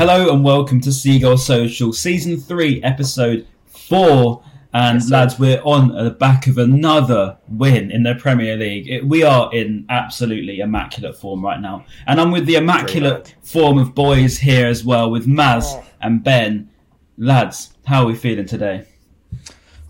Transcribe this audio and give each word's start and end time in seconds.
Hello 0.00 0.32
and 0.32 0.42
welcome 0.42 0.80
to 0.80 0.90
Seagull 0.90 1.36
Social, 1.36 1.92
Season 1.92 2.38
3, 2.40 2.82
Episode 2.82 3.46
4. 3.66 4.42
And 4.72 4.98
Yes, 4.98 5.10
lads, 5.10 5.38
we're 5.38 5.60
on 5.62 5.88
the 5.88 6.12
back 6.12 6.46
of 6.46 6.56
another 6.56 7.36
win 7.48 7.90
in 7.90 8.02
the 8.04 8.14
Premier 8.14 8.56
League. 8.56 8.88
It, 8.88 9.06
we 9.06 9.24
are 9.24 9.52
in 9.52 9.84
absolutely 9.90 10.60
immaculate 10.60 11.18
form 11.18 11.44
right 11.44 11.60
now. 11.60 11.84
And 12.06 12.18
I'm 12.18 12.30
with 12.30 12.46
the 12.46 12.54
immaculate 12.54 13.34
form 13.42 13.76
of 13.76 13.94
boys 13.94 14.38
here 14.38 14.68
as 14.68 14.86
well, 14.86 15.10
with 15.10 15.26
Maz 15.26 15.64
Oh. 15.66 15.84
and 16.00 16.24
Ben. 16.24 16.70
Lads, 17.18 17.74
how 17.84 18.04
are 18.04 18.06
we 18.06 18.14
feeling 18.14 18.46
today? 18.46 18.86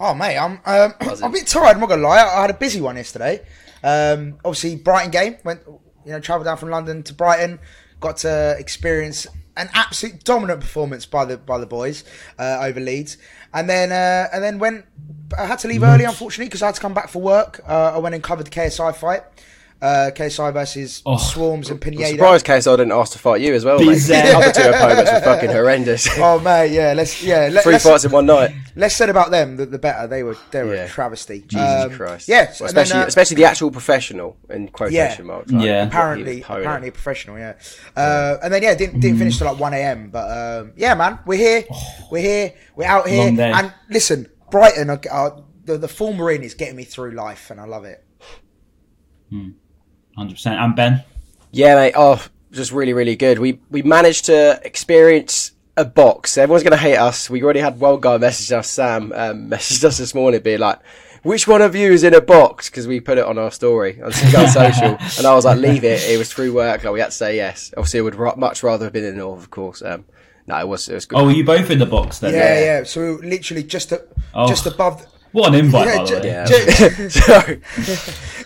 Oh 0.00 0.12
mate, 0.12 0.36
I'm 0.36 0.60
um, 0.64 0.94
I'm 1.00 1.22
a 1.22 1.30
bit 1.30 1.46
tired. 1.46 1.74
I'm 1.74 1.80
not 1.80 1.88
gonna 1.88 2.02
lie. 2.02 2.18
I 2.18 2.38
I 2.38 2.40
had 2.40 2.50
a 2.50 2.54
busy 2.54 2.80
one 2.80 2.96
yesterday. 2.96 3.46
Um, 3.84 4.38
obviously, 4.44 4.74
Brighton 4.74 5.12
game 5.12 5.36
went. 5.44 5.60
You 6.04 6.12
know, 6.12 6.18
travelled 6.20 6.46
down 6.46 6.56
from 6.56 6.70
London 6.70 7.04
to 7.04 7.14
Brighton. 7.14 7.60
Got 8.00 8.16
to 8.18 8.56
experience 8.58 9.26
an 9.60 9.68
absolute 9.74 10.24
dominant 10.24 10.60
performance 10.60 11.06
by 11.06 11.24
the 11.24 11.36
by 11.36 11.58
the 11.58 11.66
boys 11.66 12.04
uh, 12.38 12.58
over 12.62 12.80
Leeds, 12.80 13.18
and 13.52 13.68
then 13.68 13.92
uh, 13.92 14.28
and 14.32 14.42
then 14.42 14.58
went. 14.58 14.84
I 15.38 15.46
had 15.46 15.60
to 15.60 15.68
leave 15.68 15.84
early, 15.84 16.04
unfortunately, 16.04 16.46
because 16.46 16.62
I 16.62 16.66
had 16.66 16.74
to 16.74 16.80
come 16.80 16.94
back 16.94 17.08
for 17.08 17.22
work. 17.22 17.60
Uh, 17.68 17.92
I 17.94 17.98
went 17.98 18.16
and 18.16 18.24
covered 18.24 18.46
the 18.46 18.50
KSI 18.50 18.96
fight. 18.96 19.22
Uh, 19.82 20.10
KSI 20.14 20.52
versus 20.52 21.02
Oh. 21.06 21.16
Swarmz 21.16 21.68
and 21.68 21.76
I'm 21.76 21.78
Pineda. 21.78 22.06
surprised 22.08 22.44
KSI 22.44 22.76
didn't 22.76 22.92
ask 22.92 23.12
to 23.12 23.18
fight 23.18 23.40
you 23.40 23.54
as 23.54 23.64
well, 23.64 23.78
mate. 23.78 23.94
The 23.96 24.36
other 24.36 24.52
two 24.52 24.68
opponents 24.68 25.10
were 25.10 25.20
fucking 25.20 25.50
horrendous. 25.50 26.06
Oh 26.18 26.38
mate, 26.38 26.72
yeah, 26.72 26.92
let's 26.92 27.22
yeah, 27.22 27.48
let, 27.50 27.62
Three 27.62 27.72
let's, 27.72 27.84
fights 27.84 28.04
in 28.04 28.10
one 28.12 28.26
night. 28.26 28.50
less 28.76 28.94
said 28.94 29.08
about 29.08 29.30
them, 29.30 29.56
the, 29.56 29.64
the 29.64 29.78
better. 29.78 30.06
They 30.06 30.22
were 30.22 30.36
they 30.50 30.64
were 30.64 30.74
Yeah. 30.74 30.84
a 30.84 30.88
travesty. 30.88 31.40
Jesus 31.46 31.84
Um, 31.84 31.92
Christ. 31.96 32.28
Yes, 32.28 32.60
Well, 32.60 32.68
and 32.68 32.76
then, 32.76 32.82
especially 32.82 33.02
uh, 33.02 33.06
especially 33.06 33.36
the 33.36 33.44
actual 33.46 33.70
professional 33.70 34.36
in 34.50 34.68
quotation 34.68 35.24
Yeah. 35.24 35.32
marks. 35.32 35.50
like, 35.50 35.64
Yeah. 35.64 35.86
apparently 35.86 36.42
apparently 36.42 36.88
a 36.88 36.92
professional 36.92 37.38
yeah 37.38 37.54
uh, 37.96 38.36
and 38.42 38.52
then 38.52 38.62
yeah 38.62 38.74
didn't 38.74 39.00
didn't 39.00 39.16
finish 39.18 39.38
till 39.38 39.46
like 39.46 39.58
1 39.58 39.72
a.m 39.72 40.10
but 40.10 40.28
um, 40.60 40.72
yeah 40.76 40.94
man 40.94 41.20
we're 41.24 41.38
here 41.38 41.64
we're 42.10 42.20
here 42.20 42.52
we're 42.76 42.86
out 42.86 43.08
here 43.08 43.28
and 43.28 43.72
listen 43.88 44.28
brighton 44.50 44.90
are, 44.90 45.00
are, 45.10 45.42
the, 45.64 45.78
the 45.78 45.88
form 45.88 46.18
we're 46.18 46.32
in 46.32 46.42
is 46.42 46.52
getting 46.54 46.76
me 46.76 46.84
through 46.84 47.12
life 47.12 47.50
and 47.50 47.58
i 47.60 47.64
love 47.64 47.84
it 47.86 48.04
100%. 50.20 50.46
And 50.46 50.76
Ben? 50.76 51.04
Yeah, 51.50 51.74
mate. 51.76 51.94
Oh, 51.96 52.24
just 52.52 52.72
really, 52.72 52.92
really 52.92 53.16
good. 53.16 53.38
We 53.38 53.60
we 53.70 53.82
managed 53.82 54.26
to 54.26 54.60
experience 54.64 55.52
a 55.76 55.84
box. 55.84 56.36
Everyone's 56.36 56.62
going 56.62 56.72
to 56.72 56.76
hate 56.76 56.96
us. 56.96 57.30
We 57.30 57.42
already 57.42 57.60
had 57.60 57.80
one 57.80 58.00
guy 58.00 58.18
message 58.18 58.52
us, 58.52 58.68
Sam, 58.68 59.12
um, 59.12 59.48
messaged 59.50 59.84
us 59.84 59.98
this 59.98 60.14
morning, 60.14 60.40
being 60.42 60.60
like, 60.60 60.78
"Which 61.22 61.48
one 61.48 61.62
of 61.62 61.74
you 61.74 61.92
is 61.92 62.04
in 62.04 62.14
a 62.14 62.20
box?" 62.20 62.68
Because 62.70 62.86
we 62.86 63.00
put 63.00 63.18
it 63.18 63.24
on 63.24 63.38
our 63.38 63.50
story 63.50 64.00
on 64.02 64.12
Social, 64.12 64.96
and 65.18 65.26
I 65.26 65.34
was 65.34 65.44
like, 65.44 65.58
"Leave 65.58 65.84
it." 65.84 66.02
It 66.08 66.18
was 66.18 66.32
through 66.32 66.52
work. 66.54 66.84
Like 66.84 66.92
we 66.92 67.00
had 67.00 67.06
to 67.06 67.12
say 67.12 67.36
yes. 67.36 67.72
Obviously, 67.76 68.00
I 68.00 68.02
would 68.02 68.14
ra- 68.16 68.34
much 68.36 68.62
rather 68.62 68.84
have 68.86 68.92
been 68.92 69.04
in 69.04 69.14
the 69.14 69.18
north, 69.20 69.40
of 69.42 69.50
course. 69.50 69.82
Um, 69.82 70.04
no, 70.46 70.58
it 70.58 70.68
was 70.68 70.88
it 70.88 70.94
was 70.94 71.06
good. 71.06 71.18
Oh, 71.18 71.24
were 71.24 71.32
you 71.32 71.44
both 71.44 71.70
in 71.70 71.78
the 71.78 71.86
box 71.86 72.18
then? 72.18 72.34
yeah 72.34 72.60
yeah, 72.60 72.84
so 72.84 73.00
we 73.00 73.10
were 73.16 73.22
literally 73.22 73.62
just 73.62 73.90
a, 73.92 74.04
Oh. 74.34 74.48
just 74.48 74.66
above 74.66 75.06
What 75.32 75.48
an 75.48 75.54
invite, 75.54 75.86
Yeah, 75.86 75.96
by 75.98 76.02
the 76.04 76.08
ju- 76.08 76.16
way. 76.16 76.26
yeah. 76.26 76.44
ju- 76.46 77.10
Sorry. 77.10 77.52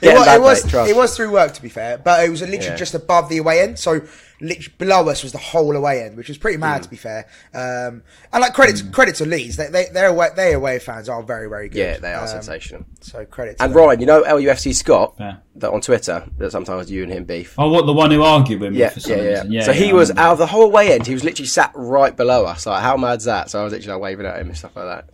it, 0.03 0.15
was, 0.15 0.27
it 0.27 0.41
was 0.41 0.65
mate, 0.65 0.71
trust. 0.71 0.91
it 0.91 0.97
was 0.97 1.17
through 1.17 1.33
work 1.33 1.53
to 1.55 1.63
be 1.63 1.69
fair, 1.69 1.99
but 1.99 2.25
it 2.25 2.31
was 2.31 2.41
literally 2.43 2.65
Yeah. 2.67 2.77
just 2.77 2.95
above 2.95 3.29
the 3.29 3.39
away 3.39 3.61
end. 3.61 3.79
So 3.79 4.01
lit- 4.41 4.77
below 4.77 5.09
us 5.09 5.23
was 5.23 5.33
the 5.33 5.39
whole 5.39 5.75
away 5.77 6.03
end, 6.03 6.17
which 6.17 6.29
was 6.29 6.37
pretty 6.37 6.59
mad 6.59 6.81
Mm. 6.81 6.85
to 6.85 6.91
be 6.91 6.97
fair. 6.97 7.27
Um, 7.55 8.03
and 8.33 8.41
like 8.43 8.53
credit 8.53 8.77
to, 8.77 8.91
credit 8.91 9.15
to 9.17 9.25
Leeds, 9.27 9.57
they 9.57 9.69
they 9.69 9.87
their 9.93 10.09
away, 10.09 10.29
their 10.37 10.57
away 10.57 10.79
fans 10.79 11.09
are 11.09 11.23
very 11.23 11.49
very 11.49 11.69
good. 11.69 11.79
Yeah, 11.79 11.99
they 11.99 12.13
are 12.13 12.23
Um, 12.23 12.29
sensational. 12.29 12.85
So 13.01 13.25
credit. 13.25 13.57
To 13.59 13.65
And 13.65 13.73
them. 13.75 13.79
Ryan, 13.83 14.01
you 14.01 14.07
know 14.07 14.23
LUFC 14.23 14.75
Scott 14.75 15.15
Yeah. 15.19 15.37
that 15.57 15.71
on 15.71 15.81
Twitter 15.81 16.25
that 16.39 16.53
sometimes 16.53 16.91
you 16.91 17.03
and 17.05 17.13
him 17.13 17.25
beef. 17.25 17.55
Oh, 17.57 17.71
what, 17.71 17.87
the 17.87 17.93
one 17.95 18.11
who 18.11 18.23
argued 18.23 18.61
with 18.61 18.73
me 18.73 18.79
Yeah, 18.81 18.91
for 18.91 19.01
some 19.01 19.13
yeah, 19.13 19.17
yeah, 19.23 19.29
reason? 19.31 19.53
Yeah. 19.53 19.63
So 19.65 19.73
he 19.73 19.91
I 19.91 19.93
was 19.95 20.09
remember. 20.11 20.29
out 20.29 20.33
of 20.33 20.39
the 20.39 20.47
whole 20.47 20.71
way 20.71 20.93
end. 20.93 21.07
He 21.07 21.15
was 21.15 21.25
literally 21.25 21.47
sat 21.49 21.71
right 21.75 22.15
below 22.15 22.45
us. 22.45 22.67
Like, 22.67 22.83
how 22.83 22.97
mad's 22.99 23.25
that? 23.25 23.49
So 23.51 23.61
I 23.61 23.65
was 23.65 23.73
literally 23.73 23.95
like, 23.95 24.03
waving 24.03 24.27
at 24.27 24.39
him 24.39 24.49
and 24.49 24.57
stuff 24.59 24.77
like 24.77 24.85
that. 24.87 25.09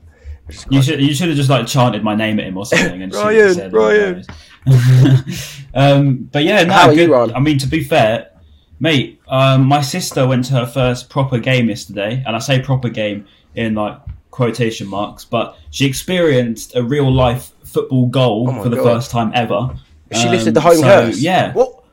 Which 0.51 0.57
is 0.57 0.67
You 0.71 0.83
should 0.83 1.01
you 1.01 1.15
should 1.15 1.29
have 1.29 1.37
just 1.37 1.51
like 1.51 1.67
chanted 1.67 2.03
my 2.03 2.15
name 2.15 2.39
at 2.41 2.47
him 2.47 2.57
or 2.57 2.67
something 2.67 3.03
and 3.03 3.13
see 3.13 3.19
what 3.19 3.35
he 3.35 3.41
Ryan, 3.41 3.55
said. 3.55 3.73
Ryan. 3.73 4.25
um, 5.75 6.29
but 6.33 6.45
yeah, 6.45 6.65
no, 6.65 6.73
How 6.73 6.89
are 6.89 6.95
good. 6.95 7.09
you, 7.09 7.13
Ron? 7.15 7.35
I 7.35 7.41
mean, 7.41 7.59
to 7.59 7.67
be 7.67 7.83
fair, 7.85 8.31
mate, 8.79 9.21
um, 9.29 9.67
my 9.67 9.81
sister 9.81 10.27
went 10.27 10.45
to 10.47 10.55
her 10.55 10.67
first 10.67 11.09
proper 11.09 11.39
game 11.39 11.69
yesterday, 11.69 12.23
and 12.27 12.37
I 12.37 12.39
say 12.41 12.61
proper 12.61 12.89
game 12.89 13.27
in 13.55 13.75
like 13.75 13.99
quotation 14.31 14.87
marks, 14.87 15.25
but 15.25 15.57
she 15.71 15.87
experienced 15.87 16.77
a 16.77 16.83
real 16.83 17.13
life 17.13 17.53
football 17.65 18.07
goal 18.07 18.47
Oh 18.49 18.53
my 18.53 18.63
for 18.63 18.69
the 18.69 18.77
God. 18.77 18.85
first 18.85 19.11
time 19.11 19.33
ever. 19.35 19.71
She 20.13 20.27
Um, 20.27 20.31
lifted 20.33 20.55
the 20.55 20.61
home 20.61 20.77
so, 20.77 20.83
curse. 20.83 21.21
Yeah, 21.21 21.53
What 21.53 21.85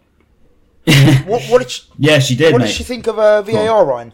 what 1.26 1.42
what 1.50 1.60
did 1.60 1.70
she, 1.72 1.84
yeah, 1.98 2.20
she 2.20 2.36
did, 2.36 2.54
what 2.54 2.60
mate. 2.62 2.68
did 2.68 2.76
she 2.76 2.84
think 2.84 3.08
of 3.08 3.20
uh, 3.20 3.42
VAR, 3.42 3.86
Ryan? 3.86 4.14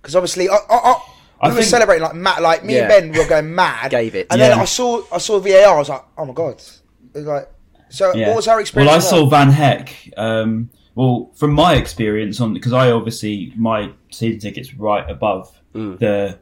Because 0.00 0.16
obviously, 0.16 0.48
I, 0.48 0.54
I, 0.54 0.76
I, 0.76 1.00
I 1.44 1.48
we 1.50 1.54
were 1.56 1.62
celebrating 1.62 2.02
like 2.04 2.14
mad, 2.14 2.40
like 2.42 2.64
me 2.64 2.74
Yeah. 2.76 2.92
and 2.92 3.12
Ben 3.12 3.22
were 3.22 3.28
going 3.28 3.54
mad. 3.54 3.90
Gave 3.90 4.14
it. 4.14 4.26
and 4.30 4.40
then 4.40 4.58
I 4.58 4.64
saw 4.64 5.02
I 5.12 5.18
saw 5.18 5.38
VAR. 5.38 5.74
I 5.74 5.78
was 5.78 5.88
like, 5.88 6.04
oh 6.18 6.24
my 6.24 6.32
god, 6.32 6.54
it 6.54 7.18
was 7.18 7.26
like. 7.26 7.50
So 7.90 8.14
Yeah. 8.14 8.28
what 8.28 8.36
was 8.36 8.48
our 8.48 8.60
experience? 8.60 8.88
Well, 8.88 8.94
I 8.94 8.98
as 8.98 9.08
saw 9.08 9.26
Van 9.26 9.50
Hecke. 9.52 10.12
Um, 10.16 10.70
well, 10.96 11.30
from 11.34 11.52
my 11.52 11.74
experience 11.74 12.40
on 12.40 12.52
because 12.54 12.72
I 12.72 12.90
obviously 12.90 13.52
my 13.56 13.90
season 14.10 14.40
tickets 14.40 14.74
right 14.74 15.08
above 15.08 15.50
Mm. 15.74 15.98
the 15.98 16.38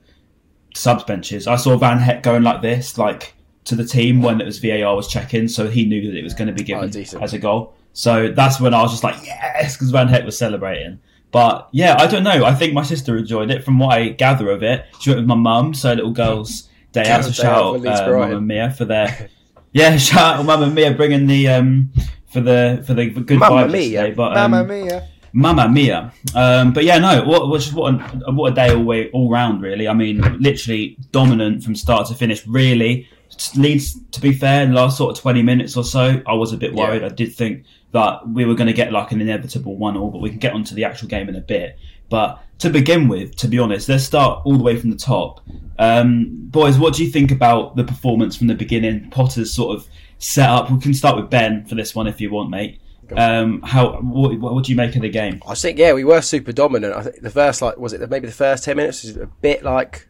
subs 0.75 1.05
benches. 1.05 1.47
I 1.47 1.57
saw 1.57 1.77
Van 1.77 1.99
Hecke 1.99 2.23
going 2.23 2.43
like 2.43 2.63
this, 2.63 2.97
like 2.99 3.35
to 3.65 3.75
the 3.75 3.85
team 3.85 4.23
when 4.23 4.41
it 4.41 4.45
was 4.45 4.59
VAR 4.59 4.95
was 4.97 5.09
checking, 5.09 5.47
so 5.49 5.69
he 5.69 5.85
knew 5.85 6.11
that 6.11 6.19
it 6.19 6.23
was 6.25 6.35
going 6.35 6.49
to 6.49 6.55
be 6.55 6.63
given 6.65 6.91
Oh, 6.95 7.21
as 7.21 7.33
a 7.35 7.39
goal. 7.39 7.75
So 7.93 8.29
that's 8.33 8.59
when 8.61 8.73
I 8.75 8.81
was 8.83 8.91
just 8.91 9.05
like, 9.05 9.17
yes, 9.25 9.75
because 9.77 9.91
Van 9.91 10.09
Hecke 10.09 10.25
was 10.25 10.37
celebrating. 10.37 10.99
But 11.33 11.69
yeah, 11.73 11.97
I 11.99 12.07
don't 12.07 12.23
know. 12.23 12.45
I 12.45 12.55
think 12.55 12.75
my 12.75 12.83
sister 12.83 13.17
enjoyed 13.17 13.51
it. 13.51 13.65
From 13.65 13.79
what 13.79 13.99
I 13.99 14.11
gather 14.11 14.51
of 14.51 14.63
it, 14.63 14.85
she 15.01 15.11
went 15.11 15.21
with 15.21 15.29
my 15.29 15.35
mum, 15.35 15.73
so 15.75 15.93
little 15.95 16.13
girls' 16.13 16.69
day 16.93 17.09
out. 17.09 17.25
So 17.25 17.33
shout 17.33 17.85
out 17.85 17.87
uh, 17.87 18.37
and 18.37 18.47
Mia 18.47 18.71
for 18.71 18.85
their 18.85 19.29
yeah, 19.73 19.97
shout 20.09 20.41
out 20.41 20.45
Mum 20.45 20.63
and 20.63 20.75
Mia 20.75 20.93
bringing 20.93 21.27
the 21.27 21.49
um 21.49 21.91
for 22.29 22.41
the 22.43 22.85
for 22.87 22.93
the 22.95 23.07
good 23.09 23.39
Mamma 23.39 23.65
vibes 23.67 23.73
Mia. 23.73 23.83
yesterday. 23.89 24.15
But 24.15 24.37
um, 24.37 24.51
Mamma 24.51 24.69
Mia. 24.69 25.09
Mamma 25.33 25.69
Mia. 25.71 26.13
Um, 26.35 26.75
but 26.75 26.85
yeah, 26.85 26.99
no, 26.99 27.25
what 27.25 27.49
what 27.49 27.65
what 27.73 27.95
a, 27.95 28.33
what 28.33 28.53
a 28.53 28.55
day 28.55 28.75
all 28.75 28.85
way 28.85 29.11
all 29.13 29.31
round 29.31 29.63
really. 29.63 29.89
I 29.89 29.95
mean, 29.95 30.21
literally 30.39 30.99
dominant 31.13 31.63
from 31.65 31.75
start 31.75 32.09
to 32.09 32.15
finish. 32.15 32.47
Really, 32.47 33.09
Leeds. 33.57 33.99
To 34.11 34.21
be 34.21 34.35
fair, 34.35 34.63
in 34.63 34.71
the 34.71 34.77
last 34.77 34.99
sort 34.99 35.17
of 35.17 35.23
twenty 35.23 35.43
minutes 35.43 35.79
or 35.79 35.85
so, 35.85 36.21
I 36.27 36.35
was 36.35 36.53
a 36.53 36.59
bit 36.59 36.75
Yeah. 36.75 36.89
worried. 36.89 37.03
I 37.05 37.09
did 37.09 37.35
think 37.35 37.65
that 37.93 38.29
we 38.29 38.45
were 38.45 38.55
going 38.55 38.67
to 38.67 38.73
get 38.73 38.93
like 38.93 39.13
an 39.13 39.21
inevitable 39.21 39.77
one 39.77 39.97
all, 39.97 40.11
but 40.11 40.21
we 40.21 40.31
can 40.31 40.39
get 40.39 40.55
onto 40.55 40.75
the 40.75 40.85
actual 40.85 41.09
game 41.09 41.29
in 41.29 41.37
a 41.37 41.41
bit. 41.41 41.79
But 42.09 42.43
to 42.59 42.71
begin 42.71 43.09
with, 43.09 43.37
to 43.37 43.49
be 43.49 43.59
honest, 43.59 43.89
let's 43.89 44.05
start 44.05 44.43
all 44.45 44.57
the 44.57 44.63
way 44.63 44.77
from 44.77 44.91
the 44.91 44.97
top. 44.97 45.41
Um, 45.79 46.29
boys, 46.31 46.79
what 46.79 46.95
do 46.95 47.05
you 47.05 47.11
think 47.11 47.31
about 47.31 47.77
the 47.77 47.85
performance 47.85 48.37
from 48.37 48.47
the 48.47 48.55
beginning? 48.55 49.11
Potter's 49.11 49.53
sort 49.53 49.77
of 49.77 49.89
set 50.19 50.49
up. 50.49 50.71
We 50.71 50.79
can 50.79 50.95
start 50.95 51.17
with 51.17 51.31
Ben 51.31 51.65
for 51.67 51.75
this 51.75 51.95
one 51.95 52.07
if 52.07 52.21
you 52.21 52.31
want, 52.31 52.51
mate. 52.51 52.81
Um, 53.17 53.61
how 53.63 54.01
what, 54.01 54.39
what 54.39 54.65
do 54.65 54.73
you 54.73 54.77
make 54.77 54.97
of 54.97 55.03
the 55.03 55.09
game? 55.09 55.43
I 55.47 55.55
think 55.55 55.79
yeah, 55.79 55.93
we 55.93 56.05
were 56.05 56.23
super 56.23 56.53
dominant. 56.53 56.95
I 56.95 57.03
think 57.03 57.21
the 57.21 57.31
first 57.31 57.61
like 57.61 57.77
was 57.77 57.93
it 57.93 58.09
maybe 58.09 58.27
the 58.27 58.33
first 58.33 58.65
ten 58.65 58.77
minutes 58.77 59.03
was 59.03 59.17
a 59.17 59.27
bit 59.27 59.63
like 59.63 60.09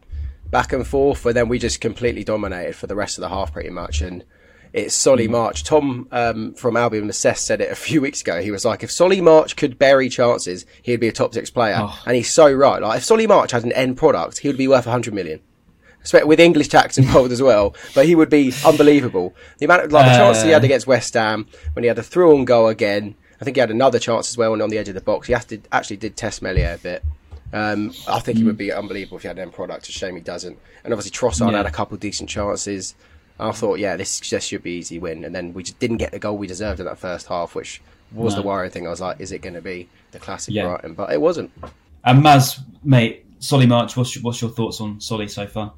back 0.51 0.73
and 0.73 0.87
forth, 0.87 1.25
but 1.25 1.35
then 1.35 1.49
we 1.49 1.59
just 1.59 1.81
completely 1.81 2.23
dominated 2.23 2.77
for 2.77 2.87
the 2.87 2.95
rest 2.95 3.19
of 3.19 3.23
the 3.23 3.29
half 3.29 3.53
pretty 3.53 3.71
much. 3.71 4.03
And 4.03 4.25
it's 4.73 4.95
Solly 4.95 5.29
March. 5.29 5.65
Tom 5.65 6.09
um, 6.13 6.55
from 6.55 6.77
Albion 6.77 7.09
Assess 7.11 7.41
said 7.43 7.61
it 7.61 7.71
a 7.71 7.75
few 7.75 8.01
weeks 8.07 8.21
ago. 8.23 8.41
He 8.41 8.51
was 8.51 8.65
like, 8.65 8.83
if 8.83 8.91
Solly 8.91 9.21
March 9.21 9.57
could 9.57 9.79
bury 9.79 10.09
chances, 10.09 10.65
he'd 10.83 11.01
be 11.01 11.09
a 11.09 11.13
top 11.13 11.35
six 11.35 11.51
player. 11.51 11.77
Oh. 11.79 12.03
And 12.07 12.17
he's 12.17 12.31
so 12.31 12.51
right. 12.53 12.81
Like 12.81 12.99
if 12.99 13.05
Solly 13.05 13.27
March 13.27 13.51
had 13.53 13.65
an 13.65 13.73
end 13.73 13.97
product, 13.97 14.39
he 14.39 14.49
would 14.49 14.57
be 14.59 14.69
worth 14.69 14.85
hundred 14.87 15.15
million. 15.15 15.41
Espe- 16.05 16.27
With 16.27 16.41
English 16.41 16.69
tax 16.69 16.99
involved 16.99 17.33
as 17.33 17.41
well, 17.43 17.75
but 17.95 18.07
he 18.07 18.15
would 18.15 18.31
be 18.31 18.53
unbelievable. 18.67 19.35
The 19.59 19.67
amount 19.67 19.85
of 19.85 19.93
like 19.93 20.07
the 20.07 20.17
chances 20.17 20.43
he 20.45 20.51
had 20.51 20.63
Uh. 20.63 20.65
against 20.67 20.87
West 20.87 21.15
Ham 21.15 21.47
when 21.75 21.83
he 21.85 21.89
had 21.89 21.99
a 21.99 22.03
through 22.03 22.37
on 22.37 22.45
goal 22.45 22.69
again. 22.69 23.15
I 23.41 23.45
think 23.45 23.57
he 23.57 23.61
had 23.61 23.71
another 23.73 23.99
chance 23.99 24.31
as 24.31 24.39
well 24.39 24.61
on 24.63 24.71
the 24.71 24.79
edge 24.79 24.89
of 24.89 24.95
the 24.95 25.01
box. 25.01 25.27
He 25.27 25.33
has 25.33 25.45
to, 25.47 25.61
actually 25.73 25.97
did 25.97 26.17
test 26.17 26.43
Meslier 26.43 26.75
a 26.75 26.79
bit. 26.79 27.03
Um, 27.53 27.93
I 28.09 28.21
think 28.21 28.39
he 28.39 28.45
would 28.45 28.57
be 28.57 28.73
unbelievable 28.73 29.17
if 29.19 29.23
he 29.23 29.29
had 29.29 29.37
an 29.37 29.43
end 29.43 29.53
product. 29.53 29.89
A 29.89 29.93
shame 29.93 30.15
he 30.15 30.21
doesn't. 30.23 30.57
And 30.85 30.95
obviously 30.95 31.11
Trossard 31.11 31.51
Yeah. 31.51 31.57
had 31.59 31.67
a 31.67 31.71
couple 31.71 31.97
decent 31.99 32.31
chances. 32.31 32.95
I 33.41 33.51
thought, 33.53 33.79
yeah, 33.79 33.97
this 33.97 34.21
just 34.21 34.49
should 34.49 34.63
be 34.63 34.73
easy 34.73 34.99
win. 34.99 35.25
And 35.25 35.35
then 35.35 35.53
we 35.53 35.63
just 35.63 35.79
didn't 35.79 35.97
get 35.97 36.13
the 36.13 36.19
goal 36.19 36.37
we 36.37 36.47
deserved 36.47 36.81
in 36.81 36.87
that 36.87 36.99
first 36.99 37.27
half, 37.27 37.55
which 37.55 37.81
was 38.13 38.35
No. 38.35 38.43
the 38.43 38.47
worrying 38.47 38.71
thing. 38.71 38.87
I 38.87 38.91
was 38.91 39.01
like, 39.01 39.21
is 39.21 39.33
it 39.33 39.41
going 39.41 39.55
to 39.55 39.63
be 39.63 39.89
the 40.13 40.19
classic 40.19 40.55
Yeah. 40.55 40.65
Brighton? 40.69 40.95
But 40.95 41.13
it 41.13 41.21
wasn't. 41.21 41.51
And 42.05 42.23
Maz, 42.23 42.61
mate, 42.85 43.25
Solly 43.39 43.67
March, 43.67 43.97
what's 43.97 44.15
your, 44.15 44.23
what's 44.23 44.41
your 44.41 44.51
thoughts 44.51 44.81
on 44.81 45.01
Solly 45.01 45.29
so 45.29 45.47
far? 45.47 45.73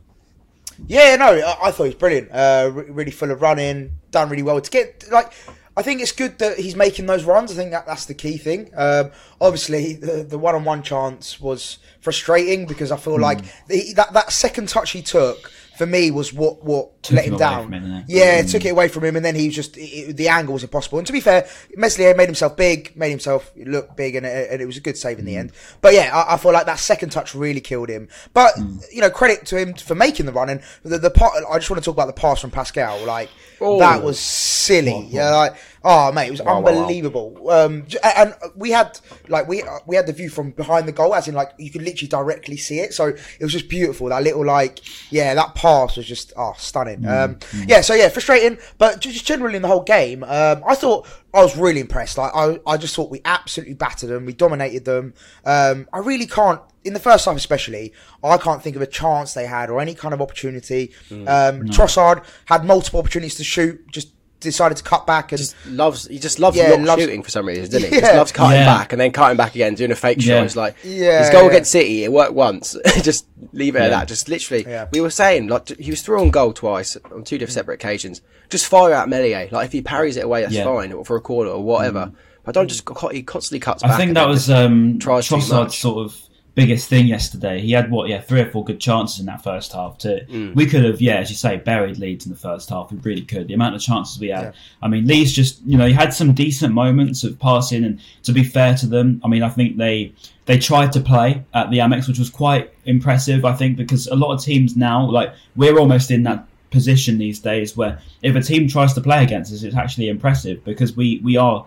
Yeah, 0.89 1.17
no, 1.17 1.27
I, 1.27 1.69
I 1.69 1.71
thought 1.71 1.85
he 1.85 1.89
was 1.91 1.95
brilliant. 1.95 2.31
Uh, 2.33 2.71
re- 2.73 2.91
really 2.91 3.11
full 3.12 3.31
of 3.31 3.41
running, 3.41 3.93
done 4.11 4.29
really 4.29 4.43
well 4.43 4.61
to 4.61 4.71
get 4.71 5.05
like. 5.11 5.33
I 5.77 5.83
think 5.83 6.00
it's 6.00 6.12
good 6.12 6.39
that 6.39 6.57
he's 6.57 6.77
making 6.77 7.07
those 7.07 7.25
runs. 7.25 7.50
I 7.50 7.55
think 7.57 7.73
that 7.73 7.85
that's 7.85 8.07
the 8.07 8.15
key 8.15 8.37
thing. 8.37 8.71
Um, 8.77 9.11
obviously, 9.41 9.95
the, 9.95 10.23
the 10.23 10.39
one-on-one 10.39 10.85
chance 10.85 11.41
was 11.41 11.79
frustrating 12.00 12.65
because 12.67 12.93
I 12.93 12.97
feel 12.97 13.19
like 13.19 13.41
the, 13.67 13.93
that 13.95 14.12
that 14.12 14.31
second 14.33 14.69
touch 14.69 14.93
he 14.93 15.03
took 15.03 15.50
for 15.76 15.87
me 15.87 16.11
was 16.11 16.32
what 16.32 16.65
what 16.65 17.03
Took 17.03 17.17
let 17.17 17.25
him 17.26 17.32
him 17.35 17.38
down. 17.38 17.73
him, 17.73 18.05
yeah, 18.09 18.38
it 18.38 18.49
took 18.49 18.65
it 18.65 18.71
away 18.71 18.88
from 18.88 19.05
him, 19.05 19.15
and 19.17 19.25
then 19.25 19.35
he 19.35 19.47
was 19.49 19.55
just 19.56 19.76
it, 19.76 19.81
it- 19.82 20.17
the 20.17 20.29
angle 20.29 20.55
was 20.55 20.62
impossible. 20.62 20.99
And 20.99 21.06
to 21.06 21.12
be 21.12 21.21
fair, 21.21 21.47
Meslier 21.76 22.15
made 22.15 22.26
himself 22.29 22.56
big, 22.56 22.97
made 22.97 23.11
himself 23.11 23.50
look 23.56 23.94
big, 23.97 24.15
and 24.17 24.25
it, 24.25 24.50
and 24.50 24.62
it 24.62 24.67
was 24.67 24.76
a 24.76 24.81
good 24.81 24.97
save 24.97 25.19
in 25.19 25.25
the 25.25 25.37
end. 25.37 25.53
But 25.81 25.93
yeah, 25.94 26.11
I, 26.17 26.35
I 26.35 26.37
feel 26.38 26.53
like 26.53 26.67
that 26.67 26.79
second 26.79 27.11
touch 27.11 27.35
really 27.35 27.61
killed 27.61 27.88
him. 27.91 28.09
But 28.32 28.55
you 28.93 29.00
know, 29.00 29.11
credit 29.11 29.44
to 29.47 29.59
him 29.59 29.75
for 29.75 29.94
making 29.94 30.26
the 30.26 30.32
run 30.32 30.49
and 30.49 30.62
the 30.82 30.99
the 30.99 31.11
part. 31.11 31.35
I 31.50 31.59
just 31.59 31.69
want 31.71 31.82
to 31.82 31.85
talk 31.85 31.94
about 31.97 32.06
the 32.06 32.21
pass 32.21 32.41
from 32.41 32.50
Pascal. 32.50 33.05
Like 33.05 33.29
Oh. 33.61 33.79
that 33.79 34.03
was 34.03 34.19
silly. 34.19 35.06
Yeah, 35.11 35.31
like 35.35 35.56
oh 35.85 36.11
mate, 36.11 36.29
it 36.29 36.31
was 36.31 36.43
wow, 36.43 36.61
wow. 36.61 36.71
unbelievable. 36.71 37.51
Um, 37.51 37.87
and 38.17 38.35
we 38.57 38.71
had 38.71 38.99
like 39.29 39.47
we 39.47 39.63
we 39.87 39.97
had 39.97 40.07
the 40.07 40.13
view 40.13 40.31
from 40.31 40.51
behind 40.53 40.89
the 40.89 40.93
goal, 40.93 41.15
as 41.15 41.29
in 41.29 41.35
like 41.35 41.53
you 41.59 41.71
could 41.71 41.83
literally 41.83 42.09
directly 42.09 42.57
see 42.57 42.81
it. 42.81 42.95
So 42.95 43.09
it 43.09 43.41
was 43.41 43.53
just 43.53 43.69
beautiful. 43.69 44.09
That 44.09 44.23
little 44.23 44.45
like 44.45 44.81
yeah, 45.13 45.35
that 45.35 45.55
pass 45.55 45.97
was 45.97 46.07
just 46.07 46.33
oh 46.37 46.55
stunning. 46.57 47.07
Um, 47.07 47.39
yeah, 47.67 47.83
so 47.83 47.95
yeah, 47.95 48.09
frustrating, 48.09 48.59
but 48.79 49.01
just 49.01 49.27
generally 49.27 49.57
in 49.57 49.63
the 49.63 49.69
whole 49.69 49.83
game, 49.83 50.25
um, 50.25 50.63
I 50.67 50.75
thought 50.75 51.07
I 51.35 51.43
was 51.43 51.57
really 51.57 51.81
impressed. 51.81 52.17
Like 52.17 52.33
I, 52.35 52.59
I 52.67 52.77
just 52.77 52.97
thought 52.97 53.11
we 53.11 53.21
absolutely 53.25 53.75
battered 53.75 54.11
them. 54.11 54.25
We 54.25 54.33
dominated 54.33 54.85
them. 54.85 55.15
Um, 55.45 55.89
I 55.93 55.99
really 55.99 56.27
can't 56.27 56.61
in 56.85 56.93
the 56.93 57.01
first 57.01 57.25
half, 57.25 57.37
especially. 57.37 57.93
I 58.23 58.39
can't 58.39 58.63
think 58.63 58.77
of 58.77 58.83
a 58.83 58.87
chance 58.87 59.35
they 59.35 59.47
had 59.47 59.71
or 59.71 59.81
any 59.81 59.95
kind 59.95 60.15
of 60.15 60.21
opportunity. 60.21 60.93
Um, 61.11 61.65
Trossard 61.65 62.25
had 62.47 62.65
multiple 62.65 63.01
opportunities 63.01 63.35
to 63.37 63.45
shoot, 63.45 63.91
just 63.91 64.13
decided 64.50 64.76
to 64.79 64.85
cut 64.85 65.06
back 65.06 65.32
and 65.32 65.38
just 65.38 65.55
loves 65.67 66.06
he 66.06 66.19
just 66.19 66.38
loves 66.38 66.56
Yeah, 66.56 66.70
not 66.70 66.81
loves- 66.81 67.02
shooting 67.02 67.23
for 67.23 67.31
some 67.31 67.46
reason, 67.46 67.64
doesn't 67.64 67.88
he? 67.91 67.94
Yeah. 67.96 68.00
Just 68.00 68.14
loves 68.14 68.32
cutting 68.32 68.61
Yeah. 68.61 68.67
back 68.67 68.93
and 68.93 69.00
then 69.00 69.11
cutting 69.12 69.37
back 69.37 69.55
again, 69.55 69.75
doing 69.75 69.91
a 69.91 69.96
fake 69.96 70.20
shot. 70.20 70.29
Yeah. 70.32 70.43
It's 70.43 70.56
like 70.56 70.76
Yeah, 70.85 71.20
his 71.20 71.31
goal 71.31 71.43
yeah. 71.44 71.49
against 71.50 71.70
City, 71.73 72.05
it 72.05 72.12
worked 72.12 72.32
once. 72.35 72.76
just 73.02 73.26
leave 73.52 73.76
it 73.76 73.82
at 73.82 73.91
that. 73.91 74.08
Just 74.08 74.29
literally, 74.29 74.64
Yeah. 74.69 74.87
we 74.93 75.00
were 75.00 75.11
saying 75.11 75.49
like 75.49 75.69
he 75.79 75.91
was 75.91 76.02
through 76.02 76.20
on 76.20 76.31
goal 76.31 76.52
twice 76.52 76.96
on 77.12 77.25
two 77.25 77.38
different 77.38 77.55
separate 77.55 77.75
occasions. 77.75 78.20
Just 78.50 78.67
fire 78.67 78.93
out 78.93 79.08
Meslier. 79.08 79.49
Like 79.50 79.67
if 79.67 79.73
he 79.73 79.82
parries 79.82 80.17
it 80.17 80.25
away, 80.25 80.43
that's 80.43 80.55
Yeah. 80.55 80.64
fine, 80.64 80.93
or 80.93 81.05
for 81.05 81.17
a 81.17 81.20
corner 81.20 81.50
or 81.50 81.62
whatever. 81.62 82.12
But 82.44 82.55
don't 82.55 82.69
just 82.69 82.87
he 83.12 83.23
constantly 83.23 83.58
cuts 83.61 83.82
I 83.82 83.88
back. 83.88 83.97
think 83.97 84.14
that 84.14 84.29
was 84.29 84.47
just- 84.47 84.50
um, 84.50 84.99
tries 84.99 85.26
too 85.29 85.37
Trossard's 85.37 85.50
much. 85.50 85.81
sort 85.81 86.05
of 86.05 86.14
biggest 86.55 86.89
thing 86.89 87.06
yesterday. 87.06 87.61
He 87.61 87.73
had 87.73 87.91
what, 87.91 88.09
yeah, 88.09 88.21
three 88.21 88.41
or 88.41 88.51
four 88.51 88.65
good 88.65 88.81
chances 88.81 89.19
in 89.21 89.27
that 89.27 89.43
first 89.43 89.73
half. 89.73 89.99
To 89.99 90.25
Mm. 90.27 90.55
we 90.55 90.67
could 90.67 90.85
have, 90.85 91.01
yeah, 91.01 91.17
as 91.17 91.29
you 91.31 91.37
say, 91.37 91.56
buried 91.56 91.99
Leeds 91.99 92.27
in 92.27 92.33
the 92.33 92.39
first 92.39 92.69
half. 92.71 92.93
We 92.93 92.99
really 92.99 93.23
could. 93.23 93.49
The 93.49 93.55
amount 93.55 93.75
of 93.75 93.81
chances 93.81 94.19
we 94.21 94.29
had. 94.29 94.55
I 94.81 94.89
mean, 94.89 95.06
Leeds 95.06 95.33
just, 95.33 95.61
you 95.67 95.77
know, 95.77 95.87
he 95.87 95.93
had 95.93 96.15
some 96.15 96.33
decent 96.33 96.73
moments 96.73 97.25
of 97.25 97.39
passing, 97.39 97.85
and 97.85 97.99
to 98.23 98.33
be 98.33 98.45
fair 98.45 98.75
to 98.77 98.87
them, 98.87 99.21
I 99.25 99.29
mean, 99.29 99.43
I 99.43 99.49
think 99.49 99.77
they 99.77 100.12
they 100.47 100.59
tried 100.59 100.93
to 100.93 101.01
play 101.01 101.43
at 101.55 101.71
the 101.71 101.79
Amex, 101.79 102.06
which 102.06 102.19
was 102.19 102.31
quite 102.31 102.71
impressive. 102.85 103.45
I 103.45 103.55
think 103.55 103.77
because 103.77 104.07
a 104.07 104.15
lot 104.15 104.33
of 104.35 104.43
teams 104.43 104.77
now, 104.77 105.09
like 105.11 105.33
we're 105.57 105.79
almost 105.79 106.11
in 106.11 106.23
that 106.25 106.47
position 106.71 107.19
these 107.19 107.39
days 107.39 107.77
where 107.77 107.99
if 108.23 108.35
a 108.35 108.41
team 108.41 108.67
tries 108.69 108.93
to 108.95 109.00
play 109.00 109.23
against 109.23 109.53
us, 109.53 109.62
it's 109.62 109.77
actually 109.77 110.09
impressive 110.09 110.62
because 110.65 110.97
we 110.97 111.21
we 111.25 111.37
are 111.37 111.67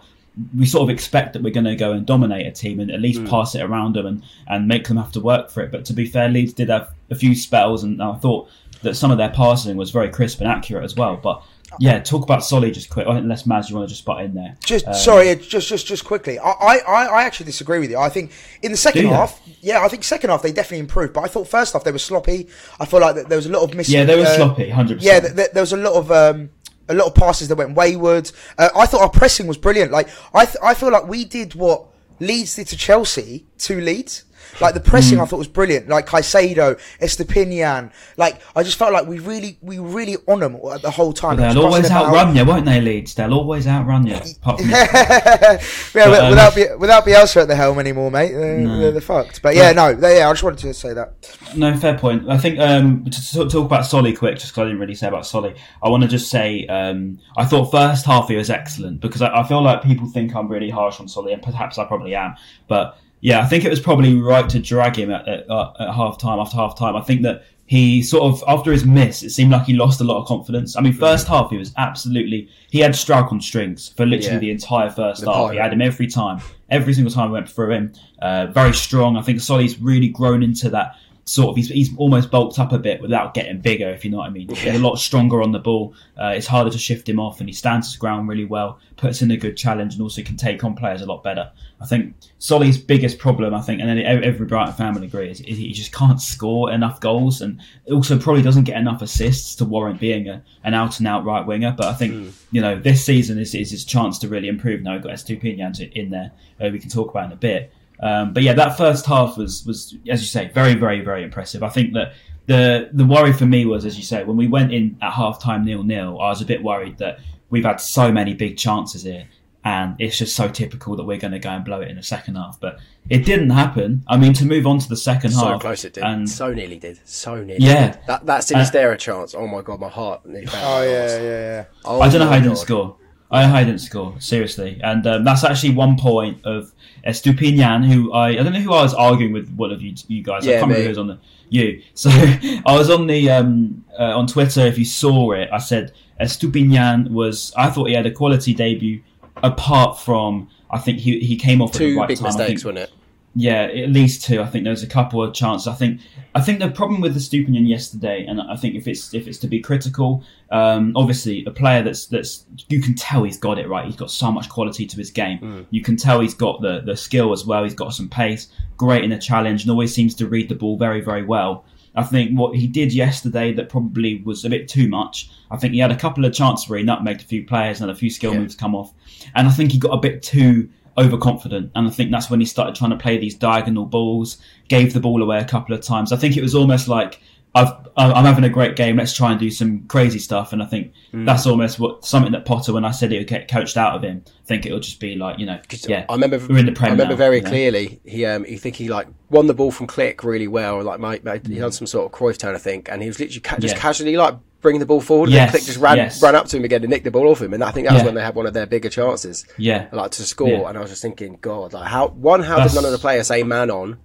we 0.55 0.65
sort 0.65 0.83
of 0.83 0.89
expect 0.93 1.33
that 1.33 1.41
we're 1.41 1.53
going 1.53 1.65
to 1.65 1.75
go 1.75 1.91
and 1.93 2.05
dominate 2.05 2.45
a 2.45 2.51
team 2.51 2.79
and 2.79 2.91
at 2.91 3.01
least 3.01 3.25
pass 3.25 3.55
it 3.55 3.61
around 3.61 3.95
them 3.95 4.05
and, 4.05 4.23
and 4.47 4.67
make 4.67 4.87
them 4.87 4.97
have 4.97 5.11
to 5.13 5.19
work 5.19 5.49
for 5.49 5.61
it. 5.63 5.71
But 5.71 5.85
to 5.85 5.93
be 5.93 6.05
fair, 6.05 6.29
Leeds 6.29 6.53
did 6.53 6.69
have 6.69 6.93
a 7.09 7.15
few 7.15 7.33
spells, 7.35 7.83
and 7.83 8.01
I 8.01 8.13
thought 8.15 8.49
that 8.83 8.95
some 8.95 9.09
of 9.11 9.17
their 9.17 9.29
passing 9.29 9.75
was 9.77 9.91
very 9.91 10.09
crisp 10.09 10.39
and 10.39 10.47
accurate 10.49 10.83
as 10.83 10.95
well. 10.95 11.17
But 11.17 11.41
yeah, 11.79 11.99
talk 11.99 12.23
about 12.23 12.45
Solly 12.45 12.71
just 12.71 12.89
quick. 12.89 13.07
Unless 13.09 13.43
Maz, 13.43 13.69
you 13.69 13.75
want 13.75 13.89
to 13.89 13.93
just 13.93 14.05
butt 14.05 14.23
in 14.23 14.33
there? 14.35 14.55
Just 14.63 14.87
Um, 14.87 14.93
sorry, 14.93 15.35
just 15.35 15.67
just 15.67 15.85
just 15.85 16.05
quickly. 16.05 16.39
I, 16.39 16.51
I 16.51 16.77
I 16.87 17.05
I 17.05 17.23
actually 17.23 17.47
disagree 17.47 17.79
with 17.79 17.89
you. 17.89 17.97
I 17.97 18.09
think 18.09 18.31
in 18.61 18.71
the 18.71 18.77
second 18.77 19.07
half, 19.07 19.41
yeah, 19.61 19.81
I 19.83 19.87
think 19.89 20.03
second 20.05 20.29
half 20.29 20.41
they 20.43 20.51
definitely 20.53 20.79
improved. 20.79 21.13
But 21.13 21.25
I 21.25 21.27
thought 21.27 21.47
first 21.47 21.73
half 21.73 21.83
they 21.83 21.91
were 21.91 21.97
sloppy. 21.99 22.47
I 22.79 22.85
feel 22.85 23.01
like 23.01 23.15
that 23.15 23.27
there 23.29 23.37
was 23.37 23.47
a 23.47 23.51
lot 23.51 23.63
of 23.63 23.73
missing. 23.75 23.95
Yeah, 23.95 24.05
they 24.05 24.15
were 24.15 24.25
uh, 24.25 24.35
sloppy, 24.37 24.69
hundred 24.69 25.01
Yeah, 25.03 25.19
percent. 25.19 25.35
th- 25.35 25.45
th- 25.47 25.53
there 25.53 25.63
was 25.63 25.73
a 25.73 25.77
lot 25.77 25.93
of 25.93 26.11
um, 26.11 26.49
a 26.89 26.93
lot 26.93 27.07
of 27.07 27.15
passes 27.15 27.47
that 27.47 27.55
went 27.55 27.75
wayward. 27.75 28.31
Uh, 28.57 28.69
I 28.75 28.85
thought 28.85 29.01
our 29.01 29.09
pressing 29.09 29.47
was 29.47 29.57
brilliant. 29.57 29.91
Like 29.91 30.09
I 30.33 30.45
th- 30.45 30.57
I 30.63 30.73
feel 30.73 30.91
like 30.91 31.07
we 31.07 31.25
did 31.25 31.55
what 31.55 31.85
Leeds 32.19 32.55
did 32.55 32.67
to 32.67 32.77
Chelsea 32.77 33.45
to 33.59 33.79
Leeds. 33.79 34.23
Like 34.59 34.73
the 34.73 34.79
pressing, 34.79 35.19
I 35.19 35.25
thought 35.25 35.37
was 35.37 35.47
brilliant. 35.47 35.87
Like 35.87 36.07
Caicedo, 36.07 36.79
Estupinian. 36.99 37.91
Like 38.17 38.41
I 38.55 38.63
just 38.63 38.77
felt 38.77 38.93
like 38.93 39.07
we 39.07 39.19
really, 39.19 39.57
we 39.61 39.79
really 39.79 40.17
on 40.27 40.39
them 40.39 40.53
the 40.81 40.91
whole 40.91 41.13
time. 41.13 41.37
They'll 41.37 41.59
always 41.65 41.89
outrun 41.91 42.35
you, 42.35 42.45
won't 42.45 42.65
they, 42.65 42.81
Leeds? 42.81 43.15
They'll 43.15 43.33
always 43.33 43.67
outrun 43.67 44.07
you. 44.07 44.17
Yeah, 44.59 45.61
But, 45.93 46.19
um, 46.19 46.29
without 46.29 46.79
without 46.79 47.05
Bielsa 47.05 47.43
at 47.43 47.47
the 47.47 47.55
helm 47.55 47.79
anymore, 47.79 48.11
mate, 48.11 48.31
they're, 48.31 48.67
they're, 48.67 48.91
they're 48.91 49.01
fucked. 49.01 49.41
But 49.41 49.55
yeah, 49.55 49.71
no, 49.71 49.93
they, 49.93 50.17
yeah, 50.17 50.29
I 50.29 50.31
just 50.31 50.43
wanted 50.43 50.59
to 50.59 50.73
say 50.73 50.93
that. 50.93 51.13
No, 51.55 51.75
fair 51.77 51.97
point. 51.97 52.29
I 52.29 52.37
think 52.37 52.59
um, 52.59 53.05
to 53.05 53.33
talk, 53.33 53.51
talk 53.51 53.65
about 53.65 53.85
Solly 53.85 54.13
quick, 54.13 54.35
just 54.35 54.49
because 54.49 54.61
I 54.61 54.65
didn't 54.65 54.79
really 54.79 54.95
say 54.95 55.07
about 55.07 55.25
Solly, 55.25 55.55
I 55.81 55.89
want 55.89 56.03
to 56.03 56.09
just 56.09 56.29
say 56.29 56.65
um, 56.67 57.19
I 57.37 57.45
thought 57.45 57.71
first 57.71 58.05
half 58.05 58.27
he 58.27 58.35
was 58.35 58.49
excellent 58.49 59.01
because 59.01 59.21
I, 59.21 59.41
I 59.41 59.47
feel 59.47 59.61
like 59.61 59.83
people 59.83 60.07
think 60.07 60.35
I'm 60.35 60.47
really 60.47 60.69
harsh 60.69 60.99
on 60.99 61.07
Solly, 61.07 61.33
and 61.33 61.41
perhaps 61.41 61.77
I 61.77 61.85
probably 61.85 62.15
am. 62.15 62.35
But 62.67 62.97
yeah, 63.21 63.41
I 63.41 63.45
think 63.45 63.65
it 63.65 63.69
was 63.69 63.79
probably 63.79 64.15
right 64.19 64.47
to 64.49 64.59
drag 64.59 64.95
him 64.97 65.11
at, 65.11 65.27
at, 65.27 65.49
uh, 65.49 65.73
at 65.79 65.93
half 65.93 66.17
time 66.17 66.39
after 66.39 66.55
half 66.57 66.77
time. 66.77 66.95
I 66.95 67.01
think 67.01 67.23
that 67.23 67.43
he 67.65 68.01
sort 68.01 68.23
of 68.23 68.43
after 68.47 68.71
his 68.71 68.85
miss, 68.85 69.23
it 69.23 69.31
seemed 69.31 69.51
like 69.51 69.65
he 69.65 69.73
lost 69.73 69.99
a 69.99 70.03
lot 70.05 70.21
of 70.21 70.27
confidence. 70.27 70.77
I 70.77 70.81
mean, 70.81 70.93
first 70.93 71.27
half 71.27 71.49
he 71.49 71.57
was 71.57 71.73
absolutely 71.77 72.49
he 72.71 72.79
had 72.79 72.91
Struijk 72.93 73.31
on 73.31 73.41
strings 73.41 73.89
for 73.97 74.05
literally 74.05 74.35
Yeah. 74.35 74.39
the 74.39 74.51
entire 74.51 74.89
first 74.89 75.23
The 75.25 75.33
half. 75.33 75.51
He 75.51 75.57
had 75.57 75.73
him 75.73 75.81
every 75.81 76.07
time, 76.07 76.39
every 76.69 76.93
single 76.93 77.11
time 77.11 77.29
we 77.29 77.33
went 77.33 77.49
through 77.49 77.71
him. 77.71 77.93
Uh, 78.21 78.45
very 78.47 78.73
strong. 78.73 79.17
I 79.17 79.21
think 79.21 79.41
Solly's 79.41 79.79
really 79.81 80.07
grown 80.07 80.43
into 80.43 80.69
that 80.69 80.95
sort 81.27 81.49
of. 81.49 81.55
He's, 81.55 81.69
he's 81.69 81.95
almost 81.97 82.31
bulked 82.31 82.57
up 82.59 82.71
a 82.71 82.79
bit 82.79 83.01
without 83.01 83.33
getting 83.33 83.59
bigger, 83.59 83.89
if 83.89 84.05
you 84.05 84.11
know 84.11 84.17
what 84.17 84.27
I 84.27 84.29
mean. 84.29 84.49
He's 84.49 84.75
a 84.75 84.79
lot 84.79 84.95
stronger 84.95 85.41
on 85.41 85.51
the 85.51 85.59
ball. 85.59 85.93
Uh, 86.19 86.29
it's 86.29 86.47
harder 86.47 86.69
to 86.69 86.77
shift 86.77 87.07
him 87.07 87.19
off, 87.19 87.39
and 87.39 87.49
he 87.49 87.53
stands 87.53 87.87
his 87.87 87.97
ground 87.97 88.27
really 88.27 88.45
well. 88.45 88.79
Puts 88.95 89.21
in 89.21 89.29
a 89.31 89.37
good 89.37 89.57
challenge, 89.57 89.93
and 89.93 90.01
also 90.01 90.23
can 90.23 90.37
take 90.37 90.63
on 90.63 90.75
players 90.75 91.01
a 91.01 91.05
lot 91.05 91.23
better. 91.23 91.51
I 91.79 91.85
think 91.85 92.15
Solly's 92.39 92.77
biggest 92.77 93.19
problem, 93.19 93.53
I 93.53 93.61
think, 93.61 93.81
and 93.81 93.89
then 93.89 93.99
every 93.99 94.47
Brighton 94.47 94.73
fan 94.73 94.95
will 94.95 95.03
agree, 95.03 95.29
is, 95.29 95.41
is 95.41 95.57
he 95.57 95.71
just 95.71 95.91
can't 95.91 96.19
score 96.19 96.71
enough 96.71 96.99
goals, 96.99 97.41
and 97.41 97.61
also 97.91 98.17
probably 98.17 98.41
doesn't 98.41 98.63
get 98.63 98.77
enough 98.77 99.01
assists 99.01 99.55
to 99.55 99.65
warrant 99.65 99.99
being 99.99 100.27
a, 100.27 100.43
an 100.63 100.73
out 100.73 100.97
and 100.99 101.07
out 101.07 101.25
right 101.25 101.45
winger. 101.45 101.73
But 101.77 101.87
I 101.87 101.93
think 101.93 102.33
you 102.51 102.61
know 102.61 102.79
this 102.79 103.05
season 103.05 103.37
is, 103.37 103.53
is 103.53 103.71
his 103.71 103.85
chance 103.85 104.17
to 104.19 104.27
really 104.27 104.47
improve. 104.47 104.81
Now 104.81 104.93
we've 104.93 105.03
got 105.03 105.11
Estupinian 105.11 105.91
in 105.91 106.09
there, 106.09 106.31
uh, 106.59 106.69
we 106.71 106.79
can 106.79 106.89
talk 106.89 107.11
about 107.11 107.25
in 107.25 107.31
a 107.33 107.35
bit. 107.35 107.71
Um, 107.99 108.33
but 108.33 108.43
yeah, 108.43 108.53
that 108.53 108.77
first 108.77 109.05
half 109.05 109.37
was 109.37 109.65
was 109.65 109.95
as 110.09 110.21
you 110.21 110.27
say, 110.27 110.49
very 110.53 110.75
very 110.75 111.01
very 111.01 111.23
impressive. 111.23 111.63
I 111.63 111.69
think 111.69 111.93
that 111.93 112.13
the 112.47 112.89
the 112.93 113.05
worry 113.05 113.33
for 113.33 113.45
me 113.45 113.65
was, 113.65 113.85
as 113.85 113.97
you 113.97 114.03
say, 114.03 114.23
when 114.23 114.37
we 114.37 114.47
went 114.47 114.73
in 114.73 114.97
at 115.01 115.13
half 115.13 115.41
time 115.41 115.65
nil 115.65 115.83
nil, 115.83 116.19
I 116.19 116.29
was 116.29 116.41
a 116.41 116.45
bit 116.45 116.63
worried 116.63 116.97
that 116.97 117.19
we've 117.49 117.65
had 117.65 117.79
so 117.79 118.11
many 118.11 118.33
big 118.33 118.57
chances 118.57 119.03
here, 119.03 119.27
and 119.63 119.95
it's 119.99 120.17
just 120.17 120.35
so 120.35 120.47
typical 120.47 120.95
that 120.95 121.03
we're 121.03 121.17
going 121.17 121.33
to 121.33 121.39
go 121.39 121.49
and 121.49 121.65
blow 121.65 121.81
it 121.81 121.89
in 121.89 121.97
the 121.97 122.03
second 122.03 122.35
half. 122.35 122.59
But 122.59 122.79
it 123.09 123.25
didn't 123.25 123.49
happen. 123.49 124.03
I 124.07 124.17
mean, 124.17 124.33
to 124.33 124.45
move 124.45 124.65
on 124.65 124.79
to 124.79 124.87
the 124.87 124.97
second 124.97 125.31
so 125.31 125.45
half, 125.45 125.55
so 125.55 125.59
close 125.59 125.85
it 125.85 125.93
did. 125.93 126.03
and 126.03 126.29
so 126.29 126.53
nearly 126.53 126.79
did. 126.79 126.99
So 127.05 127.35
nearly. 127.35 127.65
Yeah. 127.65 127.91
Did. 127.91 128.01
That 128.07 128.25
that 128.25 128.41
Sinisterra 128.41 128.97
chance. 128.97 129.35
Oh 129.35 129.47
my 129.47 129.61
god, 129.61 129.79
my 129.79 129.89
heart. 129.89 130.21
Oh 130.25 130.29
out. 130.29 130.81
yeah, 130.83 130.87
yeah, 130.87 131.21
yeah. 131.21 131.65
Oh 131.83 131.99
I 131.99 132.09
don't 132.09 132.19
know 132.19 132.25
how 132.25 132.31
my 132.31 132.37
he 132.37 132.43
didn't 132.43 132.59
score. 132.59 132.97
I 133.29 133.59
he 133.59 133.65
didn't 133.65 133.81
score 133.81 134.15
seriously, 134.19 134.79
and 134.81 135.05
um, 135.05 135.23
that's 135.25 135.43
actually 135.43 135.73
one 135.73 135.97
point 135.97 136.45
of 136.45 136.71
Estupinian, 137.05 137.85
who 137.85 138.13
I 138.13 138.29
I 138.29 138.35
don't 138.35 138.53
know 138.53 138.59
who 138.59 138.73
I 138.73 138.83
was 138.83 138.93
arguing 138.93 139.33
with. 139.33 139.49
One 139.53 139.71
of 139.71 139.81
you, 139.81 139.93
you 140.07 140.23
guys, 140.23 140.47
I 140.47 140.51
can't 140.53 140.63
remember 140.63 140.83
who 140.83 140.89
was 140.89 140.97
on 140.97 141.07
the 141.07 141.19
you. 141.49 141.81
So 141.93 142.09
I 142.65 142.77
was 142.77 142.89
on 142.89 143.07
the 143.07 143.29
um, 143.29 143.83
uh, 143.99 144.17
on 144.17 144.27
Twitter. 144.27 144.61
If 144.61 144.77
you 144.77 144.85
saw 144.85 145.31
it, 145.31 145.49
I 145.51 145.57
said 145.57 145.93
Estupinian 146.21 147.09
was. 147.09 147.51
I 147.57 147.69
thought 147.69 147.89
he 147.89 147.95
had 147.95 148.05
a 148.05 148.11
quality 148.11 148.53
debut, 148.53 149.03
apart 149.43 149.99
from 149.99 150.49
I 150.71 150.79
think 150.79 150.99
he 150.99 151.19
he 151.19 151.35
came 151.35 151.61
off 151.61 151.75
at 151.75 151.79
the 151.79 151.95
right 151.95 152.07
big 152.07 152.17
time. 152.17 152.27
I 152.27 152.29
mistakes, 152.29 152.63
think, 152.63 152.75
wasn't 152.75 152.89
it? 152.89 152.96
Yeah, 153.39 153.63
at 153.65 153.89
least 153.89 154.23
two. 154.25 154.41
I 154.41 154.47
think 154.47 154.63
there 154.63 154.71
was 154.71 154.81
a 154.81 154.87
couple 154.87 155.21
of 155.21 155.31
chances. 155.33 155.67
I 155.67 155.73
think 155.75 156.01
I 156.33 156.41
think 156.41 156.59
the 156.59 156.69
problem 156.71 157.01
with 157.01 157.13
the 157.13 157.19
Stupinian 157.19 157.67
yesterday, 157.67 158.25
and 158.25 158.41
I 158.41 158.55
think 158.55 158.73
if 158.75 158.87
it's 158.87 159.13
if 159.13 159.27
it's 159.27 159.37
to 159.39 159.47
be 159.47 159.59
critical, 159.59 160.23
um, 160.51 160.91
obviously 160.95 161.45
a 161.45 161.51
player 161.51 161.83
that's 161.83 162.07
that's 162.07 162.45
you 162.67 162.81
can 162.81 162.95
tell 162.95 163.23
he's 163.23 163.37
got 163.37 163.59
it 163.59 163.69
right. 163.69 163.85
He's 163.85 163.95
got 163.95 164.09
so 164.09 164.31
much 164.31 164.49
quality 164.49 164.87
to 164.87 164.97
his 164.97 165.11
game. 165.11 165.67
You 165.69 165.81
can 165.83 165.97
tell 165.97 166.19
he's 166.19 166.33
got 166.33 166.61
the 166.61 166.81
the 166.81 166.97
skill 166.97 167.31
as 167.31 167.45
well. 167.45 167.63
He's 167.63 167.75
got 167.75 167.93
some 167.93 168.09
pace, 168.09 168.47
great 168.75 169.03
in 169.03 169.11
a 169.11 169.19
challenge, 169.19 169.61
and 169.61 169.69
always 169.71 169.93
seems 169.93 170.15
to 170.15 170.27
read 170.27 170.49
the 170.49 170.55
ball 170.55 170.75
very 170.77 171.01
very 171.01 171.23
well. 171.23 171.63
I 171.95 172.03
think 172.03 172.37
what 172.37 172.55
he 172.55 172.67
did 172.67 172.93
yesterday 172.93 173.53
that 173.53 173.69
probably 173.69 174.21
was 174.23 174.45
a 174.45 174.49
bit 174.49 174.67
too 174.67 174.87
much. 174.87 175.29
I 175.49 175.57
think 175.57 175.73
he 175.73 175.79
had 175.79 175.91
a 175.91 175.95
couple 175.95 176.25
of 176.25 176.33
chances 176.33 176.69
where 176.69 176.77
he 176.77 176.85
nutmegged 176.85 177.21
a 177.21 177.25
few 177.25 177.43
players 177.43 177.79
and 177.81 177.89
had 177.89 177.95
a 177.95 177.99
few 177.99 178.11
skill 178.11 178.33
Yeah. 178.33 178.39
moves 178.39 178.55
come 178.55 178.73
off, 178.75 178.93
and 179.35 179.47
I 179.47 179.51
think 179.51 179.71
he 179.71 179.79
got 179.79 179.93
a 179.93 179.97
bit 179.97 180.21
too 180.21 180.69
overconfident. 180.97 181.71
And 181.75 181.87
I 181.87 181.91
think 181.91 182.11
that's 182.11 182.29
when 182.29 182.39
he 182.39 182.45
started 182.45 182.75
trying 182.75 182.91
to 182.91 182.97
play 182.97 183.17
these 183.17 183.35
diagonal 183.35 183.85
balls, 183.85 184.37
gave 184.67 184.93
the 184.93 184.99
ball 184.99 185.21
away 185.21 185.39
a 185.39 185.45
couple 185.45 185.75
of 185.75 185.81
times. 185.81 186.11
I 186.11 186.17
think 186.17 186.37
it 186.37 186.41
was 186.41 186.55
almost 186.55 186.87
like 186.87 187.19
I've, 187.55 187.73
I'm 187.95 188.25
having 188.25 188.43
a 188.43 188.49
great 188.49 188.75
game. 188.75 188.97
Let's 188.97 189.13
try 189.13 189.31
and 189.31 189.39
do 189.39 189.49
some 189.49 189.87
crazy 189.87 190.19
stuff. 190.19 190.53
And 190.53 190.61
I 190.61 190.67
think 190.67 190.93
mm. 191.11 191.25
that's 191.25 191.47
almost 191.47 191.79
what 191.79 192.05
something 192.05 192.31
that 192.33 192.45
Potter, 192.45 192.73
when 192.73 192.85
I 192.85 192.91
said 192.91 193.11
he 193.11 193.17
would 193.17 193.27
get 193.27 193.49
coached 193.49 193.77
out 193.77 193.95
of 193.95 194.03
him, 194.03 194.23
I 194.27 194.45
think 194.45 194.65
it'll 194.65 194.79
just 194.79 194.99
be 194.99 195.15
like 195.15 195.39
you 195.39 195.47
know, 195.47 195.59
yeah. 195.87 196.05
I 196.07 196.13
remember 196.13 196.37
we're 196.37 196.59
in 196.59 196.67
the 196.67 196.71
Premier. 196.71 196.91
I 196.91 196.97
remember 196.97 197.13
now, 197.13 197.17
very 197.17 197.41
clearly. 197.41 197.99
He, 198.05 198.25
um, 198.25 198.43
he 198.43 198.57
think 198.57 198.75
he 198.75 198.89
like 198.89 199.07
won 199.29 199.47
the 199.47 199.55
ball 199.55 199.71
from 199.71 199.87
Klich 199.87 200.23
really 200.23 200.47
well. 200.47 200.83
Like 200.83 200.99
my, 200.99 201.19
my 201.23 201.41
he 201.47 201.55
done 201.55 201.71
some 201.71 201.87
sort 201.87 202.05
of 202.05 202.17
Cruyff 202.17 202.37
turn, 202.37 202.53
I 202.53 202.59
think, 202.59 202.89
and 202.89 203.01
he 203.01 203.07
was 203.07 203.19
literally 203.19 203.39
ca- 203.39 203.57
just 203.57 203.75
yeah. 203.75 203.81
casually 203.81 204.17
like 204.17 204.35
bringing 204.61 204.79
the 204.79 204.85
ball 204.85 205.01
forward. 205.01 205.29
Yes, 205.29 205.53
and 205.53 205.61
Klich 205.61 205.65
just 205.65 205.79
ran 205.79 205.97
yes. 205.97 206.21
ran 206.21 206.35
up 206.35 206.47
to 206.47 206.57
him 206.57 206.65
again 206.65 206.83
and 206.83 206.89
nicked 206.89 207.03
the 207.03 207.11
ball 207.11 207.29
off 207.29 207.41
him. 207.41 207.53
And 207.53 207.63
I 207.63 207.71
think 207.71 207.87
that 207.87 207.93
was 207.93 208.01
yeah. 208.01 208.05
when 208.05 208.15
they 208.15 208.23
had 208.23 208.35
one 208.35 208.45
of 208.45 208.53
their 208.53 208.65
bigger 208.65 208.89
chances. 208.89 209.45
Yeah, 209.57 209.87
like 209.91 210.11
to 210.11 210.23
score. 210.23 210.49
Yeah. 210.49 210.69
And 210.69 210.77
I 210.77 210.81
was 210.81 210.89
just 210.89 211.01
thinking, 211.01 211.37
God, 211.41 211.73
like 211.73 211.87
how 211.87 212.09
one, 212.09 212.43
how 212.43 212.57
that's... 212.57 212.73
did 212.73 212.81
none 212.81 212.85
of 212.85 212.91
the 212.91 212.97
players 212.97 213.27
say 213.27 213.43
man 213.43 213.71
on? 213.71 213.99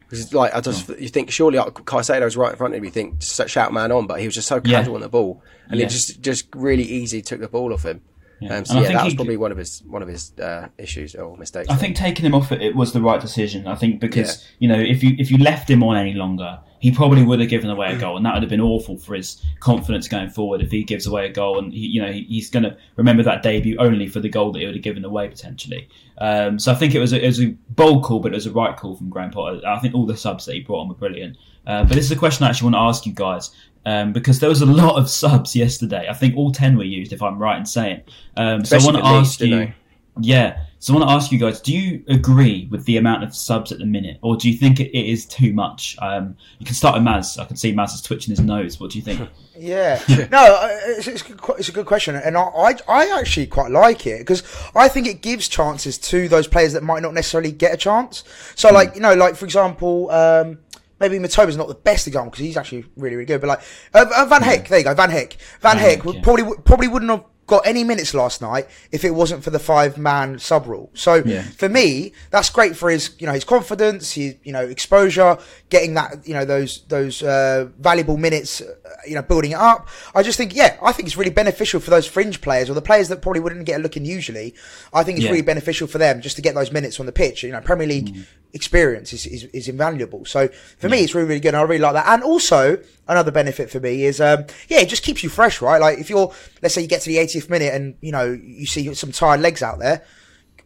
Because 0.00 0.32
like 0.34 0.54
I 0.54 0.60
just 0.60 0.90
oh. 0.90 0.96
you 0.96 1.08
think 1.08 1.30
surely 1.30 1.58
like, 1.58 1.74
Caicedo's 1.74 2.36
right 2.36 2.52
in 2.52 2.56
front 2.56 2.74
of 2.74 2.78
him. 2.78 2.84
You 2.84 2.90
think 2.90 3.22
shout 3.22 3.72
man 3.72 3.92
on, 3.92 4.06
but 4.06 4.20
he 4.20 4.26
was 4.26 4.34
just 4.34 4.48
so 4.48 4.60
casual 4.60 4.92
yeah. 4.92 4.94
on 4.96 5.00
the 5.00 5.08
ball, 5.08 5.42
and 5.68 5.78
yeah. 5.78 5.86
he 5.86 5.90
just 5.90 6.20
just 6.20 6.46
really 6.54 6.84
easy 6.84 7.22
took 7.22 7.40
the 7.40 7.48
ball 7.48 7.72
off 7.72 7.84
him. 7.84 8.02
Yeah. 8.40 8.56
Um, 8.56 8.64
so 8.64 8.80
yeah, 8.80 8.92
that 8.92 9.04
was 9.04 9.14
probably 9.14 9.36
one 9.36 9.52
of 9.52 9.58
his 9.58 9.82
one 9.84 10.02
of 10.02 10.08
his 10.08 10.32
uh, 10.38 10.68
issues 10.76 11.14
or 11.14 11.36
mistakes. 11.36 11.68
I 11.70 11.76
think 11.76 11.96
taking 11.96 12.26
him 12.26 12.34
off 12.34 12.52
it, 12.52 12.60
it 12.60 12.76
was 12.76 12.92
the 12.92 13.00
right 13.00 13.20
decision. 13.20 13.66
I 13.66 13.74
think 13.74 14.00
because 14.00 14.46
you 14.58 14.68
know 14.68 14.78
if 14.78 15.02
you 15.02 15.16
if 15.18 15.30
you 15.30 15.38
left 15.38 15.70
him 15.70 15.82
on 15.82 15.96
any 15.96 16.14
longer, 16.14 16.60
he 16.84 16.90
probably 16.90 17.22
would 17.22 17.40
have 17.40 17.48
given 17.48 17.70
away 17.70 17.94
a 17.94 17.96
goal, 17.96 18.14
and 18.14 18.26
that 18.26 18.34
would 18.34 18.42
have 18.42 18.50
been 18.50 18.60
awful 18.60 18.98
for 18.98 19.14
his 19.14 19.42
confidence 19.58 20.06
going 20.06 20.28
forward 20.28 20.60
if 20.60 20.70
he 20.70 20.84
gives 20.84 21.06
away 21.06 21.24
a 21.24 21.32
goal, 21.32 21.58
and 21.58 21.72
he, 21.72 21.78
you 21.78 22.02
know 22.02 22.12
he, 22.12 22.24
he's 22.24 22.50
going 22.50 22.62
to 22.62 22.76
remember 22.96 23.22
that 23.22 23.42
debut 23.42 23.74
only 23.78 24.06
for 24.06 24.20
the 24.20 24.28
goal 24.28 24.52
that 24.52 24.58
he 24.58 24.66
would 24.66 24.74
have 24.74 24.84
given 24.84 25.02
away 25.02 25.26
potentially. 25.26 25.88
Um, 26.18 26.58
so 26.58 26.70
I 26.70 26.74
think 26.74 26.94
it 26.94 26.98
was 26.98 27.14
a, 27.14 27.24
it 27.24 27.26
was 27.26 27.40
a 27.40 27.56
bold 27.70 28.04
call, 28.04 28.20
but 28.20 28.32
it 28.32 28.34
was 28.34 28.44
a 28.44 28.52
right 28.52 28.76
call 28.76 28.96
from 28.96 29.08
Graham 29.08 29.30
Potter. 29.30 29.66
I 29.66 29.78
think 29.78 29.94
all 29.94 30.04
the 30.04 30.14
subs 30.14 30.44
that 30.44 30.52
he 30.52 30.60
brought 30.60 30.80
on 30.80 30.88
were 30.90 30.94
brilliant. 30.94 31.38
Uh, 31.66 31.84
but 31.84 31.94
this 31.94 32.04
is 32.04 32.10
a 32.10 32.16
question 32.16 32.44
I 32.44 32.50
actually 32.50 32.66
want 32.66 32.74
to 32.74 32.80
ask 32.80 33.06
you 33.06 33.14
guys 33.14 33.50
um, 33.86 34.12
because 34.12 34.40
there 34.40 34.50
was 34.50 34.60
a 34.60 34.66
lot 34.66 34.98
of 34.98 35.08
subs 35.08 35.56
yesterday. 35.56 36.06
I 36.06 36.12
think 36.12 36.36
all 36.36 36.52
ten 36.52 36.76
were 36.76 36.84
used, 36.84 37.14
if 37.14 37.22
I'm 37.22 37.38
right 37.38 37.56
in 37.56 37.64
saying. 37.64 38.02
Um, 38.36 38.62
so 38.62 38.76
I 38.76 38.84
want 38.84 38.98
to 38.98 39.06
ask 39.06 39.40
you. 39.40 39.72
Yeah. 40.20 40.63
So 40.84 40.92
I 40.92 40.98
want 40.98 41.08
to 41.08 41.14
ask 41.14 41.32
you 41.32 41.38
guys: 41.38 41.62
Do 41.62 41.74
you 41.74 42.04
agree 42.08 42.68
with 42.70 42.84
the 42.84 42.98
amount 42.98 43.24
of 43.24 43.34
subs 43.34 43.72
at 43.72 43.78
the 43.78 43.86
minute, 43.86 44.18
or 44.20 44.36
do 44.36 44.50
you 44.50 44.58
think 44.58 44.80
it, 44.80 44.90
it 44.90 45.06
is 45.06 45.24
too 45.24 45.54
much? 45.54 45.96
Um, 46.02 46.36
you 46.58 46.66
can 46.66 46.74
start 46.74 46.94
with 46.94 47.02
Maz. 47.02 47.40
I 47.40 47.46
can 47.46 47.56
see 47.56 47.72
Maz 47.72 47.94
is 47.94 48.02
twitching 48.02 48.32
his 48.32 48.40
nose. 48.40 48.78
What 48.78 48.90
do 48.90 48.98
you 48.98 49.04
think? 49.04 49.26
Yeah, 49.56 50.02
no, 50.32 50.68
it's, 50.86 51.06
it's, 51.06 51.22
it's, 51.30 51.68
a 51.68 51.72
good 51.72 51.86
question, 51.86 52.16
and 52.16 52.36
I, 52.36 52.74
I, 52.88 53.20
actually 53.20 53.46
quite 53.46 53.70
like 53.70 54.04
it 54.04 54.18
because 54.18 54.42
I 54.74 54.88
think 54.88 55.06
it 55.06 55.22
gives 55.22 55.46
chances 55.46 55.96
to 55.98 56.28
those 56.28 56.48
players 56.48 56.72
that 56.72 56.82
might 56.82 57.02
not 57.02 57.14
necessarily 57.14 57.52
get 57.52 57.72
a 57.72 57.76
chance. 57.76 58.24
So, 58.56 58.68
mm. 58.68 58.72
like 58.72 58.96
you 58.96 59.00
know, 59.00 59.14
like 59.14 59.36
for 59.36 59.44
example, 59.44 60.10
um, 60.10 60.58
maybe 60.98 61.20
Mitoma's 61.20 61.56
not 61.56 61.68
the 61.68 61.76
best 61.76 62.08
example 62.08 62.32
because 62.32 62.44
he's 62.44 62.56
actually 62.56 62.84
really, 62.96 63.14
really 63.14 63.26
good. 63.26 63.40
But 63.40 63.46
like 63.46 63.60
uh, 63.94 64.06
uh 64.12 64.26
Van 64.26 64.42
Hecke, 64.42 64.66
there 64.66 64.80
you 64.80 64.84
go, 64.84 64.92
Van 64.92 65.10
Hecke. 65.10 65.36
Van, 65.60 65.76
Van 65.76 65.78
Hecke, 65.78 66.02
Hecke 66.02 66.14
yeah. 66.14 66.20
probably 66.22 66.56
probably 66.64 66.88
wouldn't 66.88 67.12
have 67.12 67.24
got 67.46 67.66
any 67.66 67.84
minutes 67.84 68.14
last 68.14 68.40
night 68.40 68.68
if 68.90 69.04
it 69.04 69.10
wasn't 69.10 69.44
for 69.44 69.50
the 69.50 69.58
five 69.58 69.98
man 69.98 70.38
sub 70.38 70.66
rule. 70.66 70.90
So 70.94 71.16
yeah. 71.16 71.42
for 71.42 71.68
me, 71.68 72.12
that's 72.30 72.50
great 72.50 72.76
for 72.76 72.90
his, 72.90 73.14
you 73.18 73.26
know, 73.26 73.32
his 73.32 73.44
confidence, 73.44 74.12
his, 74.12 74.36
you 74.44 74.52
know, 74.52 74.64
exposure, 74.64 75.38
getting 75.68 75.94
that, 75.94 76.26
you 76.26 76.34
know, 76.34 76.44
those, 76.44 76.82
those, 76.88 77.22
uh, 77.22 77.68
valuable 77.78 78.16
minutes, 78.16 78.60
uh, 78.60 78.74
you 79.06 79.14
know, 79.14 79.22
building 79.22 79.52
it 79.52 79.58
up. 79.58 79.88
I 80.14 80.22
just 80.22 80.38
think, 80.38 80.54
yeah, 80.54 80.78
I 80.82 80.92
think 80.92 81.06
it's 81.06 81.16
really 81.16 81.30
beneficial 81.30 81.80
for 81.80 81.90
those 81.90 82.06
fringe 82.06 82.40
players 82.40 82.70
or 82.70 82.74
the 82.74 82.82
players 82.82 83.08
that 83.08 83.22
probably 83.22 83.40
wouldn't 83.40 83.66
get 83.66 83.80
a 83.80 83.82
look 83.82 83.96
in 83.96 84.04
usually. 84.04 84.54
I 84.92 85.04
think 85.04 85.18
it's 85.18 85.24
yeah. 85.24 85.30
really 85.30 85.42
beneficial 85.42 85.86
for 85.86 85.98
them 85.98 86.20
just 86.20 86.36
to 86.36 86.42
get 86.42 86.54
those 86.54 86.72
minutes 86.72 86.98
on 87.00 87.06
the 87.06 87.12
pitch. 87.12 87.42
You 87.42 87.52
know, 87.52 87.60
Premier 87.60 87.86
League 87.86 88.14
mm. 88.14 88.26
Experience 88.54 89.12
is, 89.12 89.26
is, 89.26 89.44
is, 89.46 89.68
invaluable. 89.68 90.24
So 90.24 90.48
for 90.78 90.86
yeah. 90.86 90.92
me, 90.92 91.00
it's 91.00 91.14
really, 91.14 91.28
really 91.28 91.40
good. 91.40 91.48
And 91.48 91.56
I 91.58 91.62
really 91.62 91.80
like 91.80 91.94
that. 91.94 92.06
And 92.06 92.22
also, 92.22 92.78
another 93.08 93.32
benefit 93.32 93.68
for 93.68 93.80
me 93.80 94.04
is, 94.04 94.20
um, 94.20 94.46
yeah, 94.68 94.78
it 94.78 94.88
just 94.88 95.02
keeps 95.02 95.22
you 95.24 95.28
fresh, 95.28 95.60
right? 95.60 95.80
Like 95.80 95.98
if 95.98 96.08
you're, 96.08 96.32
let's 96.62 96.74
say 96.74 96.80
you 96.80 96.88
get 96.88 97.02
to 97.02 97.08
the 97.08 97.16
80th 97.16 97.50
minute 97.50 97.74
and, 97.74 97.96
you 98.00 98.12
know, 98.12 98.30
you 98.30 98.64
see 98.66 98.94
some 98.94 99.10
tired 99.10 99.40
legs 99.40 99.60
out 99.62 99.80
there, 99.80 100.04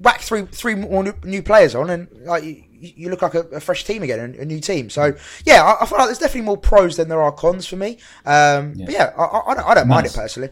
whack 0.01 0.21
three, 0.21 0.43
three 0.43 0.75
more 0.75 1.15
new 1.25 1.43
players 1.43 1.75
on 1.75 1.89
and 1.89 2.09
like, 2.27 2.45
you, 2.45 2.63
you 2.71 3.09
look 3.09 3.23
like 3.23 3.35
a, 3.35 3.41
a, 3.49 3.61
fresh 3.61 3.85
team 3.85 4.03
again, 4.03 4.37
a, 4.39 4.43
a, 4.43 4.45
new 4.45 4.61
team. 4.61 4.91
So 4.91 5.17
yeah, 5.47 5.65
I, 5.65 5.83
I, 5.83 5.87
feel 5.87 5.99
like 5.99 6.09
there's 6.09 6.19
definitely 6.19 6.43
more 6.43 6.59
pros 6.59 6.97
than 6.99 7.09
there 7.09 7.23
are 7.23 7.33
cons 7.33 7.67
for 7.67 7.77
me. 7.77 7.99
Um, 8.25 8.75
yeah. 8.75 8.85
But 8.85 8.91
yeah, 8.91 9.13
I, 9.17 9.23
I, 9.51 9.55
don't, 9.55 9.67
I 9.67 9.75
don't 9.75 9.89
nice. 9.89 9.97
mind 9.97 10.07
it 10.07 10.15
personally. 10.15 10.51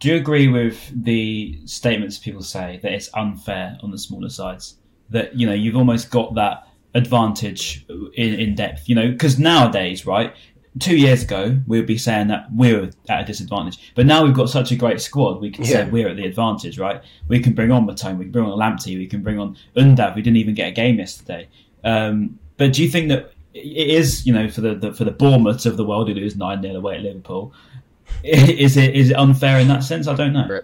Do 0.00 0.08
you 0.08 0.16
agree 0.16 0.48
with 0.48 0.80
the 1.04 1.60
statements 1.66 2.18
people 2.18 2.42
say 2.42 2.80
that 2.82 2.90
it's 2.90 3.10
unfair 3.12 3.76
on 3.82 3.90
the 3.90 3.98
smaller 3.98 4.30
sides? 4.30 4.76
That 5.10 5.36
you 5.36 5.46
know 5.46 5.52
you've 5.52 5.76
almost 5.76 6.10
got 6.10 6.34
that 6.36 6.69
advantage 6.94 7.86
in, 7.88 8.34
in 8.34 8.54
depth. 8.54 8.88
You 8.88 8.94
know, 8.94 9.10
because 9.10 9.38
nowadays, 9.38 10.06
right, 10.06 10.34
two 10.78 10.96
years 10.96 11.22
ago, 11.22 11.58
we 11.66 11.78
would 11.78 11.86
be 11.86 11.98
saying 11.98 12.28
that 12.28 12.46
we 12.54 12.72
were 12.74 12.90
at 13.08 13.22
a 13.22 13.24
disadvantage. 13.24 13.92
But 13.94 14.06
now 14.06 14.24
we've 14.24 14.34
got 14.34 14.48
such 14.48 14.70
a 14.70 14.76
great 14.76 15.00
squad, 15.00 15.40
we 15.40 15.50
can 15.50 15.64
yeah. 15.64 15.70
say 15.70 15.90
we're 15.90 16.08
at 16.08 16.16
the 16.16 16.24
advantage, 16.24 16.78
right? 16.78 17.02
We 17.28 17.40
can 17.40 17.54
bring 17.54 17.72
on 17.72 17.86
Mitoma, 17.86 18.18
we 18.18 18.24
can 18.24 18.32
bring 18.32 18.44
on 18.46 18.58
Lamptey, 18.58 18.96
we 18.96 19.06
can 19.06 19.22
bring 19.22 19.38
on 19.38 19.56
Undav, 19.76 20.14
we 20.14 20.22
didn't 20.22 20.36
even 20.36 20.54
get 20.54 20.68
a 20.68 20.72
game 20.72 20.98
yesterday. 20.98 21.48
Um, 21.82 22.38
but 22.56 22.72
do 22.72 22.82
you 22.82 22.90
think 22.90 23.08
that 23.08 23.32
it 23.52 23.88
is, 23.88 24.26
you 24.26 24.32
know, 24.32 24.48
for 24.48 24.60
the, 24.60 24.74
the 24.74 24.92
for 24.92 25.04
the 25.04 25.10
Bournemouth 25.10 25.66
of 25.66 25.76
the 25.76 25.84
world 25.84 26.08
who 26.08 26.14
lose 26.14 26.36
9 26.36 26.62
0 26.62 26.74
away 26.76 26.96
at 26.96 27.02
Liverpool, 27.02 27.52
is 28.22 28.76
it 28.76 28.94
is 28.94 29.10
it 29.10 29.16
unfair 29.16 29.58
in 29.58 29.68
that 29.68 29.82
sense? 29.82 30.06
I 30.06 30.14
don't 30.14 30.32
know. 30.32 30.60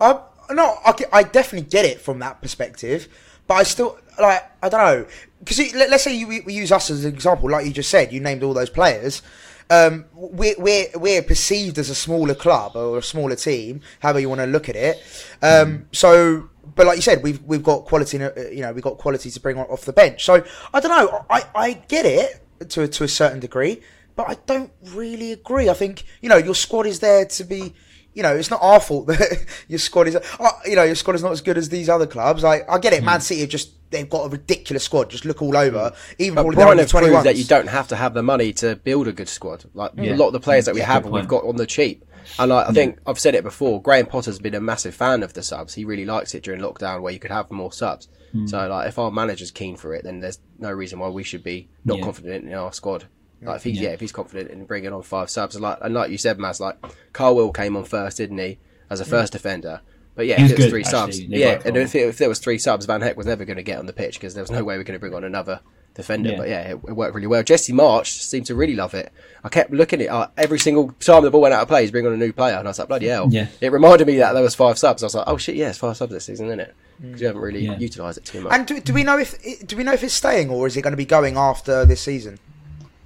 Um, 0.00 0.20
no, 0.52 0.78
I, 0.84 0.94
I 1.12 1.22
definitely 1.22 1.68
get 1.68 1.84
it 1.84 2.00
from 2.00 2.18
that 2.20 2.40
perspective, 2.40 3.08
but 3.46 3.54
I 3.54 3.62
still, 3.64 3.98
like, 4.20 4.42
I 4.62 4.68
don't 4.68 4.80
know 4.80 5.06
because 5.40 5.74
let, 5.74 5.92
us 5.92 6.04
say 6.04 6.14
you, 6.14 6.26
we 6.44 6.52
use 6.52 6.70
us 6.70 6.90
as 6.90 7.04
an 7.04 7.12
example, 7.12 7.50
like 7.50 7.66
you 7.66 7.72
just 7.72 7.90
said, 7.90 8.12
you 8.12 8.20
named 8.20 8.42
all 8.42 8.54
those 8.54 8.70
players. 8.70 9.22
Um, 9.70 10.04
we're, 10.12 10.54
we're, 10.58 10.86
we're 10.94 11.22
perceived 11.22 11.78
as 11.78 11.90
a 11.90 11.94
smaller 11.94 12.34
club 12.34 12.76
or 12.76 12.98
a 12.98 13.02
smaller 13.02 13.36
team, 13.36 13.80
however 14.00 14.20
you 14.20 14.28
want 14.28 14.40
to 14.40 14.46
look 14.46 14.68
at 14.68 14.76
it. 14.76 14.96
Um, 15.42 15.78
mm. 15.78 15.84
So, 15.92 16.50
but 16.74 16.86
like 16.86 16.96
you 16.96 17.02
said, 17.02 17.22
we've 17.22 17.42
we've 17.44 17.62
got 17.62 17.84
quality, 17.84 18.22
uh, 18.22 18.32
you 18.50 18.60
know, 18.60 18.72
we've 18.72 18.82
got 18.82 18.98
quality 18.98 19.30
to 19.30 19.40
bring 19.40 19.58
off 19.58 19.84
the 19.84 19.92
bench. 19.92 20.24
So 20.24 20.44
I 20.74 20.80
don't 20.80 20.90
know, 20.90 21.24
I, 21.30 21.44
I 21.54 21.72
get 21.72 22.04
it 22.04 22.68
to 22.70 22.86
to 22.88 23.04
a 23.04 23.08
certain 23.08 23.40
degree, 23.40 23.80
but 24.16 24.28
I 24.28 24.36
don't 24.46 24.72
really 24.86 25.32
agree. 25.32 25.68
I 25.68 25.74
think 25.74 26.04
you 26.20 26.28
know 26.28 26.36
your 26.36 26.54
squad 26.54 26.86
is 26.86 27.00
there 27.00 27.24
to 27.24 27.44
be 27.44 27.74
you 28.12 28.24
know, 28.24 28.34
it's 28.34 28.50
not 28.50 28.60
our 28.60 28.80
fault 28.80 29.06
that 29.06 29.46
your 29.68 29.78
squad 29.78 30.08
is, 30.08 30.16
uh, 30.16 30.50
you 30.66 30.74
know, 30.74 30.82
your 30.82 30.96
squad 30.96 31.14
is 31.14 31.22
not 31.22 31.30
as 31.30 31.40
good 31.40 31.56
as 31.56 31.68
these 31.68 31.88
other 31.88 32.08
clubs. 32.08 32.42
Like, 32.42 32.68
I 32.68 32.78
get 32.80 32.92
it. 32.92 33.04
Man 33.04 33.20
City 33.20 33.42
have 33.42 33.50
just 33.50 33.70
they've 33.90 34.08
got 34.08 34.26
a 34.26 34.28
ridiculous 34.28 34.84
squad. 34.84 35.10
Just 35.10 35.24
look 35.24 35.42
all 35.42 35.56
over. 35.56 35.92
Even 36.18 36.36
but 36.36 36.54
Brighton 36.54 36.78
have 36.78 36.90
proved 36.90 37.24
that 37.24 37.36
you 37.36 37.44
don't 37.44 37.68
have 37.68 37.88
to 37.88 37.96
have 37.96 38.14
the 38.14 38.22
money 38.22 38.52
to 38.54 38.76
build 38.76 39.08
a 39.08 39.12
good 39.12 39.28
squad. 39.28 39.64
Like 39.74 39.92
yeah. 39.96 40.14
a 40.14 40.16
lot 40.16 40.28
of 40.28 40.32
the 40.32 40.40
players 40.40 40.64
that 40.66 40.74
we 40.74 40.80
yeah, 40.80 40.86
have, 40.86 41.06
we've 41.06 41.28
got 41.28 41.44
on 41.44 41.56
the 41.56 41.66
cheap. 41.66 42.04
And 42.38 42.52
I, 42.52 42.68
I 42.68 42.72
think 42.72 42.96
yeah. 42.96 43.02
I've 43.06 43.18
said 43.18 43.34
it 43.34 43.42
before. 43.42 43.82
Graham 43.82 44.06
Potter's 44.06 44.38
been 44.38 44.54
a 44.54 44.60
massive 44.60 44.94
fan 44.94 45.22
of 45.22 45.32
the 45.32 45.42
subs. 45.42 45.74
He 45.74 45.84
really 45.84 46.04
likes 46.04 46.34
it 46.34 46.42
during 46.42 46.60
lockdown, 46.60 47.00
where 47.02 47.12
you 47.12 47.18
could 47.18 47.30
have 47.30 47.50
more 47.50 47.72
subs. 47.72 48.08
Mm. 48.34 48.48
So, 48.48 48.68
like, 48.68 48.88
if 48.88 48.98
our 48.98 49.10
manager's 49.10 49.50
keen 49.50 49.76
for 49.76 49.94
it, 49.94 50.04
then 50.04 50.20
there's 50.20 50.38
no 50.58 50.70
reason 50.70 50.98
why 50.98 51.08
we 51.08 51.24
should 51.24 51.42
be 51.42 51.68
not 51.84 52.00
confident 52.00 52.44
in 52.44 52.54
our 52.54 52.72
squad. 52.72 53.06
Like 53.42 53.56
if 53.56 53.64
he's 53.64 53.80
yeah. 53.80 53.90
if 53.90 54.00
he's 54.00 54.12
confident 54.12 54.50
in 54.50 54.66
bringing 54.66 54.92
on 54.92 55.02
five 55.02 55.30
subs, 55.30 55.54
and 55.54 55.62
like 55.62 55.78
and 55.80 55.94
like 55.94 56.10
you 56.10 56.18
said, 56.18 56.38
Maz, 56.38 56.60
like 56.60 56.76
Colwill 57.12 57.52
came 57.52 57.76
on 57.76 57.84
first, 57.84 58.18
didn't 58.18 58.38
he, 58.38 58.58
as 58.90 59.00
a 59.00 59.04
first 59.04 59.32
defender? 59.32 59.80
But 60.20 60.26
yeah, 60.26 60.34
if 60.34 60.40
it 60.40 60.42
was 60.42 60.52
good, 60.52 60.70
three 60.70 60.80
actually, 60.82 60.90
subs, 60.90 61.20
yeah, 61.22 61.62
and 61.64 61.78
if, 61.78 61.94
it, 61.94 62.00
if 62.00 62.18
there 62.18 62.28
was 62.28 62.40
three 62.40 62.58
subs, 62.58 62.84
Van 62.84 63.00
Hecke 63.00 63.16
was 63.16 63.24
never 63.24 63.46
going 63.46 63.56
to 63.56 63.62
get 63.62 63.78
on 63.78 63.86
the 63.86 63.94
pitch 63.94 64.20
because 64.20 64.34
there 64.34 64.42
was 64.42 64.50
no 64.50 64.62
way 64.62 64.76
we 64.76 64.82
are 64.82 64.84
going 64.84 64.96
to 64.96 65.00
bring 65.00 65.14
on 65.14 65.24
another 65.24 65.60
defender. 65.94 66.32
Yeah. 66.32 66.36
But 66.36 66.48
yeah, 66.50 66.60
it, 66.60 66.72
it, 66.72 66.92
worked 66.92 67.14
really 67.14 67.26
well. 67.26 67.42
Jesse 67.42 67.72
Marsch 67.72 68.08
seemed 68.20 68.44
to 68.44 68.54
really 68.54 68.74
love 68.76 68.92
it. 68.92 69.14
I 69.42 69.48
kept 69.48 69.70
looking 69.70 70.02
at 70.02 70.04
it 70.04 70.08
uh, 70.08 70.28
every 70.36 70.58
single 70.58 70.92
time 71.00 71.22
the 71.22 71.30
ball 71.30 71.40
went 71.40 71.54
out 71.54 71.62
of 71.62 71.68
play. 71.68 71.80
He's 71.80 71.90
bringing 71.90 72.08
on 72.08 72.12
a 72.12 72.18
new 72.18 72.34
player, 72.34 72.58
and 72.58 72.68
I 72.68 72.70
was 72.70 72.78
like, 72.78 72.88
bloody 72.88 73.06
hell! 73.06 73.28
Yeah. 73.30 73.46
It 73.62 73.72
reminded 73.72 74.06
me 74.08 74.18
that 74.18 74.34
there 74.34 74.42
was 74.42 74.54
five 74.54 74.78
subs. 74.78 75.02
I 75.02 75.06
was 75.06 75.14
like, 75.14 75.24
oh 75.26 75.38
shit, 75.38 75.54
yeah, 75.54 75.70
it's 75.70 75.78
five 75.78 75.96
subs 75.96 76.12
this 76.12 76.26
season, 76.26 76.48
isn't 76.48 76.60
it? 76.60 76.74
Because 77.00 77.22
you 77.22 77.26
haven't 77.26 77.40
really 77.40 77.64
yeah. 77.64 77.78
utilised 77.78 78.18
it 78.18 78.26
too 78.26 78.42
much. 78.42 78.52
And 78.52 78.66
do, 78.66 78.78
do 78.78 78.92
we 78.92 79.04
know 79.04 79.16
if 79.16 79.66
do 79.66 79.74
we 79.74 79.84
know 79.84 79.94
if 79.94 80.04
it's 80.04 80.12
staying 80.12 80.50
or 80.50 80.66
is 80.66 80.76
it 80.76 80.82
going 80.82 80.92
to 80.92 80.98
be 80.98 81.06
going 81.06 81.38
after 81.38 81.86
this 81.86 82.02
season? 82.02 82.38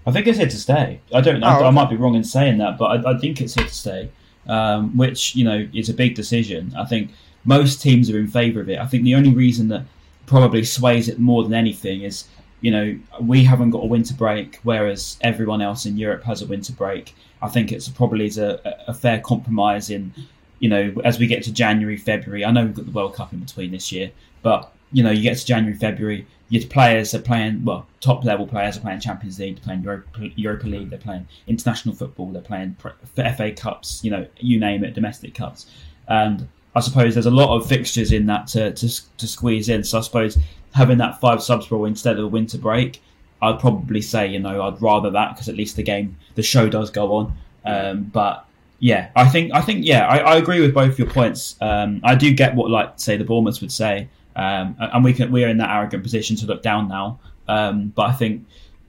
I 0.05 0.11
think 0.11 0.27
it's 0.27 0.39
here 0.39 0.49
to 0.49 0.59
stay. 0.59 1.01
I 1.15 1.21
don't. 1.21 1.45
Oh, 1.45 1.47
I, 1.47 1.57
okay. 1.59 1.65
I, 1.67 1.71
might 1.71 1.91
be 1.91 1.97
wrong 1.97 2.17
in 2.17 2.25
saying 2.25 2.59
that, 2.59 2.77
but 2.77 3.07
I, 3.07 3.13
I 3.13 3.19
think 3.19 3.41
it's 3.41 3.55
here 3.55 3.69
to 3.69 3.73
stay. 3.73 4.11
Um, 4.47 4.95
which 4.97 5.35
you 5.35 5.45
know 5.45 5.67
is 5.73 5.89
a 5.89 5.95
big 5.95 6.15
decision. 6.15 6.75
I 6.77 6.85
think 6.85 7.11
most 7.45 7.81
teams 7.81 8.11
are 8.11 8.19
in 8.19 8.27
favour 8.27 8.61
of 8.61 8.69
it. 8.69 8.79
I 8.79 8.87
think 8.87 9.05
the 9.05 9.15
only 9.15 9.33
reason 9.33 9.69
that 9.69 9.85
probably 10.27 10.65
sways 10.65 11.09
it 11.09 11.19
more 11.19 11.43
than 11.43 11.55
anything 11.55 12.03
is 12.03 12.25
you 12.61 12.71
know 12.71 12.99
we 13.21 13.45
haven't 13.45 13.71
got 13.71 13.83
a 13.83 13.87
winter 13.87 14.15
break, 14.15 14.61
whereas 14.63 15.17
everyone 15.21 15.63
else 15.63 15.87
in 15.87 15.97
Europe 15.97 16.25
has 16.25 16.43
a 16.43 16.47
winter 16.47 16.73
break. 16.73 17.15
I 17.43 17.49
think 17.49 17.73
it's 17.73 17.89
probably 17.89 18.31
a, 18.37 18.61
a 18.87 18.95
fair 18.95 19.21
compromise 19.21 19.91
in 19.91 20.13
you 20.59 20.69
know 20.69 20.93
as 21.05 21.19
we 21.19 21.27
get 21.27 21.43
to 21.45 21.53
January, 21.53 21.97
February. 21.97 22.45
I 22.45 22.51
know 22.51 22.65
we've 22.65 22.75
got 22.75 22.87
the 22.87 22.93
World 22.93 23.15
Cup 23.15 23.33
in 23.33 23.41
between 23.41 23.71
this 23.71 23.93
year, 23.93 24.11
but 24.43 24.73
you 24.93 25.03
know 25.03 25.11
you 25.11 25.23
get 25.23 25.39
to 25.39 25.47
January, 25.47 25.77
February 25.77 26.27
your 26.49 26.67
players 26.67 27.15
are 27.15 27.21
playing 27.21 27.65
well 27.65 27.87
top 28.01 28.25
level 28.25 28.47
players 28.47 28.77
are 28.77 28.81
playing 28.81 29.01
champions 29.01 29.39
league 29.39 29.57
they're 29.57 29.65
playing 29.65 29.83
europa, 29.83 30.09
europa 30.37 30.67
league 30.67 30.91
they're 30.91 30.99
playing 30.99 31.27
international 31.47 31.95
football 31.95 32.31
they're 32.31 32.43
playing 32.43 32.77
fa 33.15 33.53
cups 33.57 34.03
you 34.05 34.11
know 34.11 34.27
you 34.39 34.59
name 34.61 34.85
it 34.85 34.95
domestic 34.95 35.35
cups 35.35 35.67
and 36.09 36.47
i 36.75 36.81
suppose 36.81 37.15
there's 37.15 37.27
a 37.27 37.31
lot 37.31 37.57
of 37.57 37.67
fixtures 37.67 38.13
in 38.13 38.27
that 38.27 38.47
to, 38.47 38.73
to, 38.75 38.89
to 39.17 39.27
squeeze 39.27 39.69
in 39.69 39.83
so 39.83 39.99
i 39.99 40.01
suppose 40.01 40.39
having 40.75 40.99
that 40.99 41.19
five 41.21 41.43
subs 41.43 41.71
rule 41.71 41.87
instead 41.87 42.19
of 42.19 42.25
a 42.25 42.29
winter 42.29 42.59
break 42.59 43.01
I'd 43.45 43.61
probably 43.61 44.01
say 44.01 44.27
you 44.27 44.39
know 44.39 44.63
I'd 44.63 44.81
rather 44.81 45.11
that 45.11 45.35
because 45.35 45.49
at 45.49 45.55
least 45.55 45.77
the 45.77 45.83
game, 45.83 46.17
the 46.35 46.43
show 46.43 46.69
does 46.69 46.91
go 46.91 47.15
on. 47.15 47.37
Um, 47.65 48.05
but 48.05 48.47
yeah, 48.79 49.11
I 49.15 49.29
think 49.29 49.53
I 49.53 49.61
think 49.61 49.85
yeah, 49.85 50.07
I, 50.07 50.19
I 50.19 50.37
agree 50.37 50.61
with 50.61 50.75
both 50.75 50.99
your 50.99 51.09
points. 51.09 51.57
Um, 51.61 52.01
I 52.05 52.15
do 52.15 52.33
get 52.33 52.55
what 52.55 52.71
like 52.71 52.95
say 52.97 53.17
the 53.17 53.25
Bournemouth 53.25 53.61
would 53.61 53.73
say, 53.73 54.09
um, 54.37 54.77
and 54.79 55.05
we 55.05 55.13
can 55.13 55.31
we're 55.33 55.49
in 55.49 55.59
that 55.59 55.71
arrogant 55.71 56.03
position 56.03 56.37
to 56.37 56.47
look 56.47 56.63
down 56.63 56.89
now. 56.89 57.19
Um, 57.49 57.89
but 57.95 58.03
I 58.11 58.13
think 58.13 58.47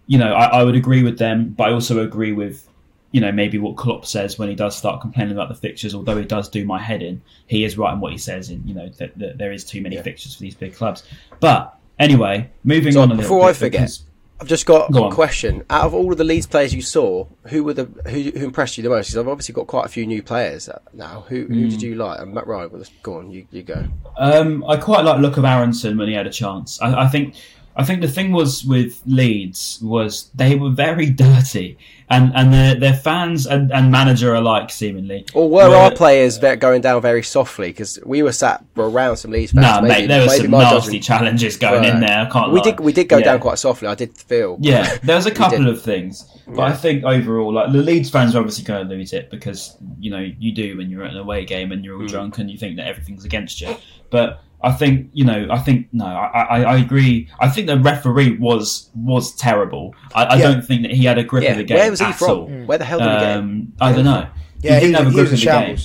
you 0.08 0.18
know 0.18 0.34
I, 0.34 0.60
I 0.60 0.64
would 0.64 0.76
agree 0.76 1.04
with 1.04 1.18
them, 1.18 1.50
but 1.58 1.70
I 1.70 1.74
also 1.74 2.00
agree 2.04 2.32
with 2.32 2.68
you 3.12 3.22
know 3.22 3.32
maybe 3.32 3.58
what 3.58 3.76
Klopp 3.78 4.06
says 4.06 4.38
when 4.40 4.50
he 4.50 4.56
does 4.56 4.76
start 4.78 5.02
complaining 5.02 5.34
about 5.34 5.50
the 5.50 5.56
fixtures. 5.56 5.94
Although 5.96 6.18
he 6.18 6.26
does 6.26 6.50
do 6.50 6.66
my 6.66 6.80
head 6.82 7.02
in, 7.02 7.22
he 7.48 7.64
is 7.64 7.78
right 7.78 7.94
in 7.94 8.00
what 8.00 8.12
he 8.12 8.18
says. 8.18 8.50
In 8.50 8.66
you 8.68 8.74
know 8.74 8.90
that, 8.98 9.18
that 9.18 9.38
there 9.38 9.52
is 9.52 9.64
too 9.64 9.82
many 9.82 9.96
Yeah. 9.96 10.02
fixtures 10.04 10.36
for 10.36 10.42
these 10.42 10.56
big 10.56 10.76
clubs. 10.76 11.04
But 11.40 11.78
anyway, 12.00 12.50
moving 12.64 12.94
So 12.94 13.02
on 13.02 13.12
a 13.12 13.14
little 13.16 13.24
before 13.24 13.50
I 13.50 13.54
forget, 13.54 13.72
because- 13.82 14.04
I've 14.40 14.48
just 14.48 14.66
got 14.66 14.92
Go 14.92 15.00
a 15.00 15.06
on. 15.06 15.12
question. 15.14 15.64
Out 15.70 15.86
of 15.86 15.94
all 15.94 16.12
of 16.12 16.18
the 16.18 16.24
Leeds 16.26 16.46
players 16.46 16.74
you 16.76 16.82
saw, 16.82 17.26
who 17.48 17.64
were 17.64 17.74
the 17.74 17.86
who, 18.10 18.32
who 18.38 18.46
impressed 18.46 18.78
you 18.78 18.84
the 18.84 18.90
most? 18.90 19.08
Because 19.08 19.18
I've 19.18 19.28
obviously 19.30 19.54
got 19.54 19.68
quite 19.68 19.86
a 19.86 19.90
few 19.90 20.06
new 20.06 20.22
players 20.22 20.68
now. 20.94 21.24
Who 21.30 21.46
who 21.46 21.54
Hmm. 21.64 21.70
did 21.70 21.82
you 21.82 21.96
like? 21.96 22.20
And 22.20 22.34
Matt 22.34 22.46
Ryan, 22.46 22.70
well, 22.72 22.84
go 23.02 23.18
on, 23.20 23.32
you, 23.32 23.48
you 23.52 23.64
go. 23.64 23.86
Um, 24.18 24.64
I 24.68 24.76
quite 24.78 25.06
like 25.06 25.22
look 25.22 25.38
of 25.38 25.46
Aaronson 25.46 25.98
when 25.98 26.10
he 26.10 26.14
had 26.16 26.28
a 26.28 26.32
chance. 26.32 26.82
I, 26.82 27.04
I 27.04 27.08
think 27.08 27.36
I 27.78 27.84
think 27.84 28.02
the 28.02 28.08
thing 28.08 28.32
was 28.32 28.64
with 28.64 29.02
Leeds 29.06 29.80
was 29.84 30.30
they 30.34 30.56
were 30.56 30.70
very 30.70 31.10
dirty, 31.26 31.78
and 32.10 32.32
and 32.36 32.54
their 32.54 32.76
their 32.76 32.94
fans 32.94 33.46
and, 33.46 33.72
and 33.72 33.92
manager 33.92 34.34
alike 34.34 34.70
seemingly. 34.70 35.26
Or 35.34 35.50
were 35.50 35.76
our 35.76 35.92
players 35.92 36.38
ve- 36.38 36.56
going 36.56 36.82
down 36.82 37.02
very 37.02 37.22
softly? 37.24 37.68
Because 37.70 38.00
we 38.06 38.24
were 38.24 38.32
sat 38.32 38.64
around 38.78 39.18
some 39.18 39.32
Leeds 39.32 39.52
fans. 39.52 39.66
Nah, 39.66 39.82
maybe, 39.82 40.02
mate, 40.02 40.08
there 40.08 40.22
were 40.22 40.30
some 40.30 40.52
nasty 40.52 41.00
challenges 41.00 41.58
going 41.58 41.84
in 41.84 42.00
there. 42.00 42.22
I 42.22 42.30
can't. 42.30 42.52
We 42.54 42.60
lie. 42.60 42.64
did 42.64 42.80
we 42.80 42.94
did 42.94 43.10
go 43.10 43.18
Yeah. 43.18 43.26
down 43.26 43.40
quite 43.42 43.60
softly. 43.60 43.88
I 43.88 43.96
did 43.96 44.16
feel. 44.18 44.58
Yeah, 44.62 44.98
there 45.04 45.16
was 45.18 45.26
a 45.26 45.32
couple 45.42 45.68
of 45.68 45.82
things, 45.82 46.24
but 46.48 46.62
I 46.62 46.74
think 46.74 47.04
overall, 47.04 47.52
like 47.54 47.72
the 47.74 47.80
Leeds 47.80 48.10
fans 48.10 48.36
are 48.36 48.40
obviously 48.40 48.64
going 48.64 48.88
to 48.88 48.96
lose 48.96 49.12
it 49.14 49.30
because 49.30 49.76
you 50.00 50.12
know 50.12 50.20
you 50.40 50.54
do 50.54 50.78
when 50.78 50.90
you're 50.90 51.04
at 51.04 51.12
an 51.12 51.18
away 51.18 51.44
game 51.46 51.72
and 51.74 51.84
you're 51.84 51.96
all 51.98 52.04
Mm. 52.04 52.10
drunk 52.10 52.38
and 52.38 52.50
you 52.50 52.58
think 52.58 52.78
that 52.78 52.88
everything's 52.88 53.26
against 53.26 53.60
you. 53.62 53.76
But 54.12 54.42
I 54.66 54.72
think 54.72 55.10
you 55.14 55.24
know, 55.26 55.48
I 55.52 55.60
think 55.60 55.88
no, 55.94 56.06
I, 56.06 56.42
I, 56.58 56.62
I 56.74 56.78
agree. 56.78 57.30
I 57.40 57.48
think 57.50 57.68
the 57.68 57.78
referee 57.80 58.38
was 58.38 58.90
was 58.96 59.36
terrible. 59.36 59.94
I, 60.14 60.24
I 60.26 60.36
Yeah. 60.36 60.42
don't 60.52 60.62
think 60.66 60.82
that 60.82 60.92
he 60.92 61.06
had 61.06 61.18
a 61.18 61.24
grip 61.24 61.44
Yeah, 61.44 61.52
of 61.52 61.58
the 61.58 61.64
game. 61.64 61.78
where 61.78 61.92
was 61.92 62.00
he 62.00 62.06
at 62.08 62.16
from? 62.16 62.30
all. 62.32 62.46
Where 62.66 62.78
the 62.78 62.86
hell 62.86 63.00
did 63.00 63.10
he 63.12 63.20
get? 63.20 63.38
Um, 63.38 63.74
I 63.80 63.92
don't 63.94 64.06
know. 64.06 64.28
Yeah, 64.62 64.80
he 64.80 64.88
he, 64.88 64.92
didn't 64.92 64.96
have 65.04 65.08
a 65.08 65.16
grip 65.16 65.26
of 65.32 65.40
the 65.40 65.46
game. 65.46 65.78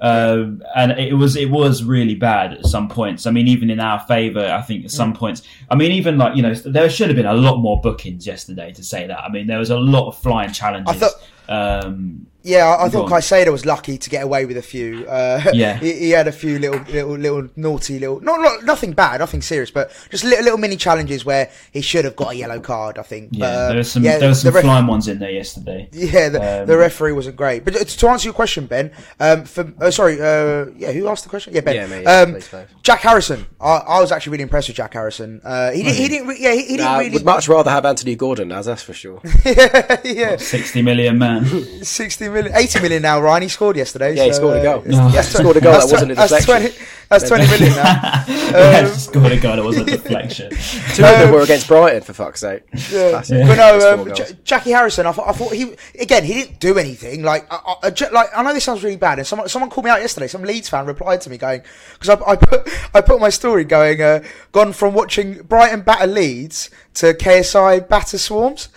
Um, 0.00 0.62
and 0.76 0.92
it 0.92 1.14
was 1.14 1.36
it 1.36 1.48
was 1.50 1.82
really 1.84 2.14
bad 2.16 2.52
at 2.54 2.66
some 2.66 2.88
points. 2.88 3.26
I 3.26 3.30
mean, 3.30 3.48
even 3.48 3.70
in 3.70 3.80
our 3.80 4.00
favour, 4.00 4.44
I 4.44 4.60
think 4.60 4.84
at 4.84 4.90
some 4.90 5.12
Mm. 5.14 5.16
points. 5.16 5.42
I 5.70 5.76
mean, 5.76 5.92
even 5.92 6.18
like 6.18 6.36
you 6.36 6.42
know, 6.42 6.52
there 6.52 6.90
should 6.90 7.08
have 7.08 7.16
been 7.16 7.24
a 7.26 7.32
lot 7.34 7.58
more 7.58 7.80
bookings 7.80 8.26
yesterday 8.26 8.72
to 8.72 8.82
say 8.84 9.06
that. 9.06 9.18
I 9.22 9.30
mean, 9.30 9.46
there 9.46 9.58
was 9.60 9.70
a 9.70 9.78
lot 9.78 10.08
of 10.08 10.18
flying 10.18 10.52
challenges. 10.52 10.94
I 10.94 10.98
thought- 10.98 11.84
um, 11.86 12.26
Yeah, 12.44 12.66
I, 12.66 12.84
I 12.84 12.88
thought 12.90 13.10
on. 13.10 13.10
Caicedo 13.10 13.50
was 13.50 13.64
lucky 13.64 13.96
to 13.98 14.10
get 14.10 14.22
away 14.22 14.44
with 14.44 14.56
a 14.58 14.62
few. 14.62 15.06
Uh, 15.06 15.42
Yeah. 15.54 15.76
he, 15.78 15.92
he 15.94 16.10
had 16.10 16.28
a 16.28 16.32
few 16.32 16.58
little, 16.58 16.78
little, 16.92 17.16
little 17.16 17.48
naughty, 17.56 17.98
little 17.98 18.20
not, 18.20 18.40
not 18.40 18.64
nothing 18.64 18.92
bad, 18.92 19.20
nothing 19.20 19.40
serious, 19.42 19.70
but 19.70 19.90
just 20.10 20.24
little, 20.24 20.44
little 20.44 20.58
mini 20.58 20.76
challenges 20.76 21.24
where 21.24 21.50
he 21.72 21.80
should 21.80 22.04
have 22.04 22.14
got 22.16 22.32
a 22.32 22.36
yellow 22.36 22.60
card. 22.60 22.98
I 22.98 23.02
think. 23.02 23.30
yeah, 23.32 23.38
But, 23.40 23.46
uh, 23.54 23.68
there 23.68 23.76
was 23.78 23.90
some 23.92 24.04
yeah, 24.04 24.18
there 24.18 24.28
was 24.28 24.42
some 24.42 24.50
the 24.52 24.54
ref- 24.56 24.64
flying 24.64 24.86
ones 24.86 25.08
in 25.08 25.18
there 25.18 25.30
yesterday. 25.30 25.88
Yeah, 25.92 26.28
the, 26.28 26.60
Um, 26.60 26.66
the 26.66 26.76
referee 26.76 27.12
wasn't 27.12 27.36
great. 27.36 27.64
But 27.64 27.76
uh, 27.76 27.84
to 27.84 28.08
answer 28.08 28.26
your 28.26 28.34
question, 28.34 28.66
Ben, 28.66 28.92
um, 29.20 29.44
for 29.46 29.72
uh, 29.80 29.90
sorry, 29.90 30.20
uh, 30.20 30.66
yeah, 30.76 30.92
who 30.92 31.08
asked 31.08 31.24
the 31.24 31.30
question? 31.30 31.54
Yeah, 31.54 31.62
Ben. 31.62 31.74
Yeah, 31.76 31.86
me, 31.86 32.02
yeah, 32.02 32.20
um, 32.20 32.32
please, 32.32 32.48
please. 32.48 32.66
Jack 32.82 33.00
Harrison. 33.00 33.46
I, 33.60 33.76
I 33.76 34.00
was 34.00 34.12
actually 34.12 34.32
really 34.32 34.42
impressed 34.42 34.68
with 34.68 34.76
Jack 34.76 34.92
Harrison. 34.92 35.40
Uh, 35.42 35.70
he, 35.70 35.82
did, 35.82 35.94
he 35.94 36.08
didn't. 36.08 36.28
Re- 36.28 36.36
yeah, 36.38 36.52
he, 36.52 36.60
he 36.62 36.76
didn't 36.76 36.86
I 36.86 36.98
really. 36.98 37.10
would 37.14 37.24
much 37.24 37.48
rather 37.48 37.70
have 37.70 37.86
Anthony 37.86 38.14
Gordon 38.16 38.52
as 38.52 38.66
that's 38.66 38.82
for 38.82 38.92
sure. 38.92 39.20
yeah, 39.46 40.00
yeah. 40.04 40.36
Sixty 40.36 40.82
million 40.82 41.16
man. 41.16 41.46
60 41.82 42.28
million, 42.34 42.52
80 42.54 42.80
million 42.80 43.02
now, 43.02 43.20
Ryan. 43.20 43.42
He 43.44 43.48
scored 43.48 43.76
yesterday. 43.76 44.14
Yeah, 44.16 44.24
he 44.24 44.32
scored 44.32 44.56
a 44.58 44.60
uh, 44.60 44.62
goal. 44.62 44.82
it's- 44.86 45.12
that's 45.14 45.28
He 45.32 45.38
scored 45.38 45.56
a 45.56 45.60
goal 45.60 45.72
that 45.72 45.88
wasn't 45.90 46.10
a 46.12 46.14
deflection. 46.14 46.72
that's 47.08 47.28
20 47.28 47.46
million 47.48 47.76
now. 47.76 48.24
yeah, 48.28 48.86
scored 48.92 49.32
a 49.32 49.36
goal. 49.40 49.58
It 49.58 49.64
wasn't 49.64 49.88
a 49.88 49.92
deflection. 49.92 50.50
Two 50.50 51.04
of 51.04 51.18
them 51.18 51.32
were 51.32 51.40
against 51.42 51.68
Brighton, 51.68 52.02
for 52.02 52.12
fuck's 52.12 52.40
sake. 52.40 52.62
Yeah. 52.90 53.10
Classic. 53.10 53.46
But 53.46 53.54
no, 53.56 53.92
um. 54.02 54.14
J- 54.14 54.36
Jackie 54.44 54.70
Harrison. 54.70 55.06
I 55.06 55.12
thought, 55.12 55.28
I 55.28 55.32
thought 55.32 55.52
he 55.52 55.74
again. 56.00 56.24
He 56.24 56.34
didn't 56.34 56.60
do 56.60 56.78
anything. 56.78 57.22
Like, 57.22 57.46
I, 57.52 57.56
I, 57.66 57.74
I- 57.88 58.10
like 58.10 58.28
I 58.36 58.42
know 58.42 58.52
this 58.52 58.64
sounds 58.64 58.82
really 58.84 58.96
bad, 58.96 59.18
and 59.18 59.26
someone 59.26 59.48
someone 59.48 59.70
called 59.70 59.84
me 59.84 59.90
out 59.90 60.00
yesterday. 60.00 60.26
Some 60.26 60.42
Leeds 60.42 60.68
fan 60.68 60.86
replied 60.86 61.20
to 61.22 61.30
me 61.30 61.38
going 61.38 61.62
because 61.94 62.08
I, 62.20 62.30
I 62.32 62.36
put 62.36 62.68
I 62.94 63.00
put 63.00 63.20
my 63.20 63.30
story 63.30 63.64
going 63.64 64.00
uh, 64.02 64.22
gone 64.52 64.72
from 64.72 64.94
watching 64.94 65.42
Brighton 65.42 65.82
batter 65.82 66.06
Leeds 66.06 66.70
to 66.94 67.12
KSI 67.14 67.88
batter 67.88 68.16
Swarmz, 68.16 68.68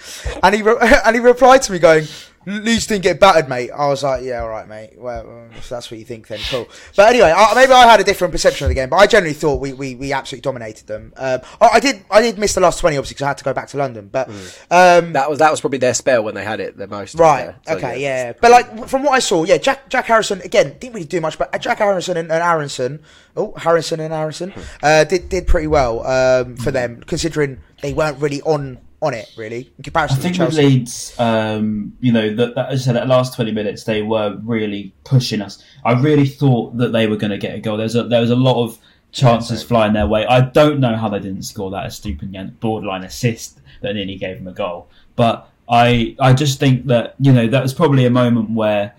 and 0.44 0.54
he 0.56 0.62
re- 0.62 0.78
and 1.06 1.16
he 1.16 1.20
replied 1.22 1.62
to 1.64 1.72
me 1.72 1.80
going. 1.80 2.06
Leeds 2.48 2.88
didn't 2.88 3.04
get 3.04 3.20
battered, 3.20 3.50
mate. 3.50 3.72
I 3.72 3.88
was 3.88 4.04
like, 4.04 4.24
yeah, 4.24 4.42
all 4.42 4.48
right, 4.48 4.66
mate. 4.68 4.94
Well, 4.98 5.50
if 5.58 5.68
that's 5.68 5.92
what 5.92 6.00
you 6.00 6.06
think, 6.06 6.28
then 6.28 6.40
cool. 6.50 6.66
But 6.96 7.10
anyway, 7.10 7.34
I, 7.36 7.54
maybe 7.54 7.74
I 7.74 7.86
had 7.86 8.00
a 8.00 8.06
different 8.06 8.32
perception 8.32 8.64
of 8.64 8.70
the 8.70 8.76
game, 8.76 8.88
but 8.88 8.96
I 8.96 9.06
generally 9.06 9.34
thought 9.34 9.60
we, 9.60 9.74
we, 9.74 9.96
we 9.96 10.14
absolutely 10.14 10.44
dominated 10.44 10.88
them. 10.88 11.12
Um, 11.18 11.42
I, 11.60 11.68
I 11.74 11.80
did 11.82 12.06
I 12.10 12.22
did 12.22 12.40
miss 12.40 12.54
the 12.54 12.62
last 12.62 12.80
twenty, 12.80 12.96
obviously, 12.96 13.16
because 13.16 13.24
I 13.26 13.28
had 13.28 13.38
to 13.40 13.44
go 13.44 13.54
back 13.54 13.68
to 13.70 13.78
London. 13.78 14.08
But 14.10 14.30
um, 14.72 15.12
That 15.12 15.30
was 15.30 15.40
that 15.40 15.52
was 15.52 15.60
probably 15.60 15.80
their 15.80 15.94
spell 15.94 16.24
when 16.24 16.36
they 16.36 16.46
had 16.46 16.62
it 16.62 16.78
the 16.78 16.88
most. 16.88 17.16
Right. 17.16 17.54
So, 17.68 17.76
okay. 17.76 18.02
Yeah. 18.02 18.32
But 18.40 18.52
like 18.52 18.88
from 18.88 19.04
what 19.04 19.12
I 19.12 19.20
saw, 19.20 19.44
yeah, 19.44 19.58
Jack 19.58 19.90
Jack 19.90 20.06
Harrison 20.06 20.42
again 20.42 20.78
didn't 20.80 20.94
really 20.94 21.06
do 21.06 21.20
much, 21.20 21.38
but 21.38 21.60
Jack 21.60 21.80
Harrison 21.80 22.16
and, 22.16 22.32
and 22.32 22.42
Aaronson, 22.42 23.04
oh 23.36 23.54
Harrison 23.58 24.00
and 24.00 24.14
Aaronson, 24.14 24.54
uh, 24.82 25.04
did 25.04 25.28
did 25.28 25.48
pretty 25.48 25.68
well 25.68 26.08
um, 26.08 26.56
for 26.56 26.72
them 26.72 27.04
considering 27.06 27.60
they 27.82 27.94
weren't 27.94 28.20
really 28.20 28.42
on 28.44 28.78
on 29.02 29.14
it 29.14 29.32
really 29.38 29.72
in 29.78 29.84
comparison. 29.84 30.18
I 30.18 30.22
think 30.22 30.36
to 30.36 30.46
with 30.46 30.56
Chelsea. 30.56 30.68
Leeds, 30.68 31.20
um, 31.20 31.94
you 32.00 32.12
know, 32.12 32.34
that, 32.36 32.56
that 32.56 32.70
as 32.70 32.82
I 32.82 32.86
said, 32.86 32.96
that 32.96 33.08
last 33.08 33.36
twenty 33.36 33.52
minutes 33.52 33.84
they 33.84 34.02
were 34.02 34.38
really 34.44 34.94
pushing 35.04 35.42
us. 35.42 35.64
I 35.86 36.00
really 36.00 36.28
thought 36.28 36.78
that 36.78 36.92
they 36.92 37.08
were 37.08 37.18
going 37.18 37.32
to 37.32 37.38
get 37.38 37.56
a 37.56 37.60
goal. 37.60 37.78
There 37.78 37.86
was 37.86 37.96
a, 37.96 38.04
there 38.04 38.22
was 38.22 38.32
a 38.32 38.36
lot 38.36 38.64
of 38.64 38.78
chances 39.12 39.64
flying 39.64 39.94
their 39.94 40.08
way. 40.08 40.26
I 40.26 40.42
don't 40.42 40.80
know 40.80 40.96
how 40.96 41.10
they 41.10 41.20
didn't 41.20 41.44
score 41.44 41.72
that 41.72 41.92
stupid 41.94 42.60
borderline 42.60 43.04
assist 43.04 43.60
that 43.82 43.94
nearly 43.94 44.16
gave 44.16 44.38
them 44.38 44.48
a 44.48 44.54
goal. 44.54 44.90
But 45.16 45.50
I 45.70 46.16
I 46.20 46.34
just 46.34 46.60
think 46.60 46.88
that 46.88 47.16
you 47.20 47.32
know 47.32 47.48
that 47.48 47.62
was 47.62 47.74
probably 47.74 48.06
a 48.06 48.10
moment 48.10 48.52
where 48.52 48.94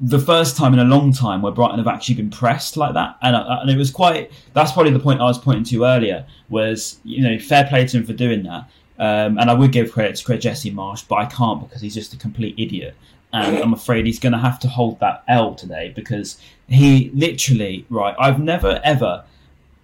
the 0.00 0.18
first 0.18 0.56
time 0.56 0.74
in 0.74 0.78
a 0.78 0.84
long 0.84 1.12
time 1.12 1.40
where 1.40 1.52
Brighton 1.52 1.78
have 1.78 1.88
actually 1.88 2.16
been 2.16 2.30
pressed 2.30 2.76
like 2.76 2.94
that, 2.94 3.16
and 3.22 3.34
uh, 3.34 3.58
and 3.62 3.70
it 3.70 3.76
was 3.76 3.90
quite. 3.90 4.30
That's 4.52 4.72
probably 4.72 4.92
the 4.92 5.00
point 5.00 5.20
I 5.20 5.24
was 5.24 5.38
pointing 5.38 5.64
to 5.64 5.84
earlier. 5.84 6.26
Was 6.48 6.98
you 7.04 7.22
know 7.22 7.38
fair 7.38 7.64
play 7.64 7.86
to 7.86 7.96
him 7.96 8.04
for 8.04 8.12
doing 8.12 8.42
that, 8.44 8.68
um, 8.98 9.38
and 9.38 9.50
I 9.50 9.54
would 9.54 9.72
give 9.72 9.92
credit 9.92 10.16
to 10.16 10.38
Jesse 10.38 10.72
Marsch, 10.72 11.06
but 11.06 11.16
I 11.16 11.26
can't 11.26 11.60
because 11.60 11.82
he's 11.82 11.94
just 11.94 12.14
a 12.14 12.16
complete 12.16 12.54
idiot, 12.58 12.94
and 13.32 13.58
I'm 13.58 13.72
afraid 13.72 14.06
he's 14.06 14.18
going 14.18 14.32
to 14.32 14.38
have 14.38 14.58
to 14.60 14.68
hold 14.68 15.00
that 15.00 15.24
L 15.28 15.54
today 15.54 15.92
because 15.94 16.40
he 16.68 17.10
literally 17.14 17.86
right. 17.90 18.14
I've 18.18 18.40
never 18.40 18.80
ever 18.84 19.24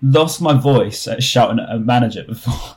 lost 0.02 0.40
my 0.40 0.54
voice 0.54 1.06
at 1.06 1.22
shouting 1.22 1.60
at 1.60 1.70
a 1.70 1.78
manager 1.78 2.24
before. 2.24 2.76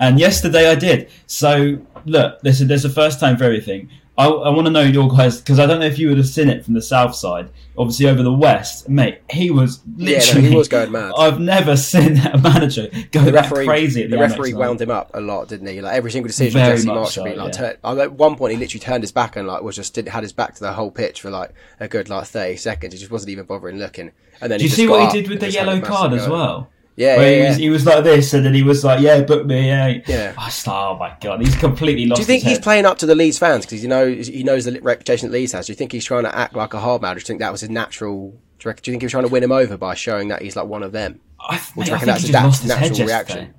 And 0.00 0.18
yesterday 0.18 0.68
I 0.68 0.74
did. 0.74 1.08
So 1.28 1.78
look, 2.04 2.40
there's 2.40 2.60
a, 2.60 2.64
there's 2.64 2.84
a 2.84 2.90
first 2.90 3.20
time 3.20 3.36
for 3.36 3.44
everything. 3.44 3.90
I, 4.18 4.26
I 4.26 4.50
want 4.50 4.66
to 4.66 4.70
know 4.70 4.82
your 4.82 5.08
guys 5.08 5.40
because 5.40 5.58
I 5.58 5.64
don't 5.64 5.80
know 5.80 5.86
if 5.86 5.98
you 5.98 6.08
would 6.08 6.18
have 6.18 6.28
seen 6.28 6.50
it 6.50 6.64
from 6.64 6.74
the 6.74 6.82
south 6.82 7.14
side. 7.14 7.48
Obviously 7.78 8.06
over 8.06 8.22
the 8.22 8.32
west, 8.32 8.86
mate. 8.86 9.20
He 9.30 9.50
was 9.50 9.80
literally 9.96 10.12
Yeah, 10.14 10.34
no, 10.34 10.50
he 10.50 10.56
was 10.56 10.68
going 10.68 10.92
mad. 10.92 11.12
I've 11.16 11.40
never 11.40 11.76
seen 11.76 12.18
a 12.18 12.36
manager 12.36 12.88
go 13.10 13.22
The 13.24 13.30
that 13.30 13.44
referee, 13.50 13.64
crazy. 13.64 14.04
At 14.04 14.10
the, 14.10 14.16
the 14.16 14.22
referee 14.22 14.52
wound 14.52 14.82
him 14.82 14.90
up 14.90 15.10
a 15.14 15.20
lot, 15.20 15.48
didn't 15.48 15.66
he? 15.68 15.80
Like 15.80 15.94
every 15.96 16.10
single 16.10 16.28
decision, 16.28 16.60
Very 16.60 16.76
Jesse 16.76 16.88
so, 17.10 17.22
would 17.22 17.30
be 17.30 17.36
like. 17.36 17.54
yeah. 17.54 17.74
Turn, 17.74 18.00
at 18.00 18.12
one 18.12 18.36
point, 18.36 18.52
he 18.52 18.58
literally 18.58 18.80
turned 18.80 19.02
his 19.02 19.12
back 19.12 19.36
and 19.36 19.48
like 19.48 19.62
was 19.62 19.76
just 19.76 19.94
did, 19.94 20.08
had 20.08 20.22
his 20.22 20.34
back 20.34 20.54
to 20.56 20.60
the 20.60 20.74
whole 20.74 20.90
pitch 20.90 21.22
for 21.22 21.30
like 21.30 21.54
a 21.80 21.88
good 21.88 22.10
like 22.10 22.26
thirty 22.26 22.56
seconds. 22.56 22.92
He 22.92 22.98
just 22.98 23.10
wasn't 23.10 23.30
even 23.30 23.46
bothering 23.46 23.78
looking. 23.78 24.12
And 24.42 24.52
then 24.52 24.58
Do 24.58 24.64
you 24.64 24.70
see 24.70 24.88
what 24.88 25.10
he 25.10 25.22
did 25.22 25.30
with 25.30 25.40
the 25.40 25.46
just 25.46 25.56
had 25.56 25.68
a 25.68 25.72
yellow 25.72 25.86
card 25.86 26.12
as 26.12 26.28
well? 26.28 26.68
Yeah, 26.94 27.16
Where 27.16 27.30
yeah, 27.30 27.36
he, 27.36 27.48
was, 27.48 27.58
yeah. 27.58 27.62
he 27.62 27.70
was 27.70 27.86
like 27.86 28.04
this, 28.04 28.34
and 28.34 28.44
then 28.44 28.52
he 28.52 28.62
was 28.62 28.84
like, 28.84 29.00
"Yeah, 29.00 29.22
book 29.22 29.46
me." 29.46 29.66
Yeah, 29.68 30.00
Yeah. 30.06 30.34
I 30.36 30.46
was 30.46 30.66
like, 30.66 30.76
oh 30.76 30.96
my 30.98 31.16
god, 31.20 31.40
he's 31.40 31.56
completely 31.56 32.04
lost. 32.06 32.18
Do 32.18 32.22
you 32.22 32.26
think 32.26 32.42
he's 32.42 32.58
head. 32.58 32.62
playing 32.62 32.84
up 32.84 32.98
to 32.98 33.06
the 33.06 33.14
Leeds 33.14 33.38
fans 33.38 33.64
because 33.64 33.82
you 33.82 33.88
know 33.88 34.06
he 34.06 34.42
knows 34.42 34.66
the 34.66 34.78
reputation 34.80 35.28
that 35.30 35.34
Leeds 35.34 35.52
has? 35.52 35.66
Do 35.66 35.72
you 35.72 35.76
think 35.76 35.92
he's 35.92 36.04
trying 36.04 36.24
to 36.24 36.36
act 36.36 36.54
like 36.54 36.74
a 36.74 36.80
hard 36.80 37.00
man? 37.00 37.12
Or 37.12 37.14
do 37.14 37.20
you 37.20 37.26
think 37.26 37.40
that 37.40 37.50
was 37.50 37.62
his 37.62 37.70
natural? 37.70 38.38
Do 38.58 38.68
you, 38.68 38.74
do 38.74 38.90
you 38.90 38.92
think 38.92 39.02
he 39.02 39.06
was 39.06 39.12
trying 39.12 39.24
to 39.24 39.30
win 39.30 39.42
him 39.42 39.52
over 39.52 39.78
by 39.78 39.94
showing 39.94 40.28
that 40.28 40.42
he's 40.42 40.54
like 40.54 40.66
one 40.66 40.82
of 40.82 40.92
them? 40.92 41.20
I, 41.40 41.56
Or 41.76 41.80
mate, 41.80 41.92
I 41.92 41.98
think 41.98 42.06
that's 42.06 42.22
he 42.22 42.32
just 42.32 42.44
lost 42.44 42.62
his 42.62 42.68
natural 42.68 42.88
yesterday. 42.88 43.04
reaction? 43.06 43.54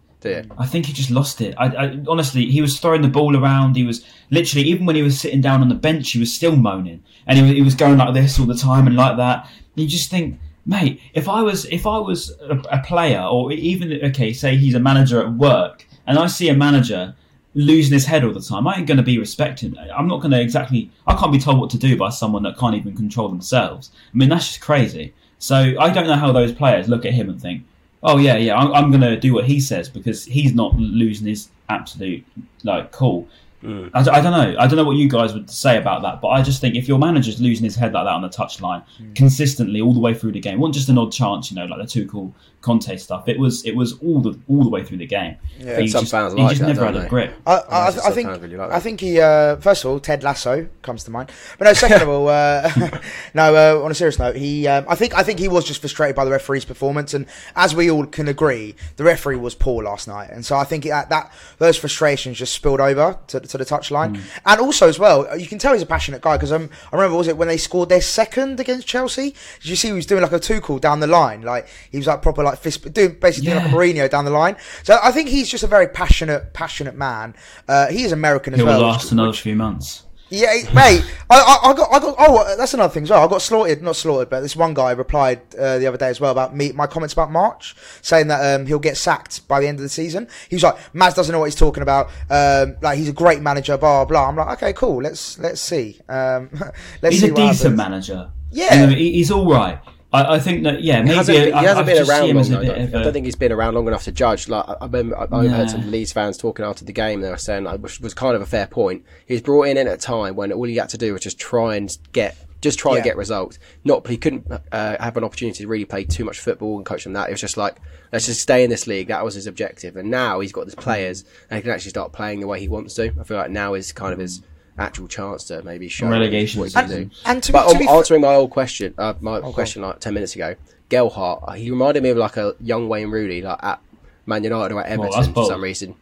I 0.58 0.66
think 0.66 0.86
he 0.86 0.94
just 0.94 1.12
lost 1.12 1.42
it. 1.42 1.54
I, 1.58 1.66
I 1.66 2.00
honestly, 2.08 2.46
he 2.46 2.62
was 2.62 2.80
throwing 2.80 3.02
the 3.02 3.10
ball 3.10 3.36
around. 3.36 3.76
He 3.76 3.84
was 3.84 4.06
literally, 4.30 4.66
even 4.68 4.86
when 4.86 4.96
he 4.96 5.02
was 5.02 5.20
sitting 5.20 5.42
down 5.42 5.62
on 5.62 5.68
the 5.68 5.76
bench, 5.76 6.12
he 6.12 6.20
was 6.20 6.34
still 6.34 6.56
moaning, 6.56 7.04
and 7.28 7.38
he 7.38 7.44
was, 7.44 7.52
he 7.52 7.62
was 7.62 7.76
going 7.76 7.98
like 7.98 8.14
this 8.14 8.40
all 8.40 8.46
the 8.46 8.56
time 8.56 8.88
and 8.88 8.96
like 8.96 9.18
that. 9.18 9.44
And 9.44 9.84
you 9.84 9.88
just 9.88 10.10
think, 10.10 10.40
mate, 10.66 11.02
if 11.14 11.28
I 11.28 11.42
was 11.42 11.66
if 11.66 11.86
I 11.86 11.98
was 11.98 12.32
a, 12.42 12.58
a 12.72 12.84
player, 12.84 13.22
or 13.22 13.52
even 13.52 13.94
okay, 14.06 14.34
say 14.34 14.56
he's 14.56 14.76
a 14.76 14.80
manager 14.80 15.22
at 15.22 15.34
work, 15.34 15.86
and 16.08 16.18
I 16.18 16.28
see 16.28 16.50
a 16.50 16.56
manager 16.56 17.16
losing 17.56 17.94
his 17.94 18.06
head 18.06 18.24
all 18.24 18.34
the 18.34 18.42
time, 18.42 18.68
I 18.68 18.78
ain't 18.78 18.88
going 18.88 18.98
to 18.98 19.04
be 19.04 19.20
respecting. 19.20 19.78
I'm 19.96 20.08
not 20.08 20.22
going 20.22 20.32
to 20.32 20.42
exactly. 20.42 20.90
I 21.06 21.16
can't 21.16 21.32
be 21.32 21.40
told 21.40 21.60
what 21.60 21.70
to 21.72 21.78
do 21.78 21.98
by 21.98 22.10
someone 22.10 22.44
that 22.44 22.58
can't 22.58 22.76
even 22.76 22.96
control 22.96 23.30
themselves. 23.30 23.92
I 24.14 24.18
mean, 24.18 24.30
that's 24.30 24.48
just 24.48 24.62
crazy. 24.62 25.14
So 25.40 25.76
I 25.80 25.90
don't 25.90 26.08
know 26.08 26.16
how 26.16 26.32
those 26.32 26.52
players 26.52 26.88
look 26.88 27.06
at 27.06 27.14
him 27.14 27.30
and 27.30 27.42
think, 27.42 27.64
oh 28.02 28.18
yeah, 28.18 28.38
yeah, 28.38 28.58
I'm, 28.58 28.72
I'm 28.74 28.90
going 28.90 29.02
to 29.02 29.18
do 29.18 29.34
what 29.34 29.46
he 29.46 29.60
says 29.60 29.90
because 29.90 30.26
he's 30.26 30.54
not 30.54 30.76
losing 30.76 31.28
his 31.28 31.50
absolute 31.70 32.26
like 32.64 32.92
cool. 32.92 33.28
Mm. 33.64 33.90
I, 33.94 34.00
I, 34.00 34.22
don't 34.22 34.32
know. 34.32 34.60
I 34.60 34.68
don't 34.68 34.76
know 34.76 34.84
what 34.84 34.98
you 34.98 35.08
guys 35.10 35.34
would 35.34 35.50
say 35.50 35.78
about 35.78 36.02
that, 36.02 36.20
but 36.22 36.30
I 36.30 36.42
just 36.42 36.60
think 36.60 36.76
if 36.76 36.88
your 36.88 37.00
manager's 37.00 37.40
losing 37.40 37.64
his 37.64 37.76
head 37.76 37.94
like 37.94 38.06
that 38.06 38.12
on 38.12 38.22
the 38.22 38.30
touchline 38.30 38.84
mm. 39.02 39.16
consistently 39.16 39.80
all 39.80 39.94
the 39.94 40.00
way 40.00 40.14
through 40.14 40.34
the 40.34 40.40
game, 40.40 40.60
wasn't 40.60 40.76
just 40.76 40.90
an 40.90 40.98
odd 40.98 41.12
chance, 41.12 41.50
you 41.50 41.56
know, 41.56 41.66
like 41.66 41.80
the 41.80 41.86
Tuchel 41.86 42.34
Conte 42.64 42.96
stuff. 42.96 43.28
It 43.28 43.38
was 43.38 43.66
it 43.66 43.76
was 43.76 44.00
all 44.00 44.22
the 44.22 44.40
all 44.48 44.64
the 44.64 44.70
way 44.70 44.86
through 44.86 44.98
the 44.98 45.06
game. 45.06 45.36
Yeah, 45.60 45.76
some 45.80 46.04
just, 46.04 46.12
fans 46.12 46.34
like 46.34 46.44
he 46.44 46.50
just 46.50 46.62
that, 46.62 46.68
never 46.68 46.86
had 46.86 46.96
a 46.96 47.10
grip. 47.10 47.36
I, 47.46 47.56
I, 47.56 47.88
I 47.88 48.12
think 48.12 48.30
really 48.42 48.56
like 48.56 48.72
I 48.72 48.80
think 48.80 49.02
he 49.02 49.20
uh, 49.20 49.58
first 49.58 49.84
of 49.84 49.92
all 49.92 50.00
Ted 50.00 50.24
Lasso 50.24 50.70
comes 50.82 51.04
to 51.04 51.12
mind, 51.12 51.30
but 51.60 51.66
no. 51.66 51.74
Second 51.74 52.04
of 52.04 52.08
all, 52.08 52.30
uh, 52.30 52.72
no. 53.34 53.54
Uh, 53.54 53.84
on 53.84 53.92
a 53.92 53.94
serious 53.94 54.18
note, 54.18 54.38
he 54.38 54.66
um, 54.66 54.86
I 54.88 54.96
think 54.96 55.14
I 55.14 55.24
think 55.24 55.40
he 55.40 55.50
was 55.50 55.66
just 55.66 55.82
frustrated 55.82 56.16
by 56.16 56.24
the 56.24 56.32
referee's 56.32 56.64
performance, 56.64 57.14
and 57.14 57.26
as 57.58 57.76
we 57.76 57.92
all 57.92 58.06
can 58.06 58.30
agree, 58.30 58.76
the 58.96 59.04
referee 59.04 59.36
was 59.36 59.56
poor 59.56 59.84
last 59.84 60.08
night, 60.08 60.30
and 60.32 60.46
so 60.46 60.56
I 60.56 60.64
think 60.64 60.86
that, 60.86 61.10
that 61.10 61.34
those 61.58 61.78
frustrations 61.78 62.38
just 62.38 62.54
spilled 62.54 62.80
over 62.80 63.20
to, 63.28 63.42
to 63.42 63.58
the 63.58 63.66
touchline, 63.66 64.16
mm. 64.16 64.22
and 64.46 64.62
also 64.62 64.88
as 64.88 64.98
well, 64.98 65.38
you 65.38 65.48
can 65.48 65.60
tell 65.60 65.74
he's 65.74 65.82
a 65.82 65.86
passionate 65.86 66.22
guy 66.22 66.38
because 66.38 66.54
um, 66.54 66.70
I 66.94 66.96
remember 66.96 67.18
was 67.18 67.28
it 67.28 67.36
when 67.36 67.50
they 67.50 67.58
scored 67.58 67.90
their 67.90 68.00
second 68.00 68.62
against 68.62 68.88
Chelsea? 68.88 69.36
Did 69.60 69.70
you 69.70 69.76
see 69.76 69.90
he 69.90 69.94
was 69.94 70.06
doing 70.06 70.22
like 70.22 70.32
a 70.32 70.40
Tuchel 70.40 70.80
down 70.80 71.02
the 71.02 71.08
line, 71.08 71.42
like 71.42 71.68
he 71.92 71.98
was 71.98 72.08
like 72.08 72.22
proper 72.22 72.42
like 72.42 72.53
like 72.54 72.62
fist, 72.62 72.94
doing 72.94 73.18
basically 73.20 73.50
yeah. 73.50 73.60
doing 73.60 73.74
like 73.74 73.74
a 73.74 73.76
Mourinho 73.76 74.10
down 74.10 74.26
the 74.26 74.32
line. 74.32 74.56
So 74.84 74.98
I 75.02 75.12
think 75.12 75.30
he's 75.30 75.50
just 75.50 75.64
a 75.64 75.68
very 75.68 75.88
passionate, 75.88 76.54
passionate 76.54 76.96
man. 76.96 77.36
Uh, 77.68 77.88
he 77.88 78.04
is 78.04 78.12
American 78.12 78.54
as 78.54 78.60
He'll 78.60 78.68
well. 78.68 78.80
He'll 78.80 78.88
last 78.88 79.06
which, 79.06 79.12
another 79.14 79.34
few 79.34 79.56
months. 79.56 80.04
Yeah, 80.30 80.48
mate. 80.74 81.06
I, 81.30 81.40
I, 81.40 81.70
I, 81.70 81.74
got, 81.74 81.94
I 81.94 82.00
got. 82.00 82.16
Oh, 82.18 82.56
that's 82.58 82.74
another 82.74 82.92
thing 82.92 83.04
as 83.04 83.12
well. 83.12 83.24
I 83.24 83.28
got 83.28 83.42
slaughtered, 83.42 83.84
not 83.84 83.96
slaughtered, 83.96 84.32
but 84.32 84.42
this 84.42 84.56
one 84.56 84.74
guy 84.74 84.92
replied 84.92 85.42
uh, 85.56 85.78
the 85.78 85.86
other 85.86 85.98
day 85.98 86.08
as 86.08 86.20
well 86.20 86.32
about 86.32 86.56
me, 86.56 86.72
my 86.72 86.88
comments 86.88 87.14
about 87.14 87.30
Marsch, 87.30 87.76
saying 88.02 88.28
that 88.30 88.60
um, 88.60 88.66
he'll 88.66 88.80
get 88.80 88.98
sacked 88.98 89.48
by 89.48 89.60
the 89.60 89.68
end 89.68 89.78
of 89.78 89.84
the 89.84 89.90
season. 89.90 90.28
He 90.50 90.56
was 90.56 90.64
like, 90.64 90.76
Maz 90.94 91.14
doesn't 91.14 91.32
know 91.32 91.40
what 91.40 91.46
he's 91.46 91.56
talking 91.56 91.84
about. 91.84 92.10
Um, 92.32 92.78
like 92.82 92.98
he's 92.98 93.10
a 93.10 93.14
great 93.14 93.42
manager, 93.42 93.78
blah 93.78 94.06
blah. 94.06 94.28
I'm 94.28 94.36
like, 94.36 94.58
okay, 94.58 94.74
cool. 94.74 95.04
Let's 95.04 95.38
let's 95.38 95.62
see. 95.62 96.00
Um, 96.10 96.50
let's 97.04 97.16
he's 97.16 97.22
see 97.22 97.30
a 97.30 97.36
decent 97.36 97.76
manager. 97.76 98.32
Yeah, 98.50 98.88
he's 98.88 99.30
all 99.30 99.48
right. 99.48 99.80
I, 100.14 100.36
I 100.36 100.40
think 100.40 100.64
that 100.64 100.84
yeah, 100.84 101.00
maybe 101.00 101.10
he 101.10 101.16
hasn't, 101.16 101.38
been, 101.38 101.58
he 101.58 101.66
hasn't 101.66 101.88
been 101.88 102.08
around 102.08 102.36
long. 102.36 102.50
Though, 102.50 103.00
I 103.00 103.04
don't 103.04 103.14
think 103.14 103.26
he's 103.26 103.36
been 103.36 103.52
around 103.52 103.74
long 103.74 103.88
enough 103.88 104.04
to 104.04 104.12
judge. 104.12 104.48
Like 104.48 104.64
I, 104.68 104.86
remember, 104.86 105.18
I, 105.18 105.28
I 105.36 105.48
heard 105.48 105.72
some 105.72 105.90
Leeds 105.90 106.14
fans 106.14 106.38
talking 106.38 106.64
after 106.64 106.86
the 106.86 106.94
game. 106.94 107.22
They 107.22 107.30
were 107.30 107.38
saying, 107.38 107.64
like, 107.64 107.82
which 107.82 108.00
was 108.00 108.14
kind 108.14 108.36
of 108.36 108.42
a 108.42 108.46
fair 108.46 108.68
point. 108.68 109.04
He 109.26 109.34
was 109.34 109.42
brought 109.42 109.64
in 109.64 109.78
at 109.78 109.88
a 109.88 109.98
time 109.98 110.36
when 110.36 110.52
all 110.52 110.66
he 110.66 110.76
had 110.76 110.90
to 110.90 110.98
do 111.00 111.14
was 111.14 111.22
just 111.22 111.40
try 111.40 111.76
and 111.76 111.98
get 112.12 112.38
just 112.62 112.80
try 112.80 112.92
yeah. 112.92 112.98
and 112.98 113.04
get 113.04 113.18
results. 113.18 113.58
Not 113.84 114.08
he 114.08 114.18
couldn't 114.18 114.50
uh, 114.72 114.96
have 115.00 115.18
an 115.18 115.24
opportunity 115.24 115.64
to 115.64 115.68
really 115.68 115.86
play 115.86 116.06
too 116.06 116.24
much 116.24 116.40
football 116.40 116.78
and 116.78 116.86
coach 116.86 117.04
them 117.04 117.14
that. 117.14 117.30
It 117.30 117.32
was 117.32 117.42
just 117.42 117.58
like 117.58 117.78
let's 118.12 118.28
just 118.28 118.40
stay 118.40 118.64
in 118.64 118.70
this 118.70 118.86
league. 118.86 119.08
That 119.08 119.26
was 119.26 119.34
his 119.34 119.48
objective, 119.48 119.98
and 119.98 120.12
now 120.12 120.42
he's 120.42 120.52
got 120.52 120.66
his 120.66 120.76
players 120.76 121.26
and 121.50 121.58
he 121.58 121.62
can 121.64 121.72
actually 121.72 121.90
start 121.90 122.14
playing 122.14 122.40
the 122.40 122.48
way 122.48 122.60
he 122.60 122.68
wants 122.68 122.94
to. 122.96 123.12
I 123.20 123.24
feel 123.24 123.38
like 123.38 123.50
now 123.50 123.74
is 123.74 123.92
kind 123.92 124.14
of 124.14 124.20
his 124.20 124.42
actual 124.78 125.08
chance 125.08 125.44
to 125.46 125.62
maybe 125.64 125.88
show 125.88 126.08
relegation 126.08 126.60
what 126.60 126.70
he 126.70 126.74
can 126.74 126.90
do. 126.90 127.10
And 127.26 127.44
to 127.44 127.52
but 127.52 127.72
be, 127.78 127.86
to 127.86 127.92
um, 127.92 127.98
answering 127.98 128.22
my 128.22 128.36
old 128.36 128.52
question, 128.52 128.94
uh, 128.98 129.14
my 129.22 129.38
okay. 129.38 129.52
question 129.52 129.82
like 129.82 130.00
ten 130.00 130.14
minutes 130.14 130.36
ago, 130.36 130.56
Gelhardt, 130.90 131.44
uh, 131.48 131.52
he 131.54 131.70
reminded 131.70 132.04
me 132.04 132.10
of 132.10 132.18
like 132.18 132.38
a 132.38 132.56
young 132.60 132.90
Wayne 132.90 133.12
Rooney, 133.12 133.42
like 133.42 133.64
at 133.64 133.80
Man 134.26 134.44
United 134.44 134.74
or 134.74 134.82
at 134.82 134.88
Everton 134.88 135.34
for 135.34 135.46
some 135.46 135.62
reason. 135.62 135.96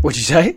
What'd 0.00 0.16
you 0.16 0.24
say? 0.24 0.56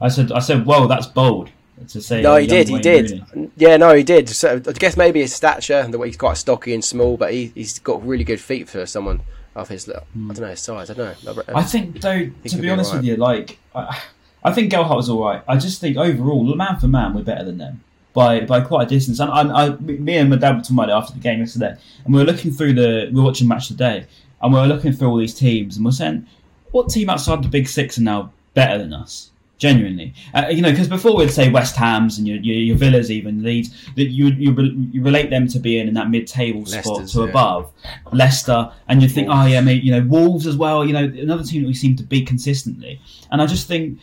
I 0.00 0.08
said, 0.08 0.32
I 0.32 0.38
said, 0.38 0.64
whoa, 0.64 0.86
that's 0.86 1.06
bold 1.06 1.50
to 1.88 2.00
say. 2.00 2.22
No, 2.22 2.36
he 2.36 2.46
did, 2.46 2.68
he 2.68 2.78
did. 2.78 3.26
Rooney. 3.34 3.50
Yeah, 3.56 3.76
no, 3.76 3.92
he 3.94 4.04
did. 4.04 4.28
So 4.28 4.56
I 4.64 4.72
guess 4.72 4.96
maybe 4.96 5.20
his 5.20 5.34
stature 5.34 5.74
and 5.74 5.92
the 5.92 5.98
way 5.98 6.08
he's 6.08 6.16
quite 6.16 6.36
stocky 6.36 6.74
and 6.74 6.84
small, 6.84 7.16
but 7.16 7.32
he, 7.32 7.52
he's 7.54 7.78
got 7.80 8.06
really 8.06 8.24
good 8.24 8.40
feet 8.40 8.68
for 8.68 8.86
someone 8.86 9.22
of 9.56 9.68
his. 9.68 9.88
I 9.88 10.02
don't 10.14 10.40
know 10.40 10.46
his 10.46 10.60
size. 10.60 10.90
I 10.90 10.94
don't 10.94 11.24
know. 11.24 11.42
I 11.48 11.64
think 11.64 12.00
though, 12.00 12.30
to 12.46 12.56
be 12.56 12.70
honest 12.70 12.92
right. 12.92 12.98
with 12.98 13.06
you, 13.06 13.16
like. 13.16 13.58
I, 13.74 14.00
I 14.42 14.52
think 14.52 14.70
Gelhardt 14.70 14.96
was 14.96 15.08
all 15.10 15.22
right. 15.22 15.42
I 15.46 15.56
just 15.56 15.80
think 15.80 15.96
overall, 15.96 16.44
man 16.54 16.78
for 16.78 16.88
man, 16.88 17.14
we're 17.14 17.22
better 17.22 17.44
than 17.44 17.58
them 17.58 17.82
by 18.12 18.40
by 18.40 18.60
quite 18.60 18.86
a 18.86 18.88
distance. 18.88 19.20
And 19.20 19.30
I, 19.30 19.66
I 19.66 19.68
me 19.76 20.16
and 20.16 20.30
my 20.30 20.36
dad 20.36 20.56
were 20.56 20.62
talking 20.62 20.76
about 20.76 20.88
it 20.88 20.92
after 20.92 21.12
the 21.14 21.20
game 21.20 21.40
yesterday, 21.40 21.76
and 22.04 22.14
we 22.14 22.20
were 22.20 22.26
looking 22.26 22.52
through 22.52 22.74
the 22.74 23.10
we 23.12 23.20
were 23.20 23.26
watching 23.26 23.48
match 23.48 23.68
today, 23.68 24.06
and 24.42 24.52
we 24.52 24.60
were 24.60 24.66
looking 24.66 24.92
through 24.92 25.08
all 25.08 25.18
these 25.18 25.34
teams, 25.34 25.76
and 25.76 25.84
we're 25.84 25.92
saying, 25.92 26.26
what 26.70 26.88
team 26.88 27.10
outside 27.10 27.42
the 27.42 27.48
big 27.48 27.68
six 27.68 27.98
are 27.98 28.02
now 28.02 28.32
better 28.54 28.78
than 28.78 28.92
us? 28.92 29.30
Genuinely, 29.58 30.14
uh, 30.32 30.46
you 30.48 30.62
know, 30.62 30.70
because 30.70 30.88
before 30.88 31.14
we'd 31.14 31.30
say 31.30 31.50
West 31.50 31.76
Ham's 31.76 32.16
and 32.16 32.26
your, 32.26 32.38
your, 32.38 32.56
your 32.56 32.76
Villas, 32.78 33.10
even 33.10 33.42
Leeds, 33.42 33.90
that 33.94 34.06
you, 34.06 34.28
you 34.28 34.54
you 34.90 35.02
relate 35.02 35.28
them 35.28 35.46
to 35.48 35.58
being 35.58 35.86
in 35.86 35.92
that 35.92 36.08
mid-table 36.08 36.64
spot 36.64 37.06
to 37.08 37.18
yeah. 37.18 37.28
above 37.28 37.70
Leicester, 38.10 38.72
and 38.88 39.02
you 39.02 39.08
think, 39.10 39.28
Wolves. 39.28 39.44
oh 39.44 39.46
yeah, 39.48 39.60
maybe 39.60 39.84
you 39.84 39.92
know 39.92 40.00
Wolves 40.08 40.46
as 40.46 40.56
well. 40.56 40.82
You 40.82 40.94
know, 40.94 41.04
another 41.04 41.44
team 41.44 41.60
that 41.60 41.68
we 41.68 41.74
seem 41.74 41.94
to 41.96 42.02
beat 42.02 42.26
consistently, 42.26 43.02
and 43.30 43.42
I 43.42 43.44
just 43.44 43.68
think 43.68 43.98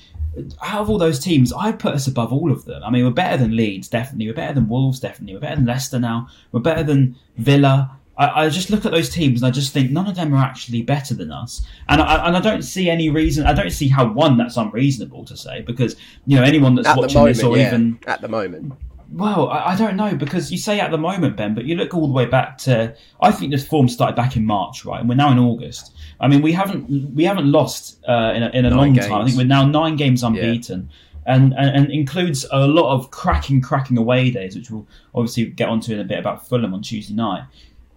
out 0.61 0.81
of 0.81 0.89
all 0.89 0.97
those 0.97 1.19
teams, 1.19 1.53
I 1.53 1.71
put 1.71 1.93
us 1.93 2.07
above 2.07 2.33
all 2.33 2.51
of 2.51 2.65
them. 2.65 2.83
I 2.83 2.89
mean, 2.89 3.05
we're 3.05 3.11
better 3.11 3.37
than 3.37 3.55
Leeds, 3.55 3.87
definitely. 3.87 4.27
We're 4.27 4.33
better 4.33 4.53
than 4.53 4.69
Wolves, 4.69 4.99
definitely. 4.99 5.35
We're 5.35 5.41
better 5.41 5.55
than 5.55 5.65
Leicester 5.65 5.99
now. 5.99 6.27
We're 6.51 6.59
better 6.59 6.83
than 6.83 7.15
Villa. 7.37 7.97
I, 8.17 8.45
I 8.45 8.49
just 8.49 8.69
look 8.69 8.85
at 8.85 8.91
those 8.91 9.09
teams 9.09 9.41
and 9.41 9.47
I 9.47 9.51
just 9.51 9.73
think 9.73 9.91
none 9.91 10.07
of 10.07 10.15
them 10.15 10.33
are 10.33 10.43
actually 10.43 10.81
better 10.81 11.13
than 11.13 11.31
us. 11.31 11.65
And 11.89 12.01
I, 12.01 12.27
and 12.27 12.35
I 12.35 12.41
don't 12.41 12.63
see 12.63 12.89
any 12.89 13.09
reason. 13.09 13.45
I 13.45 13.53
don't 13.53 13.71
see 13.71 13.87
how 13.87 14.07
one 14.11 14.37
that's 14.37 14.57
unreasonable 14.57 15.25
to 15.25 15.37
say 15.37 15.61
because 15.61 15.95
you 16.25 16.37
know 16.37 16.43
anyone 16.43 16.75
that's 16.75 16.87
at 16.87 16.97
watching 16.97 17.19
moment, 17.19 17.35
this 17.35 17.43
or 17.43 17.57
yeah. 17.57 17.67
even 17.67 17.99
at 18.07 18.21
the 18.21 18.27
moment 18.27 18.73
well, 19.11 19.49
I, 19.49 19.73
I, 19.73 19.75
don't 19.75 19.95
know 19.95 20.15
because 20.15 20.51
you 20.51 20.57
say 20.57 20.79
at 20.79 20.91
the 20.91 20.97
moment, 20.97 21.37
Ben, 21.37 21.53
but 21.53 21.65
you 21.65 21.75
look 21.75 21.93
all 21.93 22.07
the 22.07 22.13
way 22.13 22.25
back 22.25 22.57
to. 22.59 22.95
I 23.21 23.31
think 23.31 23.51
this 23.51 23.65
form 23.65 23.87
started 23.87 24.15
back 24.15 24.35
in 24.35 24.45
March, 24.45 24.85
right? 24.85 24.99
And 24.99 25.07
we're 25.07 25.15
now 25.15 25.31
in 25.31 25.39
August. 25.39 25.95
I 26.19 26.27
mean, 26.27 26.41
we 26.41 26.51
haven't 26.51 27.15
we 27.15 27.23
haven't 27.23 27.51
lost 27.51 28.03
uh, 28.07 28.33
in 28.35 28.43
a, 28.43 28.49
in 28.49 28.65
a 28.65 28.71
long 28.71 28.93
games. 28.93 29.07
time. 29.07 29.21
I 29.21 29.25
think 29.25 29.37
we're 29.37 29.45
now 29.45 29.65
nine 29.65 29.95
games 29.95 30.23
unbeaten. 30.23 30.89
Yeah. 30.89 30.95
And, 31.29 31.53
and, 31.57 31.75
and 31.75 31.91
includes 31.91 32.45
a 32.53 32.65
lot 32.65 32.93
of 32.93 33.11
cracking, 33.11 33.59
cracking 33.59 33.97
away 33.97 34.31
days, 34.31 34.55
which 34.55 34.71
we'll 34.71 34.87
obviously 35.13 35.47
get 35.47 35.67
onto 35.67 35.93
in 35.93 35.99
a 35.99 36.05
bit 36.05 36.19
about 36.19 36.47
Fulham 36.47 36.73
on 36.73 36.81
Tuesday 36.81 37.13
night. 37.13 37.43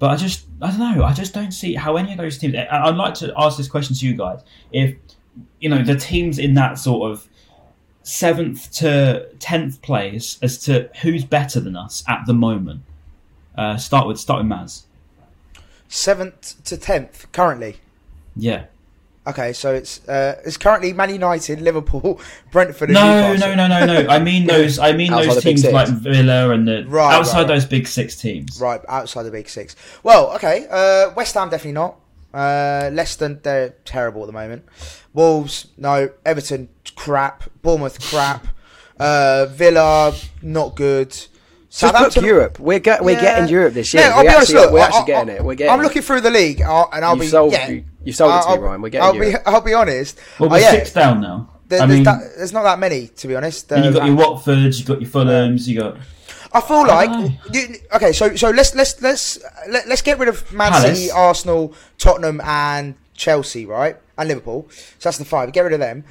But 0.00 0.10
I 0.10 0.16
just, 0.16 0.46
I 0.60 0.70
don't 0.70 0.80
know, 0.80 1.04
I 1.04 1.12
just 1.12 1.32
don't 1.32 1.52
see 1.52 1.74
how 1.74 1.94
any 1.94 2.10
of 2.10 2.18
those 2.18 2.38
teams. 2.38 2.56
I'd 2.56 2.96
like 2.96 3.14
to 3.14 3.32
ask 3.36 3.56
this 3.56 3.68
question 3.68 3.94
to 3.94 4.04
you 4.04 4.14
guys: 4.14 4.40
if 4.72 4.96
you 5.60 5.68
know 5.68 5.84
the 5.84 5.94
teams 5.94 6.40
in 6.40 6.54
that 6.54 6.76
sort 6.76 7.12
of 7.12 7.28
seventh 8.02 8.72
to 8.72 9.28
tenth 9.38 9.80
place 9.82 10.38
as 10.42 10.58
to 10.64 10.90
who's 11.02 11.24
better 11.24 11.60
than 11.60 11.76
us 11.76 12.02
at 12.08 12.24
the 12.26 12.34
moment. 12.34 12.82
Uh, 13.56 13.76
start 13.76 14.06
with 14.06 14.18
start 14.18 14.42
with 14.42 14.50
Maz. 14.50 14.84
Seventh 15.88 16.62
to 16.64 16.76
tenth 16.76 17.30
currently. 17.32 17.76
Yeah. 18.40 18.64
Okay, 19.26 19.52
so 19.52 19.74
it's 19.74 20.06
uh, 20.08 20.40
it's 20.46 20.56
currently 20.56 20.94
Man 20.94 21.10
United, 21.10 21.60
Liverpool, 21.60 22.20
Brentford. 22.50 22.88
no, 22.88 23.36
no, 23.36 23.54
no, 23.54 23.68
no, 23.68 23.84
no. 23.84 24.08
I 24.08 24.18
mean 24.18 24.46
those. 24.54 24.78
I 24.78 24.92
mean 24.92 25.12
those 25.12 25.42
teams 25.42 25.64
like 25.64 25.88
Villa 25.88 26.50
and 26.50 26.66
the 26.66 26.84
right, 26.88 27.14
outside 27.14 27.40
right, 27.40 27.48
those 27.48 27.66
big 27.66 27.86
six 27.86 28.16
teams. 28.16 28.58
Right, 28.60 28.80
outside 28.88 29.24
the 29.24 29.30
big 29.30 29.48
six. 29.48 29.76
Well, 30.02 30.32
okay. 30.32 30.66
Uh, 30.70 31.12
West 31.14 31.34
Ham 31.34 31.50
definitely 31.50 31.72
not. 31.72 32.00
Uh, 32.32 32.90
Leicester, 32.92 33.28
they're 33.34 33.70
terrible 33.84 34.22
at 34.22 34.26
the 34.26 34.32
moment. 34.32 34.64
Wolves, 35.12 35.68
no. 35.76 36.10
Everton, 36.24 36.68
crap. 36.96 37.44
Bournemouth, 37.62 38.00
crap. 38.00 38.46
Uh, 39.00 39.46
Villa, 39.46 40.14
not 40.42 40.76
good. 40.76 41.16
Southampton, 41.70 42.22
Europe. 42.22 42.60
We're 42.60 42.80
get, 42.80 43.02
we're 43.02 43.12
yeah. 43.12 43.22
getting 43.22 43.48
Europe 43.48 43.72
this 43.72 43.94
year. 43.94 44.02
Yeah, 44.02 44.10
I'll 44.10 44.22
we 44.22 44.28
be 44.28 44.34
honest. 44.34 44.52
Look, 44.52 44.72
we're 44.72 44.80
actually 44.80 45.06
getting 45.06 45.34
it. 45.36 45.42
We're 45.42 45.54
getting. 45.54 45.72
I'm 45.72 45.80
looking 45.80 46.02
through 46.02 46.20
the 46.20 46.30
league, 46.30 46.60
uh, 46.60 46.84
and 46.92 47.02
I'll 47.02 47.14
you've 47.14 47.22
be. 47.22 47.28
Sold, 47.28 47.52
yeah, 47.52 47.70
you, 47.70 47.84
have 48.06 48.16
sold 48.16 48.34
it 48.34 48.42
to 48.42 48.48
I'll, 48.48 48.56
me, 48.56 48.62
Ryan. 48.62 48.82
We're 48.82 48.88
getting 48.88 49.06
I'll 49.06 49.14
Europe. 49.14 49.44
be. 49.44 49.50
I'll 49.50 49.60
be 49.60 49.74
honest. 49.74 50.18
Well, 50.38 50.50
we're 50.50 50.56
uh, 50.56 50.60
yeah. 50.60 50.70
six 50.70 50.92
down 50.92 51.20
now. 51.20 51.50
There, 51.68 51.80
I 51.80 51.86
there's, 51.86 51.98
mean, 51.98 52.04
that, 52.04 52.20
there's 52.36 52.52
not 52.52 52.64
that 52.64 52.78
many, 52.80 53.06
to 53.08 53.28
be 53.28 53.36
honest. 53.36 53.70
you've 53.70 53.94
got 53.94 54.06
your 54.06 54.16
Watfords, 54.16 54.78
you've 54.78 54.88
got 54.88 55.00
your 55.00 55.08
Fulhams, 55.08 55.68
you 55.68 55.78
got. 55.78 55.98
I 56.52 56.60
feel 56.60 56.84
like 56.84 57.32
you, 57.52 57.76
okay. 57.94 58.12
So 58.12 58.34
so 58.34 58.50
let's 58.50 58.74
let's 58.74 59.00
let's 59.00 59.38
let, 59.68 59.82
us 59.82 59.86
let 59.86 59.92
us 59.92 60.02
get 60.02 60.18
rid 60.18 60.28
of 60.28 60.52
Man 60.52 60.72
Palace. 60.72 60.98
City, 60.98 61.10
Arsenal, 61.12 61.74
Tottenham, 61.96 62.40
and 62.42 62.96
Chelsea, 63.14 63.66
right, 63.66 63.96
and 64.18 64.28
Liverpool. 64.28 64.66
So 64.70 65.08
that's 65.08 65.18
the 65.18 65.24
five. 65.24 65.52
Get 65.52 65.60
rid 65.60 65.74
of 65.74 65.78
them. 65.78 66.04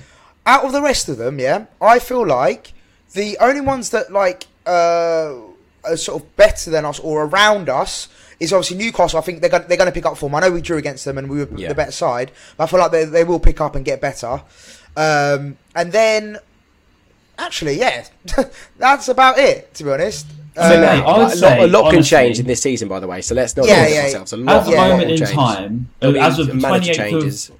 Out 0.45 0.63
of 0.63 0.71
the 0.71 0.81
rest 0.81 1.09
of 1.09 1.17
them, 1.17 1.39
yeah, 1.39 1.65
I 1.81 1.99
feel 1.99 2.25
like 2.25 2.71
the 3.13 3.37
only 3.41 3.59
ones 3.59 3.89
that 3.89 4.13
like 4.13 4.47
uh, 4.65 5.35
are 5.83 5.97
sort 5.97 6.23
of 6.23 6.35
better 6.37 6.71
than 6.71 6.85
us 6.85 6.99
or 6.99 7.25
around 7.25 7.67
us 7.67 8.07
is 8.39 8.53
obviously 8.53 8.77
Newcastle. 8.77 9.19
I 9.19 9.21
think 9.21 9.41
they're 9.41 9.49
going, 9.49 9.67
they're 9.67 9.77
going 9.77 9.89
to 9.89 9.93
pick 9.93 10.05
up 10.05 10.17
form. 10.17 10.35
I 10.35 10.41
know 10.41 10.51
we 10.51 10.61
drew 10.61 10.77
against 10.77 11.05
them 11.05 11.17
and 11.17 11.29
we 11.29 11.43
were 11.43 11.49
yeah. 11.57 11.69
the 11.69 11.75
better 11.75 11.91
side, 11.91 12.31
but 12.57 12.65
I 12.65 12.67
feel 12.67 12.79
like 12.79 12.91
they, 12.91 13.05
they 13.05 13.23
will 13.23 13.39
pick 13.39 13.61
up 13.61 13.75
and 13.75 13.83
get 13.83 14.01
better. 14.01 14.41
Um, 14.95 15.57
and 15.75 15.91
then, 15.91 16.37
actually, 17.37 17.79
yeah, 17.79 18.05
that's 18.77 19.07
about 19.07 19.37
it. 19.37 19.73
To 19.75 19.83
be 19.83 19.91
honest. 19.91 20.27
Uh, 20.57 21.01
a 21.05 21.35
lot, 21.35 21.59
a 21.59 21.67
lot 21.67 21.91
can 21.91 22.03
change 22.03 22.39
in 22.39 22.45
this 22.45 22.61
season, 22.61 22.89
by 22.89 22.99
the 22.99 23.07
way. 23.07 23.21
So 23.21 23.33
let's 23.33 23.55
not 23.55 23.67
yeah, 23.67 23.87
yeah, 23.87 24.01
ourselves. 24.03 24.33
A 24.33 24.37
lot, 24.37 24.57
at 24.57 24.65
the 24.65 24.75
moment 24.75 25.11
in 25.11 25.17
change. 25.17 25.31
time, 25.31 25.89
as 26.01 26.39
of 26.39 26.47
the 26.47 26.59
twenty 26.59 26.89
eighth 26.89 27.13
of 27.13 27.57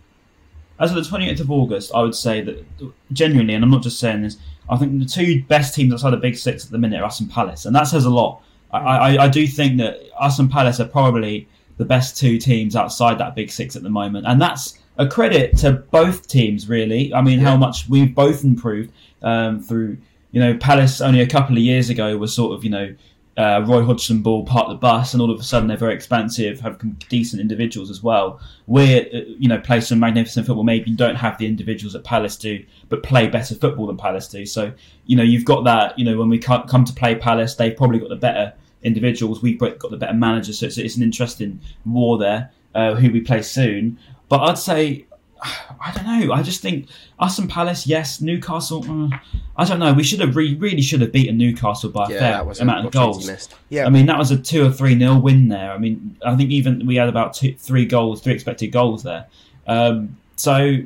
as 0.80 0.92
of 0.92 0.96
the 0.96 1.06
twenty 1.06 1.30
eighth 1.30 1.40
of 1.40 1.50
August, 1.50 1.92
I 1.94 2.02
would 2.02 2.16
say 2.16 2.42
that 2.42 2.66
genuinely, 3.14 3.54
and 3.54 3.64
I'm 3.64 3.70
not 3.70 3.84
just 3.84 4.00
saying 4.00 4.24
this. 4.24 4.38
I 4.70 4.76
think 4.76 5.00
the 5.00 5.06
two 5.06 5.44
best 5.44 5.76
teams 5.76 5.94
outside 5.94 6.10
the 6.12 6.18
Big 6.18 6.36
Six 6.36 6.66
at 6.66 6.72
the 6.72 6.78
minute 6.78 7.00
are 7.00 7.06
us 7.06 7.22
and 7.22 7.32
Palace, 7.32 7.66
and 7.66 7.74
that 7.76 7.84
says 7.84 8.04
a 8.04 8.10
lot. 8.10 8.42
I, 8.72 8.78
I, 8.78 9.24
I 9.26 9.28
do 9.28 9.48
think 9.48 9.78
that 9.78 10.00
us 10.20 10.40
and 10.40 10.50
Palace 10.50 10.80
are 10.80 10.88
probably 10.88 11.48
the 11.78 11.86
best 11.86 12.18
two 12.18 12.38
teams 12.38 12.76
outside 12.76 13.18
that 13.18 13.36
big 13.36 13.50
six 13.52 13.76
at 13.76 13.84
the 13.84 13.90
moment, 13.90 14.28
and 14.28 14.42
that's 14.42 14.78
a 14.98 15.08
credit 15.08 15.58
to 15.58 15.72
both 15.72 16.28
teams. 16.28 16.68
Really, 16.70 17.14
I 17.14 17.22
mean, 17.22 17.40
how 17.40 17.56
much 17.56 17.88
we've 17.90 18.14
both 18.14 18.44
improved 18.44 18.92
um, 19.22 19.62
through. 19.62 19.98
You 20.32 20.40
know, 20.40 20.56
Palace 20.58 21.02
only 21.02 21.22
a 21.22 21.28
couple 21.28 21.58
of 21.58 21.64
years 21.64 21.90
ago 21.90 22.16
was 22.16 22.36
sort 22.36 22.54
of 22.54 22.64
you 22.64 22.70
know 22.70 22.96
uh, 23.38 23.64
Roy 23.66 23.84
Hodgson 23.84 24.22
ball 24.22 24.46
part 24.46 24.68
the 24.68 24.76
bus, 24.76 25.14
and 25.14 25.22
all 25.22 25.32
of 25.32 25.40
a 25.40 25.44
sudden 25.44 25.68
they're 25.68 25.78
very 25.78 25.94
expansive, 25.94 26.60
have 26.60 26.80
decent 27.08 27.42
individuals 27.42 27.90
as 27.90 28.04
well. 28.04 28.40
We're, 28.68 29.02
uh, 29.14 29.22
you 29.38 29.48
know, 29.48 29.60
play 29.60 29.82
some 29.82 30.00
magnificent 30.00 30.46
football. 30.46 30.64
Maybe 30.64 30.92
you 30.92 30.98
don't 30.98 31.16
have 31.16 31.38
the 31.38 31.48
individuals 31.48 31.94
that 31.94 32.04
Palace 32.04 32.36
do, 32.36 32.64
but 32.90 33.04
play 33.04 33.28
better 33.28 33.56
football 33.56 33.88
than 33.88 33.98
Palace 33.98 34.28
do. 34.28 34.46
So, 34.46 34.74
you 35.06 35.16
know, 35.16 35.24
you've 35.24 35.46
got 35.46 35.64
that. 35.64 35.98
You 35.98 36.06
know, 36.06 36.18
when 36.18 36.30
we 36.30 36.38
come 36.38 36.66
to 36.66 36.94
play 36.94 37.16
Palace, 37.16 37.56
they've 37.56 37.76
probably 37.76 38.00
got 38.00 38.10
the 38.10 38.16
better 38.16 38.54
individuals. 38.84 39.42
We've 39.42 39.60
got 39.60 39.90
the 39.90 39.98
better 39.98 40.14
manager. 40.14 40.54
So 40.54 40.66
it's, 40.66 40.78
it's 40.78 40.98
an 40.98 41.04
interesting 41.04 41.62
war 41.86 42.18
there. 42.18 42.52
Uh, 42.76 42.94
who 42.94 43.12
we 43.12 43.20
play 43.20 43.42
soon, 43.42 43.98
but 44.30 44.42
I'd 44.42 44.60
say 44.60 45.08
I 45.82 45.92
don't 45.96 46.06
know. 46.06 46.34
I 46.34 46.44
just 46.44 46.62
think 46.62 46.88
us 47.20 47.40
and 47.40 47.50
Palace, 47.50 47.88
yes. 47.88 48.22
Newcastle, 48.22 48.84
mm, 48.84 49.20
I 49.56 49.66
don't 49.66 49.80
know. 49.80 49.94
We 49.94 50.04
should 50.04 50.20
have 50.20 50.36
re- 50.36 50.56
really 50.56 50.82
should 50.82 51.02
have 51.02 51.12
beaten 51.12 51.38
Newcastle 51.38 51.90
by 51.90 52.06
a 52.06 52.08
fair 52.10 52.42
amount 52.60 52.86
of 52.86 52.92
goals. 52.92 53.50
Yeah. 53.70 53.86
I 53.86 53.90
mean, 53.90 54.06
that 54.08 54.18
was 54.18 54.32
a 54.32 54.38
two 54.38 54.66
or 54.66 54.72
three 54.72 54.96
nil 54.96 55.22
win 55.22 55.48
there. 55.48 55.72
I 55.72 55.78
mean, 55.78 56.18
I 56.26 56.36
think 56.36 56.52
even 56.52 56.86
we 56.86 56.96
had 56.96 57.10
about 57.10 57.34
two, 57.34 57.56
three 57.56 57.86
goals, 57.86 58.22
three 58.22 58.34
expected 58.34 58.68
goals 58.68 59.04
there. 59.04 59.28
Um, 59.68 60.18
so 60.36 60.80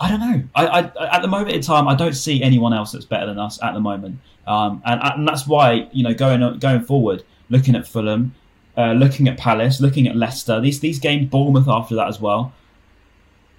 I 0.00 0.10
don't 0.10 0.20
know. 0.20 0.42
I, 0.54 0.66
I 0.66 1.16
at 1.16 1.22
the 1.22 1.28
moment 1.28 1.54
in 1.54 1.62
time, 1.62 1.88
I 1.88 1.94
don't 1.94 2.14
see 2.14 2.42
anyone 2.42 2.72
else 2.72 2.92
that's 2.92 3.04
better 3.04 3.26
than 3.26 3.38
us 3.38 3.62
at 3.62 3.74
the 3.74 3.80
moment, 3.80 4.18
um, 4.46 4.82
and, 4.84 5.00
and 5.02 5.28
that's 5.28 5.46
why 5.46 5.88
you 5.92 6.02
know 6.02 6.14
going 6.14 6.58
going 6.58 6.82
forward, 6.82 7.22
looking 7.48 7.76
at 7.76 7.86
Fulham, 7.86 8.34
uh, 8.76 8.92
looking 8.92 9.28
at 9.28 9.38
Palace, 9.38 9.80
looking 9.80 10.08
at 10.08 10.16
Leicester, 10.16 10.60
these 10.60 10.80
these 10.80 10.98
games, 10.98 11.30
Bournemouth 11.30 11.68
after 11.68 11.94
that 11.94 12.08
as 12.08 12.20
well. 12.20 12.52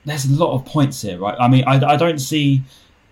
There's 0.05 0.25
a 0.25 0.33
lot 0.33 0.53
of 0.53 0.65
points 0.65 1.01
here, 1.01 1.17
right? 1.19 1.35
I 1.39 1.47
mean, 1.47 1.63
I, 1.65 1.93
I 1.93 1.97
don't 1.97 2.19
see 2.19 2.61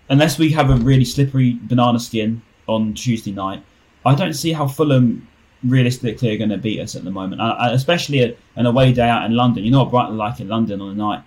unless 0.10 0.38
we 0.38 0.52
have 0.52 0.70
a 0.70 0.76
really 0.76 1.06
slippery 1.06 1.58
banana 1.64 2.00
skin 2.00 2.42
on 2.68 2.94
Tuesday 2.94 3.32
night. 3.32 3.64
I 4.06 4.16
don't 4.16 4.34
see 4.34 4.52
how 4.52 4.68
Fulham 4.68 5.28
realistically 5.64 6.34
are 6.34 6.38
going 6.38 6.50
to 6.50 6.58
beat 6.58 6.80
us 6.80 6.96
at 6.96 7.04
the 7.04 7.12
moment, 7.12 7.42
uh, 7.42 7.56
uh, 7.58 7.70
especially 7.72 8.22
a, 8.22 8.36
an 8.56 8.66
away 8.66 8.94
day 8.94 9.08
out 9.08 9.26
in 9.26 9.36
London. 9.36 9.64
You 9.64 9.72
know 9.72 9.80
what 9.84 9.92
Brighton 9.92 10.14
are 10.16 10.18
like 10.18 10.40
in 10.40 10.48
London 10.50 10.82
on 10.82 10.92
a 10.92 10.96
night. 10.96 11.24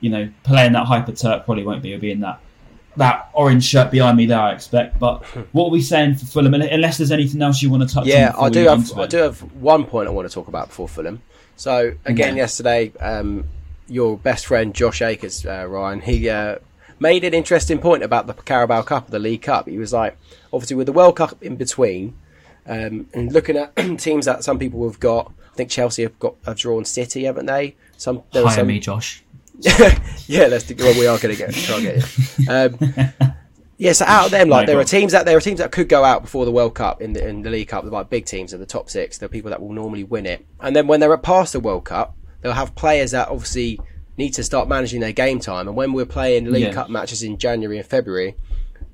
You 0.00 0.10
know, 0.10 0.30
playing 0.44 0.72
that 0.72 0.86
hyper 0.86 1.12
Turk 1.12 1.44
probably 1.44 1.64
won't 1.64 1.82
be. 1.82 1.92
It'll 1.92 2.00
be 2.00 2.12
in 2.12 2.20
that 2.20 2.40
that 2.96 3.30
orange 3.32 3.64
shirt 3.64 3.90
behind 3.92 4.16
me 4.16 4.26
there, 4.26 4.40
I 4.40 4.52
expect. 4.52 4.98
But 4.98 5.24
what 5.52 5.66
are 5.66 5.70
we 5.70 5.80
saying 5.82 6.16
for 6.16 6.26
Fulham? 6.26 6.54
Unless 6.54 6.98
there's 6.98 7.10
anything 7.12 7.42
else 7.42 7.62
you 7.62 7.70
want 7.70 7.88
to 7.88 7.92
touch 7.92 8.02
on. 8.02 8.08
Yeah, 8.08 8.32
I 8.38 8.48
do 8.50 8.66
have 8.68 8.96
I 8.98 9.06
do 9.06 9.18
have 9.18 9.40
one 9.54 9.84
point 9.84 10.08
I 10.08 10.10
want 10.12 10.28
to 10.28 10.34
talk 10.34 10.48
about 10.48 10.68
before 10.68 10.88
Fulham. 10.88 11.22
So 11.56 11.94
again, 12.04 12.36
Yeah. 12.36 12.42
yesterday, 12.42 12.92
um, 13.00 13.44
your 13.88 14.18
best 14.18 14.46
friend 14.46 14.74
Josh 14.74 15.02
Akers, 15.02 15.44
uh, 15.44 15.66
Ryan, 15.66 16.00
he 16.00 16.28
uh, 16.28 16.56
made 17.00 17.24
an 17.24 17.34
interesting 17.34 17.78
point 17.78 18.02
about 18.02 18.26
the 18.26 18.34
Carabao 18.34 18.82
Cup, 18.82 19.08
the 19.08 19.18
League 19.18 19.42
Cup. 19.42 19.68
He 19.68 19.78
was 19.78 19.92
like, 19.92 20.16
obviously 20.52 20.76
with 20.76 20.86
the 20.86 20.92
World 20.92 21.16
Cup 21.16 21.42
in 21.42 21.56
between, 21.56 22.14
um, 22.66 23.08
and 23.14 23.32
looking 23.32 23.56
at 23.56 23.74
teams 23.98 24.26
that 24.26 24.44
some 24.44 24.58
people 24.58 24.86
have 24.88 25.00
got. 25.00 25.32
I 25.52 25.56
think 25.58 25.70
Chelsea 25.70 26.02
have 26.02 26.18
got 26.18 26.36
have 26.44 26.56
drawn 26.56 26.84
City, 26.84 27.24
haven't 27.24 27.46
they? 27.46 27.74
Some 27.96 28.22
there 28.32 28.44
Hire 28.44 28.56
some, 28.56 28.66
me, 28.68 28.78
Josh. 28.78 29.24
yeah, 30.26 30.46
let's 30.46 30.64
do, 30.64 30.76
well, 30.78 30.96
we 30.96 31.08
are 31.08 31.18
going 31.18 31.34
to 31.34 31.36
get 31.36 31.52
try 31.52 31.76
and 31.76 31.84
get 31.84 32.38
you. 32.38 32.46
Um, 32.48 33.34
yeah, 33.76 33.92
so 33.92 34.04
out 34.04 34.26
of 34.26 34.30
them, 34.30 34.48
like 34.48 34.66
there 34.68 34.78
are 34.78 34.84
teams 34.84 35.12
that 35.12 35.26
there 35.26 35.36
are 35.36 35.40
teams 35.40 35.58
that 35.58 35.72
could 35.72 35.88
go 35.88 36.04
out 36.04 36.22
before 36.22 36.44
the 36.44 36.52
World 36.52 36.76
Cup 36.76 37.00
in 37.00 37.12
the 37.12 37.26
in 37.26 37.42
the 37.42 37.50
League 37.50 37.68
Cup. 37.68 37.84
The 37.84 37.90
like 37.90 38.08
big 38.08 38.24
teams 38.24 38.54
are 38.54 38.58
the 38.58 38.66
top 38.66 38.88
six. 38.88 39.18
They're 39.18 39.28
people 39.28 39.50
that 39.50 39.60
will 39.60 39.72
normally 39.72 40.04
win 40.04 40.26
it, 40.26 40.46
and 40.60 40.76
then 40.76 40.86
when 40.86 41.00
they're 41.00 41.16
past 41.16 41.54
the 41.54 41.60
World 41.60 41.84
Cup, 41.84 42.14
they'll 42.40 42.52
have 42.52 42.74
players 42.74 43.10
that 43.12 43.28
obviously 43.28 43.78
need 44.16 44.34
to 44.34 44.42
start 44.44 44.68
managing 44.68 45.00
their 45.00 45.12
game 45.12 45.38
time. 45.40 45.68
And 45.68 45.76
when 45.76 45.92
we're 45.92 46.04
playing 46.06 46.50
League 46.50 46.64
Yeah. 46.64 46.72
Cup 46.72 46.90
matches 46.90 47.22
in 47.22 47.38
January 47.38 47.78
and 47.78 47.86
February, 47.86 48.36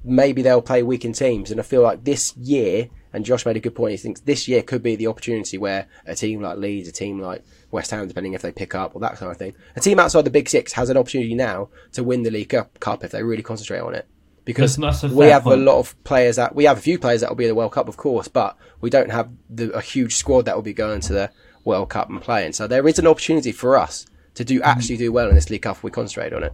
maybe 0.05 0.43
they'll 0.43 0.63
play 0.63 0.83
weakened 0.83 1.15
teams. 1.15 1.51
And 1.51 1.59
I 1.59 1.63
feel 1.63 1.83
like 1.83 2.05
this 2.05 2.37
year, 2.37 2.89
and 3.13 3.25
Josh 3.25 3.47
made 3.47 3.57
a 3.57 3.61
good 3.61 3.75
point. 3.75 3.93
He 3.93 3.97
thinks 3.97 4.21
this 4.23 4.49
year 4.49 4.63
could 4.63 4.83
be 4.83 4.97
the 4.97 5.07
opportunity 5.07 5.57
where 5.57 5.87
a 6.05 6.15
team 6.15 6.43
like 6.43 6.59
Leeds, 6.59 6.89
a 6.89 6.93
team 6.93 7.21
like 7.21 7.43
West 7.71 7.91
Ham, 7.91 8.07
depending 8.09 8.35
if 8.35 8.43
they 8.43 8.53
pick 8.53 8.75
up 8.75 8.95
or 8.95 9.01
that 9.01 9.17
kind 9.17 9.31
of 9.31 9.39
thing, 9.39 9.55
a 9.77 9.81
team 9.81 9.99
outside 9.99 10.23
the 10.23 10.31
Big 10.31 10.49
Six 10.49 10.73
has 10.73 10.91
an 10.91 10.97
opportunity 10.97 11.35
now 11.35 11.69
to 11.93 12.03
win 12.05 12.23
the 12.23 12.31
League 12.31 12.49
Cup, 12.81 13.05
if 13.05 13.13
they 13.13 13.23
really 13.23 13.43
concentrate 13.43 13.81
on 13.81 13.95
it. 13.95 14.07
Because 14.45 14.77
That's- 14.77 15.01
that's 15.01 15.13
a 15.13 15.17
we 15.17 15.27
have 15.29 15.47
a 15.47 15.57
lot 15.57 15.79
of 15.79 16.03
players 16.05 16.37
that 16.37 16.55
we 16.55 16.65
have 16.65 16.77
a 16.77 16.81
few 16.83 16.99
players 16.99 17.23
that 17.23 17.31
will 17.31 17.37
be 17.37 17.45
in 17.45 17.49
the 17.49 17.55
World 17.55 17.73
Cup, 17.73 17.89
of 17.89 17.97
course, 17.97 18.29
but 18.29 18.59
we 18.83 18.91
don't 18.91 19.11
have 19.11 19.31
the, 19.49 19.71
a 19.73 19.81
huge 19.81 20.17
squad 20.17 20.45
that 20.45 20.55
will 20.55 20.63
be 20.63 20.75
going 20.75 21.01
to 21.01 21.13
the 21.15 21.31
World 21.65 21.91
Cup 21.91 22.09
and 22.09 22.21
playing. 22.21 22.53
So 22.53 22.67
there 22.67 22.87
is 22.87 22.99
an 22.99 23.07
opportunity 23.07 23.53
for 23.53 23.79
us 23.79 24.07
to 24.35 24.45
do 24.45 24.61
actually 24.63 24.97
do 24.97 25.13
well 25.13 25.29
in 25.29 25.35
this 25.35 25.51
League 25.51 25.63
Cup 25.63 25.77
if 25.77 25.83
we 25.83 25.91
concentrate 25.91 26.33
on 26.33 26.43
it. 26.45 26.53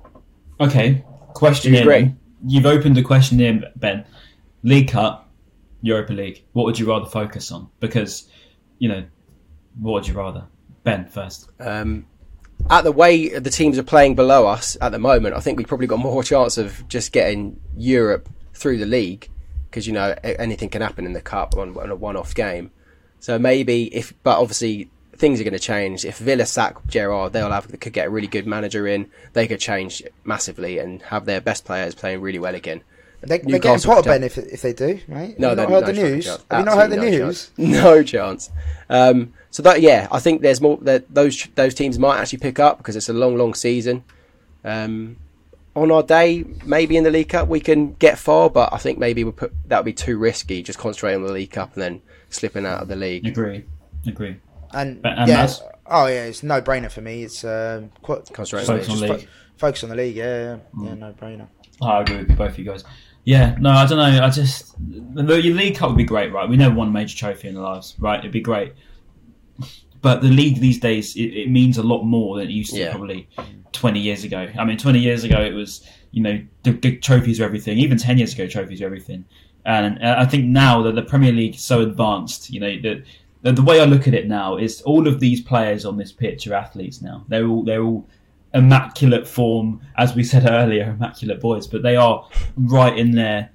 Okay, 0.61 1.05
question 1.35 1.73
you 1.73 1.81
in. 1.81 1.83
agree? 1.83 2.14
You've 2.46 2.66
opened 2.66 2.96
a 2.99 3.03
question 3.03 3.40
in, 3.40 3.64
Ben. 3.77 4.05
League 4.62 4.88
Cup, 4.88 5.31
Europa 5.83 6.12
League. 6.12 6.44
What 6.53 6.64
would 6.64 6.79
you 6.79 6.87
rather 6.87 7.07
focus 7.07 7.51
on? 7.51 7.68
Because, 7.81 8.29
you 8.79 8.88
know, 8.88 9.05
what 9.79 9.92
would 9.92 10.09
you 10.09 10.14
rather? 10.14 10.46
Ben 10.85 11.07
first. 11.07 11.51
Um, 11.61 12.07
at 12.68 12.85
the 12.85 12.92
way 12.92 13.38
the 13.38 13.51
teams 13.51 13.79
are 13.79 13.83
playing 13.83 14.14
below 14.14 14.46
us 14.46 14.77
at 14.81 14.92
the 14.92 14.99
moment, 14.99 15.35
I 15.35 15.40
think 15.40 15.59
we've 15.59 15.66
probably 15.66 15.87
got 15.87 15.99
more 15.99 16.23
chance 16.25 16.59
of 16.59 16.87
just 16.88 17.12
getting 17.12 17.61
Europe 17.77 18.29
through 18.55 18.79
the 18.79 18.87
league 18.87 19.29
because 19.64 19.87
you 19.87 19.92
know 19.92 20.14
anything 20.25 20.68
can 20.68 20.83
happen 20.83 21.07
in 21.07 21.12
the 21.12 21.20
cup 21.20 21.57
on, 21.57 21.77
on 21.79 21.90
a 21.90 21.96
one-off 21.96 22.35
game. 22.35 22.73
So 23.20 23.38
maybe 23.38 23.94
if, 23.94 24.12
but 24.23 24.38
obviously 24.40 24.90
things 25.20 25.40
are 25.40 25.44
going 25.44 25.52
to 25.52 25.59
change. 25.61 26.04
If 26.04 26.18
Villa 26.18 26.46
sack 26.46 26.74
Gerrard, 26.88 27.33
they'll 27.33 27.50
have 27.52 27.68
they 27.68 27.76
could 27.76 27.92
get 27.92 28.06
a 28.09 28.11
really 28.11 28.26
good 28.26 28.46
manager 28.46 28.87
in. 28.88 29.09
They 29.35 29.46
could 29.46 29.61
change 29.61 30.02
massively 30.24 30.78
and 30.78 31.02
have 31.02 31.26
their 31.26 31.40
best 31.40 31.64
players 31.64 31.94
playing 31.94 32.20
really 32.20 32.38
well 32.38 32.54
again. 32.54 32.80
They, 33.20 33.26
they're 33.28 33.38
getting 33.38 33.52
Newcastle 33.52 33.94
Potter 33.94 34.09
Ben 34.09 34.22
if, 34.24 34.38
if 34.38 34.62
they 34.62 34.72
do, 34.72 34.98
right? 35.06 35.38
No, 35.38 35.50
Have 35.50 35.59
you 35.59 35.66
they're- 35.66 35.68
not 35.68 35.70
heard 35.70 35.80
no 35.83 35.92
the 35.92 36.09
news? 36.09 36.24
chance. 36.24 36.44
Have 36.50 36.59
you 36.61 36.64
not 36.64 36.74
heard 36.78 36.90
the 36.90 36.96
no 36.96 37.02
news? 37.02 37.18
chance. 37.18 37.52
No 37.59 38.02
chance. 38.02 38.50
Um, 38.88 39.33
so 39.50 39.62
that 39.62 39.80
yeah, 39.83 40.09
I 40.11 40.20
think 40.20 40.40
there's 40.42 40.61
more 40.61 40.78
that 40.83 41.12
those 41.14 41.46
those 41.54 41.74
teams 41.74 41.98
might 41.98 42.18
actually 42.18 42.38
pick 42.38 42.59
up 42.59 42.78
because 42.78 42.96
it's 42.96 43.09
a 43.11 43.12
long, 43.12 43.37
long 43.37 43.52
season. 43.54 44.04
Um, 44.64 45.16
on 45.76 45.90
our 45.90 46.02
day, 46.02 46.44
maybe 46.64 46.96
in 46.96 47.04
the 47.04 47.11
League 47.11 47.28
Cup 47.28 47.46
we 47.48 47.61
can 47.61 47.92
get 47.94 48.18
far, 48.18 48.48
but 48.50 48.72
I 48.72 48.78
think 48.78 48.98
maybe 48.98 49.22
we'll 49.22 49.33
put 49.35 49.52
that 49.68 49.78
would 49.80 49.85
be 49.85 49.92
too 49.92 50.16
risky. 50.18 50.62
Just 50.62 50.78
concentrating 50.78 51.20
on 51.20 51.26
the 51.26 51.33
League 51.33 51.50
Cup 51.50 51.74
and 51.74 51.83
then 51.83 52.02
slipping 52.30 52.64
out 52.66 52.80
of 52.83 52.88
the 52.88 52.96
league. 52.96 53.26
Agree. 53.26 53.64
Agree. 54.06 54.37
And, 54.72 55.02
But- 55.02 55.18
and 55.18 55.28
yeah, 55.28 55.44
Maz? 55.46 55.61
oh 55.87 56.06
yeah, 56.06 56.24
it's 56.24 56.42
no 56.42 56.61
brainer 56.62 56.90
for 56.90 57.00
me. 57.00 57.24
It's 57.24 57.44
um, 57.44 57.90
quite 58.02 58.33
Concentrate 58.33 58.66
Focus 58.66 58.88
on 58.88 58.94
on 58.94 59.00
the 59.00 59.06
the 59.06 59.12
league. 59.12 59.20
league. 59.22 59.28
focus 59.56 59.83
on 59.85 59.90
the 59.90 59.96
league. 59.96 60.16
Yeah, 60.16 60.56
yeah, 60.80 60.85
yeah 60.85 60.94
no 60.94 61.12
brainer. 61.12 61.48
I 61.83 62.00
agree 62.02 62.18
with 62.18 62.37
both 62.37 62.50
of 62.52 62.59
you 62.59 62.64
guys. 62.64 62.85
Yeah, 63.24 63.56
no, 63.61 63.70
I 63.70 63.87
don't 63.87 63.98
know. 63.98 64.24
I 64.24 64.30
just 64.30 64.74
the, 65.14 65.22
the 65.22 65.37
League 65.42 65.76
Cup 65.76 65.90
would 65.90 65.96
be 65.98 66.04
great, 66.04 66.33
right? 66.33 66.48
We 66.48 66.56
never 66.56 66.74
won 66.74 66.88
a 66.88 66.90
major 66.90 67.16
trophy 67.16 67.48
in 67.48 67.56
our 67.56 67.62
lives, 67.74 67.94
right? 67.98 68.18
It'd 68.18 68.33
be 68.33 68.40
great. 68.40 68.72
But 70.02 70.22
the 70.22 70.28
league 70.28 70.61
these 70.61 70.80
days, 70.80 71.14
it, 71.16 71.24
it 71.35 71.50
means 71.50 71.76
a 71.76 71.83
lot 71.83 72.04
more 72.04 72.38
than 72.38 72.48
it 72.48 72.52
used 72.52 72.72
to 72.72 72.78
Yeah. 72.80 72.90
probably 72.92 73.28
20 73.72 74.00
years 74.00 74.24
ago. 74.24 74.48
I 74.59 74.64
mean, 74.64 74.78
20 74.78 74.98
years 74.98 75.24
ago, 75.24 75.40
it 75.42 75.52
was, 75.52 75.87
you 76.12 76.22
know, 76.22 76.40
the, 76.62 76.72
the 76.72 76.96
trophies 76.96 77.38
were 77.40 77.44
everything. 77.46 77.76
Even 77.78 77.98
10 77.98 78.16
years 78.16 78.33
ago, 78.33 78.46
trophies 78.46 78.80
were 78.80 78.87
everything. 78.87 79.26
And 79.66 80.02
uh, 80.02 80.14
I 80.18 80.24
think 80.24 80.46
now 80.46 80.80
that 80.85 80.94
the 80.94 81.02
Premier 81.02 81.33
League 81.33 81.56
is 81.56 81.61
so 81.61 81.83
advanced, 81.83 82.48
you 82.48 82.61
know, 82.61 82.80
that 82.80 83.04
the, 83.42 83.53
the 83.53 83.62
way 83.62 83.81
I 83.81 83.85
look 83.85 84.07
at 84.07 84.14
it 84.14 84.29
now 84.29 84.57
is 84.57 84.83
all 84.83 85.07
of 85.07 85.20
these 85.20 85.40
players 85.40 85.85
on 85.85 85.96
this 85.96 86.12
pitch 86.12 86.46
are 86.46 86.55
athletes 86.55 87.00
now. 87.00 87.24
They're 87.29 87.46
all, 87.46 87.62
they're 87.62 87.83
all 87.83 88.07
immaculate 88.53 89.26
form, 89.26 89.81
as 89.96 90.14
we 90.14 90.24
said 90.24 90.46
earlier, 90.48 90.90
immaculate 90.90 91.40
boys, 91.40 91.66
but 91.66 91.83
they 91.83 91.96
are 91.96 92.29
right 92.57 92.96
in 92.96 93.12
there 93.12 93.50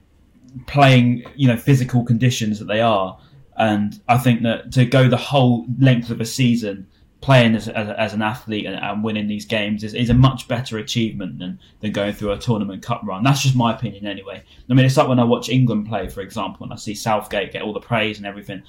playing, 0.68 1.24
you 1.36 1.48
know, 1.48 1.58
physical 1.58 2.04
conditions 2.04 2.60
that 2.60 2.66
they 2.66 2.82
are. 2.82 3.18
And 3.58 4.00
I 4.08 4.18
think 4.18 4.44
that 4.44 4.72
to 4.74 4.86
go 4.86 5.08
the 5.08 5.18
whole 5.18 5.66
length 5.80 6.10
of 6.10 6.20
a 6.20 6.26
season 6.26 6.88
playing 7.22 7.56
as, 7.56 7.68
as, 7.68 7.90
as 7.90 8.14
an 8.14 8.22
athlete 8.22 8.66
and, 8.66 8.76
and 8.76 9.04
winning 9.04 9.28
these 9.28 9.46
games 9.46 9.84
is, 9.84 9.94
is 9.94 10.10
a 10.10 10.14
much 10.14 10.48
better 10.48 10.78
achievement 10.78 11.40
than, 11.40 11.60
than 11.80 11.92
going 11.92 12.14
through 12.14 12.32
a 12.32 12.38
tournament 12.38 12.84
cup 12.84 13.02
run. 13.04 13.24
That's 13.24 13.42
just 13.42 13.56
my 13.56 13.74
opinion 13.74 14.06
anyway. 14.06 14.44
I 14.70 14.74
mean, 14.74 14.86
it's 14.86 14.96
like 14.96 15.08
when 15.08 15.20
I 15.20 15.24
watch 15.24 15.50
England 15.50 15.88
play, 15.88 16.08
for 16.08 16.22
example, 16.22 16.66
and 16.66 16.74
I 16.74 16.76
see 16.76 16.94
Southgate 16.94 17.52
get 17.52 17.64
all 17.64 17.74
the 17.74 17.80
praise 17.80 18.18
and 18.18 18.28
everything. 18.28 18.62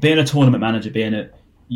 Being 0.00 0.18
a 0.18 0.24
tournament 0.24 0.60
manager, 0.60 0.90
being 0.90 1.14
a, 1.14 1.30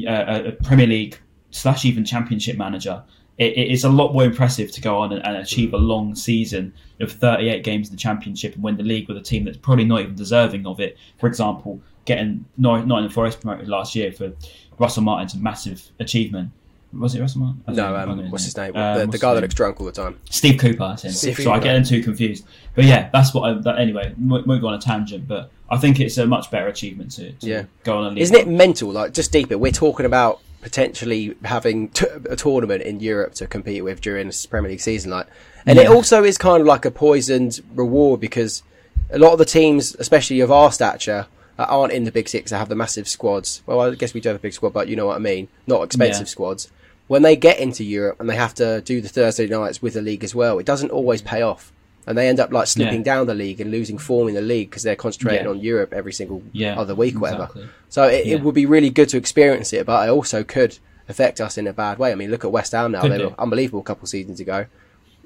a, 0.06 0.48
a 0.48 0.52
Premier 0.52 0.86
League 0.86 1.20
slash 1.50 1.84
even 1.84 2.04
Championship 2.04 2.56
manager, 2.56 3.04
it, 3.38 3.56
it 3.56 3.70
is 3.70 3.84
a 3.84 3.88
lot 3.88 4.12
more 4.12 4.24
impressive 4.24 4.72
to 4.72 4.80
go 4.80 4.98
on 4.98 5.12
and, 5.12 5.24
and 5.24 5.36
achieve 5.36 5.72
a 5.74 5.78
long 5.78 6.14
season 6.14 6.72
of 7.00 7.12
38 7.12 7.62
games 7.62 7.88
in 7.88 7.94
the 7.94 8.00
Championship 8.00 8.54
and 8.54 8.62
win 8.62 8.76
the 8.76 8.82
league 8.82 9.08
with 9.08 9.16
a 9.16 9.22
team 9.22 9.44
that's 9.44 9.58
probably 9.58 9.84
not 9.84 10.00
even 10.00 10.14
deserving 10.14 10.66
of 10.66 10.80
it. 10.80 10.96
For 11.18 11.26
example, 11.26 11.80
getting 12.04 12.46
Nottingham 12.56 13.10
Forest 13.10 13.40
promoted 13.40 13.68
last 13.68 13.94
year 13.94 14.12
for 14.12 14.32
Russell 14.78 15.02
Martin's 15.02 15.34
massive 15.34 15.90
achievement. 16.00 16.50
Was 16.92 17.14
it 17.14 17.20
Russell 17.20 17.40
Martin? 17.40 17.62
No, 17.74 17.94
I 17.94 18.02
um, 18.04 18.18
know 18.18 18.24
what's 18.30 18.44
his 18.44 18.56
name? 18.56 18.74
Um, 18.76 18.98
the 18.98 19.06
the 19.06 19.18
guy 19.18 19.34
that 19.34 19.40
looks 19.40 19.54
drunk 19.54 19.80
all 19.80 19.86
the 19.86 19.92
time. 19.92 20.18
Steve 20.30 20.58
Cooper, 20.58 20.84
I 20.84 20.96
think. 20.96 21.14
Steve 21.14 21.36
so 21.36 21.50
I 21.50 21.56
Cooper. 21.56 21.64
get 21.64 21.72
them 21.74 21.84
too 21.84 22.02
confused. 22.02 22.46
But 22.74 22.84
yeah, 22.84 23.10
that's 23.12 23.34
what. 23.34 23.50
I, 23.50 23.60
that, 23.60 23.78
anyway, 23.78 24.14
won't 24.18 24.46
go 24.46 24.68
on 24.68 24.74
a 24.74 24.78
tangent, 24.80 25.28
but 25.28 25.50
I 25.68 25.76
think 25.78 26.00
it's 26.00 26.16
a 26.18 26.26
much 26.26 26.50
better 26.50 26.68
achievement 26.68 27.10
to, 27.12 27.32
to 27.32 27.46
Yeah. 27.46 27.64
go 27.84 27.98
on 27.98 28.06
a 28.06 28.08
league. 28.10 28.18
Isn't 28.18 28.36
it 28.36 28.48
mental? 28.48 28.90
Like 28.90 29.12
just 29.12 29.32
deeper. 29.32 29.58
We're 29.58 29.72
talking 29.72 30.06
about 30.06 30.40
potentially 30.62 31.36
having 31.44 31.88
t- 31.90 32.06
a 32.28 32.36
tournament 32.36 32.82
in 32.82 33.00
Europe 33.00 33.34
to 33.34 33.46
compete 33.46 33.84
with 33.84 34.00
during 34.00 34.26
this 34.26 34.46
Premier 34.46 34.70
League 34.70 34.80
season. 34.80 35.10
Like, 35.10 35.26
and 35.64 35.76
yeah. 35.76 35.84
it 35.84 35.88
also 35.88 36.24
is 36.24 36.38
kind 36.38 36.60
of 36.60 36.66
like 36.66 36.84
a 36.84 36.90
poisoned 36.90 37.60
reward 37.74 38.20
because 38.20 38.62
a 39.10 39.18
lot 39.18 39.32
of 39.32 39.38
the 39.38 39.44
teams, 39.44 39.94
especially 39.98 40.40
of 40.40 40.50
our 40.50 40.72
stature, 40.72 41.26
that 41.56 41.68
aren't 41.68 41.92
in 41.92 42.04
the 42.04 42.12
big 42.12 42.28
six 42.28 42.50
that 42.50 42.58
have 42.58 42.68
the 42.68 42.74
massive 42.74 43.08
squads. 43.08 43.62
Well, 43.66 43.80
I 43.80 43.94
guess 43.94 44.14
we 44.14 44.20
do 44.20 44.28
have 44.30 44.36
a 44.36 44.40
big 44.40 44.52
squad, 44.52 44.72
but 44.72 44.88
you 44.88 44.96
know 44.96 45.06
what 45.06 45.16
I 45.16 45.20
mean. 45.20 45.48
Not 45.66 45.82
expensive 45.82 46.26
yeah. 46.26 46.30
squads. 46.30 46.70
When 47.06 47.22
they 47.22 47.36
get 47.36 47.60
into 47.60 47.84
Europe 47.84 48.18
and 48.20 48.28
they 48.28 48.36
have 48.36 48.54
to 48.54 48.80
do 48.80 49.00
the 49.00 49.08
Thursday 49.08 49.46
nights 49.46 49.80
with 49.80 49.94
the 49.94 50.02
league 50.02 50.24
as 50.24 50.34
well, 50.34 50.58
it 50.58 50.66
doesn't 50.66 50.90
always 50.90 51.22
pay 51.22 51.42
off 51.42 51.72
and 52.06 52.16
they 52.16 52.28
end 52.28 52.38
up 52.38 52.52
like 52.52 52.68
slipping 52.68 52.98
yeah. 52.98 53.04
down 53.04 53.26
the 53.26 53.34
league 53.34 53.60
and 53.60 53.70
losing 53.70 53.98
form 53.98 54.28
in 54.28 54.34
the 54.34 54.40
league 54.40 54.70
because 54.70 54.84
they're 54.84 54.96
concentrating 54.96 55.44
yeah. 55.44 55.50
on 55.50 55.60
Europe 55.60 55.92
every 55.92 56.12
single 56.12 56.42
yeah, 56.52 56.78
other 56.78 56.94
week, 56.94 57.20
whatever. 57.20 57.44
Exactly. 57.44 57.68
So 57.88 58.04
it, 58.04 58.26
it, 58.26 58.40
would 58.42 58.54
be 58.54 58.66
really 58.66 58.90
good 58.90 59.08
to 59.10 59.16
experience 59.16 59.72
it, 59.72 59.86
but 59.86 60.08
it 60.08 60.12
also 60.12 60.44
could 60.44 60.78
affect 61.08 61.40
us 61.40 61.58
in 61.58 61.66
a 61.66 61.72
bad 61.72 61.98
way. 61.98 62.12
I 62.12 62.14
mean, 62.14 62.30
look 62.30 62.44
at 62.44 62.52
West 62.52 62.72
Ham 62.72 62.92
now; 62.92 63.02
could 63.02 63.12
they 63.12 63.24
were 63.24 63.34
unbelievable 63.38 63.80
a 63.80 63.84
couple 63.84 64.06
seasons 64.06 64.38
ago. 64.38 64.66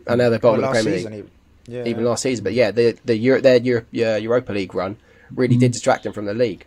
I 0.08 0.16
know 0.16 0.30
they're 0.30 0.38
bottom 0.38 0.62
well, 0.62 0.70
of 0.70 0.76
the 0.76 0.82
Premier 0.82 1.10
League, 1.10 1.28
even, 1.68 1.86
even 1.86 2.04
last 2.04 2.22
season. 2.22 2.44
But 2.44 2.54
yeah, 2.54 2.70
the 2.70 2.98
the 3.04 3.16
Euro, 3.16 3.40
their 3.42 3.58
Euro, 3.58 3.84
Europa 3.92 4.52
League 4.52 4.74
run 4.74 4.96
really 5.34 5.56
mm. 5.56 5.60
did 5.60 5.72
distract 5.72 6.04
them 6.04 6.12
from 6.12 6.26
the 6.26 6.34
league. 6.34 6.66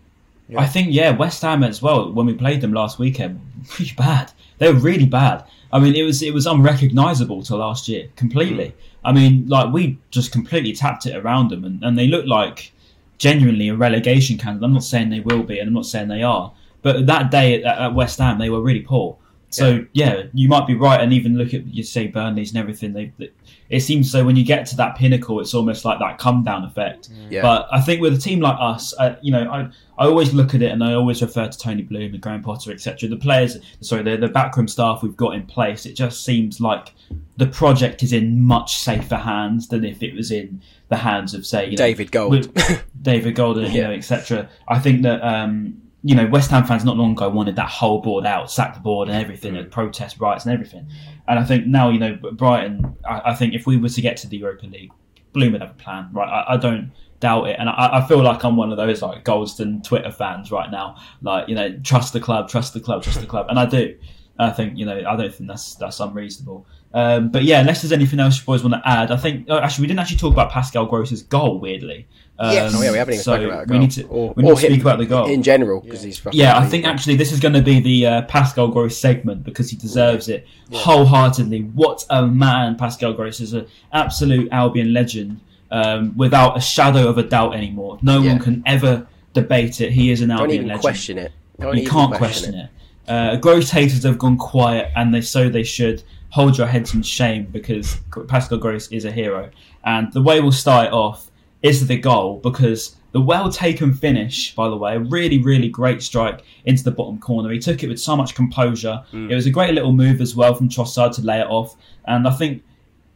I 0.56 0.67
think 0.67 0.89
yeah, 0.91 1.12
West 1.12 1.41
Ham 1.41 1.63
as 1.63 1.82
well. 1.82 2.12
When 2.12 2.26
we 2.26 2.34
played 2.34 2.62
them 2.62 2.73
last 2.73 2.99
weekend, 2.99 3.41
really 3.80 3.93
bad. 3.97 4.32
They 4.60 4.71
were 4.71 4.80
really 4.80 5.06
bad. 5.06 5.45
I 5.71 5.80
mean, 5.80 5.95
it 5.95 6.04
was 6.04 6.21
it 6.21 6.34
was 6.34 6.45
unrecognisable 6.45 7.43
to 7.43 7.56
last 7.56 7.88
year 7.88 8.10
completely. 8.15 8.67
Mm. 8.67 8.73
I 9.06 9.12
mean, 9.12 9.47
like 9.47 9.73
we 9.73 9.97
just 10.12 10.32
completely 10.32 10.73
tapped 10.73 11.06
it 11.06 11.15
around 11.15 11.49
them, 11.49 11.63
and, 11.63 11.84
and 11.84 11.97
they 11.97 12.08
looked 12.08 12.28
like 12.28 12.71
genuinely 13.17 13.69
a 13.69 13.76
relegation 13.76 14.38
candidate. 14.38 14.65
I'm 14.65 14.73
not 14.73 14.84
saying 14.84 15.10
they 15.10 15.21
will 15.21 15.43
be, 15.43 15.60
and 15.60 15.67
I'm 15.67 15.73
not 15.73 15.86
saying 15.86 16.10
they 16.10 16.23
are, 16.23 16.52
but 16.82 17.08
that 17.08 17.32
day 17.32 17.63
at, 17.63 17.78
at 17.78 17.93
West 17.95 18.19
Ham, 18.19 18.38
they 18.38 18.49
were 18.49 18.62
really 18.62 18.82
poor. 18.82 19.17
So 19.53 19.85
yeah. 19.93 20.15
yeah. 20.15 20.23
you 20.33 20.47
might 20.47 20.65
be 20.65 20.75
right, 20.75 20.99
and 20.99 21.13
even 21.13 21.37
look 21.37 21.53
at 21.53 21.65
you 21.67 21.83
say 21.83 22.07
Burnley's 22.07 22.49
and 22.49 22.57
everything. 22.57 22.93
They, 22.93 23.13
they, 23.17 23.31
it 23.69 23.81
seems 23.81 24.11
so 24.11 24.25
when 24.25 24.35
you 24.35 24.43
get 24.43 24.65
to 24.67 24.75
that 24.77 24.95
pinnacle, 24.95 25.39
it's 25.39 25.53
almost 25.53 25.85
like 25.85 25.99
that 25.99 26.17
come 26.17 26.43
down 26.43 26.63
effect. 26.63 27.11
Mm. 27.11 27.31
Yeah. 27.31 27.41
But 27.43 27.67
I 27.71 27.79
think 27.81 28.01
with 28.01 28.13
a 28.13 28.17
team 28.17 28.39
like 28.39 28.57
us, 28.59 28.93
uh, 28.97 29.15
you 29.21 29.31
know, 29.31 29.49
I 29.49 29.69
I 29.97 30.07
always 30.07 30.33
look 30.33 30.55
at 30.55 30.61
it 30.61 30.71
and 30.71 30.83
I 30.83 30.93
always 30.93 31.21
refer 31.21 31.47
to 31.47 31.57
Tony 31.57 31.83
Bloom 31.83 32.13
and 32.13 32.21
Graham 32.21 32.41
Potter, 32.41 32.71
etc. 32.71 33.09
The 33.09 33.17
players, 33.17 33.57
sorry, 33.81 34.01
the 34.01 34.17
the 34.17 34.27
backroom 34.27 34.67
staff 34.67 35.03
we've 35.03 35.15
got 35.15 35.35
in 35.35 35.45
place. 35.45 35.85
It 35.85 35.93
just 35.93 36.25
seems 36.25 36.59
like 36.59 36.93
the 37.37 37.47
project 37.47 38.01
is 38.01 38.11
in 38.11 38.41
much 38.41 38.77
safer 38.77 39.17
hands 39.17 39.67
than 39.67 39.85
if 39.85 40.01
it 40.01 40.15
was 40.15 40.31
in 40.31 40.61
the 40.89 40.97
hands 40.97 41.33
of 41.33 41.45
say 41.45 41.75
David 41.75 42.13
know, 42.13 42.29
Gold, 42.29 42.59
David 43.01 43.35
Golden, 43.35 43.65
yeah. 43.65 43.71
you 43.71 43.83
know, 43.83 43.91
etc. 43.93 44.49
I 44.67 44.79
think 44.79 45.03
that. 45.03 45.21
Um, 45.21 45.79
you 46.03 46.15
know, 46.15 46.27
West 46.27 46.51
Ham 46.51 46.65
fans 46.65 46.83
not 46.83 46.97
long 46.97 47.13
ago 47.13 47.29
wanted 47.29 47.55
that 47.55 47.69
whole 47.69 48.01
board 48.01 48.25
out, 48.25 48.51
sack 48.51 48.73
the 48.73 48.79
board 48.81 49.07
and 49.07 49.17
everything, 49.17 49.55
and 49.55 49.71
protest 49.71 50.19
rights 50.19 50.45
and 50.45 50.53
everything. 50.53 50.87
And 51.27 51.39
I 51.39 51.45
think 51.45 51.65
now, 51.65 51.89
you 51.89 51.99
know, 51.99 52.17
Brighton, 52.33 52.97
I, 53.09 53.21
I 53.27 53.35
think 53.35 53.53
if 53.53 53.65
we 53.65 53.77
were 53.77 53.89
to 53.89 54.01
get 54.01 54.17
to 54.17 54.27
the 54.27 54.37
Europa 54.37 54.65
League, 54.65 54.91
Bloom 55.31 55.53
would 55.53 55.61
have 55.61 55.71
a 55.71 55.75
plan, 55.75 56.09
right? 56.11 56.27
I, 56.27 56.53
I 56.53 56.57
don't 56.57 56.91
doubt 57.21 57.47
it. 57.47 57.55
And 57.57 57.69
I, 57.69 57.99
I, 57.99 58.07
feel 58.07 58.21
like 58.21 58.43
I'm 58.43 58.57
one 58.57 58.71
of 58.71 58.77
those 58.77 59.01
like 59.01 59.23
Goldstone 59.23 59.81
Twitter 59.81 60.11
fans 60.11 60.51
right 60.51 60.69
now. 60.69 60.97
Like, 61.21 61.47
you 61.47 61.55
know, 61.55 61.79
trust 61.79 62.11
the 62.11 62.19
club, 62.19 62.49
trust 62.49 62.73
the 62.73 62.81
club, 62.81 63.01
trust 63.01 63.21
the 63.21 63.25
club. 63.25 63.47
And 63.49 63.57
I 63.57 63.65
do. 63.65 63.97
I 64.37 64.49
think, 64.49 64.77
you 64.77 64.85
know, 64.85 64.97
I 65.07 65.15
don't 65.15 65.33
think 65.33 65.47
that's 65.47 65.75
that's 65.75 65.99
unreasonable. 65.99 66.67
Um, 66.93 67.29
but 67.29 67.43
yeah, 67.43 67.61
unless 67.61 67.81
there's 67.81 67.91
anything 67.91 68.19
else 68.19 68.39
you 68.39 68.45
boys 68.45 68.63
want 68.63 68.73
to 68.73 68.81
add, 68.87 69.11
I 69.11 69.17
think 69.17 69.47
oh, 69.49 69.59
actually 69.59 69.83
we 69.83 69.87
didn't 69.87 69.99
actually 69.99 70.17
talk 70.17 70.33
about 70.33 70.51
Pascal 70.51 70.85
Gross's 70.85 71.23
goal. 71.23 71.59
Weirdly, 71.59 72.07
um, 72.39 72.52
yes. 72.52 72.74
Oh 72.76 72.82
yeah, 72.82 72.91
we 72.91 72.98
haven't 72.98 73.13
even 73.13 73.24
so 73.24 73.34
spoken 73.34 73.50
about 73.50 73.67
We 73.67 73.78
need 73.78 73.91
to, 73.91 74.08
or, 74.08 74.34
we 74.36 74.43
need 74.43 74.50
to 74.50 74.58
speak 74.58 74.82
about 74.82 74.98
the 74.98 75.06
goal 75.06 75.28
in 75.28 75.43
general 75.43 75.82
because 75.82 76.04
yeah. 76.04 76.08
he's. 76.08 76.34
Yeah, 76.34 76.58
I 76.58 76.65
think 76.65 76.86
actually 76.86 77.15
this 77.15 77.32
is 77.32 77.39
going 77.39 77.54
to 77.54 77.62
be 77.62 77.80
the 77.80 78.08
uh, 78.08 78.22
Pascal 78.24 78.69
Gross 78.69 78.98
segment 78.98 79.43
because 79.43 79.69
he 79.69 79.78
deserves 79.78 80.30
it 80.30 80.48
yeah. 80.69 80.80
wholeheartedly. 80.80 81.62
What 81.62 82.04
a 82.10 82.26
man 82.26 82.76
Pascal 82.76 83.13
Gross 83.13 83.39
is! 83.39 83.54
An 83.54 83.67
absolute 83.91 84.52
Albion 84.52 84.93
legend, 84.93 85.41
um, 85.69 86.17
without 86.17 86.58
a 86.58 86.62
shadow 86.62 87.08
of 87.08 87.19
a 87.19 87.24
doubt 87.24 87.54
anymore. 87.56 88.00
No 88.02 88.19
yeah. 88.19 88.32
one 88.32 88.39
can 88.39 88.63
ever 88.65 89.06
debate 89.34 89.80
it. 89.80 89.91
He 89.91 90.10
is 90.10 90.22
an 90.22 90.32
Albion 90.32 90.48
Don't 90.48 90.56
even 90.56 90.67
legend. 90.69 90.82
Question 90.82 91.17
it. 91.19 91.32
Don't 91.60 91.78
you 91.78 91.88
can't 91.88 92.15
question, 92.15 92.56
it. 92.56 92.69
it. 93.08 93.10
Uh, 93.10 93.36
Gross 93.36 93.69
haters 93.69 94.04
have 94.04 94.17
gone 94.17 94.38
quiet, 94.38 94.91
and 94.96 95.13
they 95.13 95.22
so 95.22 95.50
they 95.50 95.63
should. 95.63 96.04
Hold 96.30 96.58
your 96.58 96.65
heads 96.65 96.96
in 96.96 97.04
shame 97.04 97.46
because 97.46 98.00
Pascal 98.28 98.58
Gross 98.58 98.88
is 98.88 99.06
a 99.06 99.12
hero. 99.12 99.52
And 99.84 100.12
the 100.13 100.22
way 100.24 100.41
we'll 100.41 100.52
start 100.52 100.88
it 100.88 100.91
off 100.91 101.30
is 101.63 101.88
the 101.88 101.97
goal 101.97 102.39
because 102.43 102.95
the 103.13 103.21
well 103.21 103.49
taken 103.52 103.93
finish, 103.93 104.54
by 104.54 104.67
the 104.69 104.76
way, 104.76 104.95
a 104.95 104.99
really, 104.99 105.41
really 105.41 105.69
great 105.69 106.04
strike 106.04 106.43
into 106.65 106.84
the 106.84 106.91
bottom 106.91 107.17
corner. 107.19 107.49
He 107.52 107.60
took 107.60 107.82
it 107.84 107.88
with 107.88 107.99
so 107.99 108.15
much 108.15 108.36
composure. 108.36 109.04
Mm. 109.13 109.32
It 109.32 109.36
was 109.36 109.45
a 109.45 109.52
great 109.52 109.73
little 109.73 109.93
move 109.93 110.19
as 110.19 110.36
well 110.36 110.54
from 110.54 110.67
Trossard 110.67 111.15
to 111.15 111.21
lay 111.21 111.39
it 111.39 111.47
off. 111.47 111.76
And 112.06 112.28
I 112.28 112.32
think, 112.32 112.63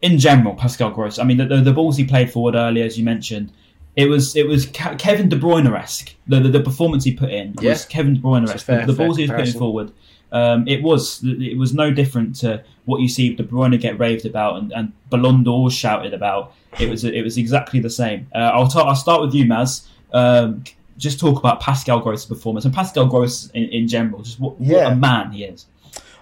in 0.02 0.18
general, 0.18 0.56
Pascal 0.56 0.92
Gross, 0.92 1.20
I 1.20 1.24
mean, 1.24 1.38
the, 1.38 1.46
the, 1.46 1.62
the 1.62 1.74
balls 1.74 1.98
he 1.98 2.06
played 2.06 2.32
forward 2.32 2.56
earlier, 2.56 2.86
as 2.86 2.98
you 2.98 3.04
mentioned, 3.04 3.52
it 3.96 4.06
was 4.06 4.36
it 4.36 4.48
was 4.48 4.68
Kevin 4.68 5.28
De 5.28 5.36
Bruyne 5.36 5.76
esque. 5.76 6.14
The, 6.28 6.40
the, 6.40 6.50
the 6.50 6.60
performance 6.62 7.04
he 7.04 7.14
put 7.14 7.32
in 7.32 7.56
yeah. 7.60 7.72
was 7.72 7.86
Kevin 7.86 8.14
De 8.14 8.20
Bruyne 8.20 8.48
esque. 8.48 8.68
The, 8.68 8.86
the 8.86 8.94
balls 8.94 9.18
he 9.18 9.24
was 9.24 9.32
putting 9.32 9.60
forward 9.60 9.92
um, 10.32 10.68
it 10.68 10.82
was 10.84 11.22
it 11.24 11.58
was 11.58 11.74
no 11.74 11.92
different 11.92 12.36
to 12.38 12.64
what 12.86 13.02
you 13.02 13.08
see 13.08 13.34
De 13.34 13.44
Bruyne 13.44 13.80
get 13.80 14.00
raved 14.00 14.26
about 14.26 14.58
and, 14.58 14.72
and 14.74 14.92
Ballon 15.10 15.44
d'Or 15.44 15.72
shouted 15.72 16.14
about. 16.14 16.54
It 16.80 16.90
was 16.90 17.04
it 17.04 17.22
was 17.24 17.38
exactly 17.38 17.80
the 17.80 17.90
same. 17.90 18.28
Uh, 18.34 18.40
I'll 18.40 18.70
i 18.76 18.82
I'll 18.82 18.96
start 18.96 19.22
with 19.22 19.34
you, 19.34 19.46
Maz. 19.46 19.88
Um, 20.14 20.64
just 20.98 21.20
talk 21.20 21.38
about 21.38 21.62
Pascal 21.62 22.00
Gross's 22.00 22.26
performance 22.26 22.66
and 22.66 22.74
Pascal 22.74 23.06
Gross 23.06 23.50
in, 23.52 23.66
in 23.66 23.88
general. 23.88 24.22
Just 24.22 24.40
what, 24.40 24.56
yeah. 24.60 24.86
what 24.86 24.94
a 24.94 24.96
man 24.96 25.32
he 25.32 25.44
is. 25.44 25.66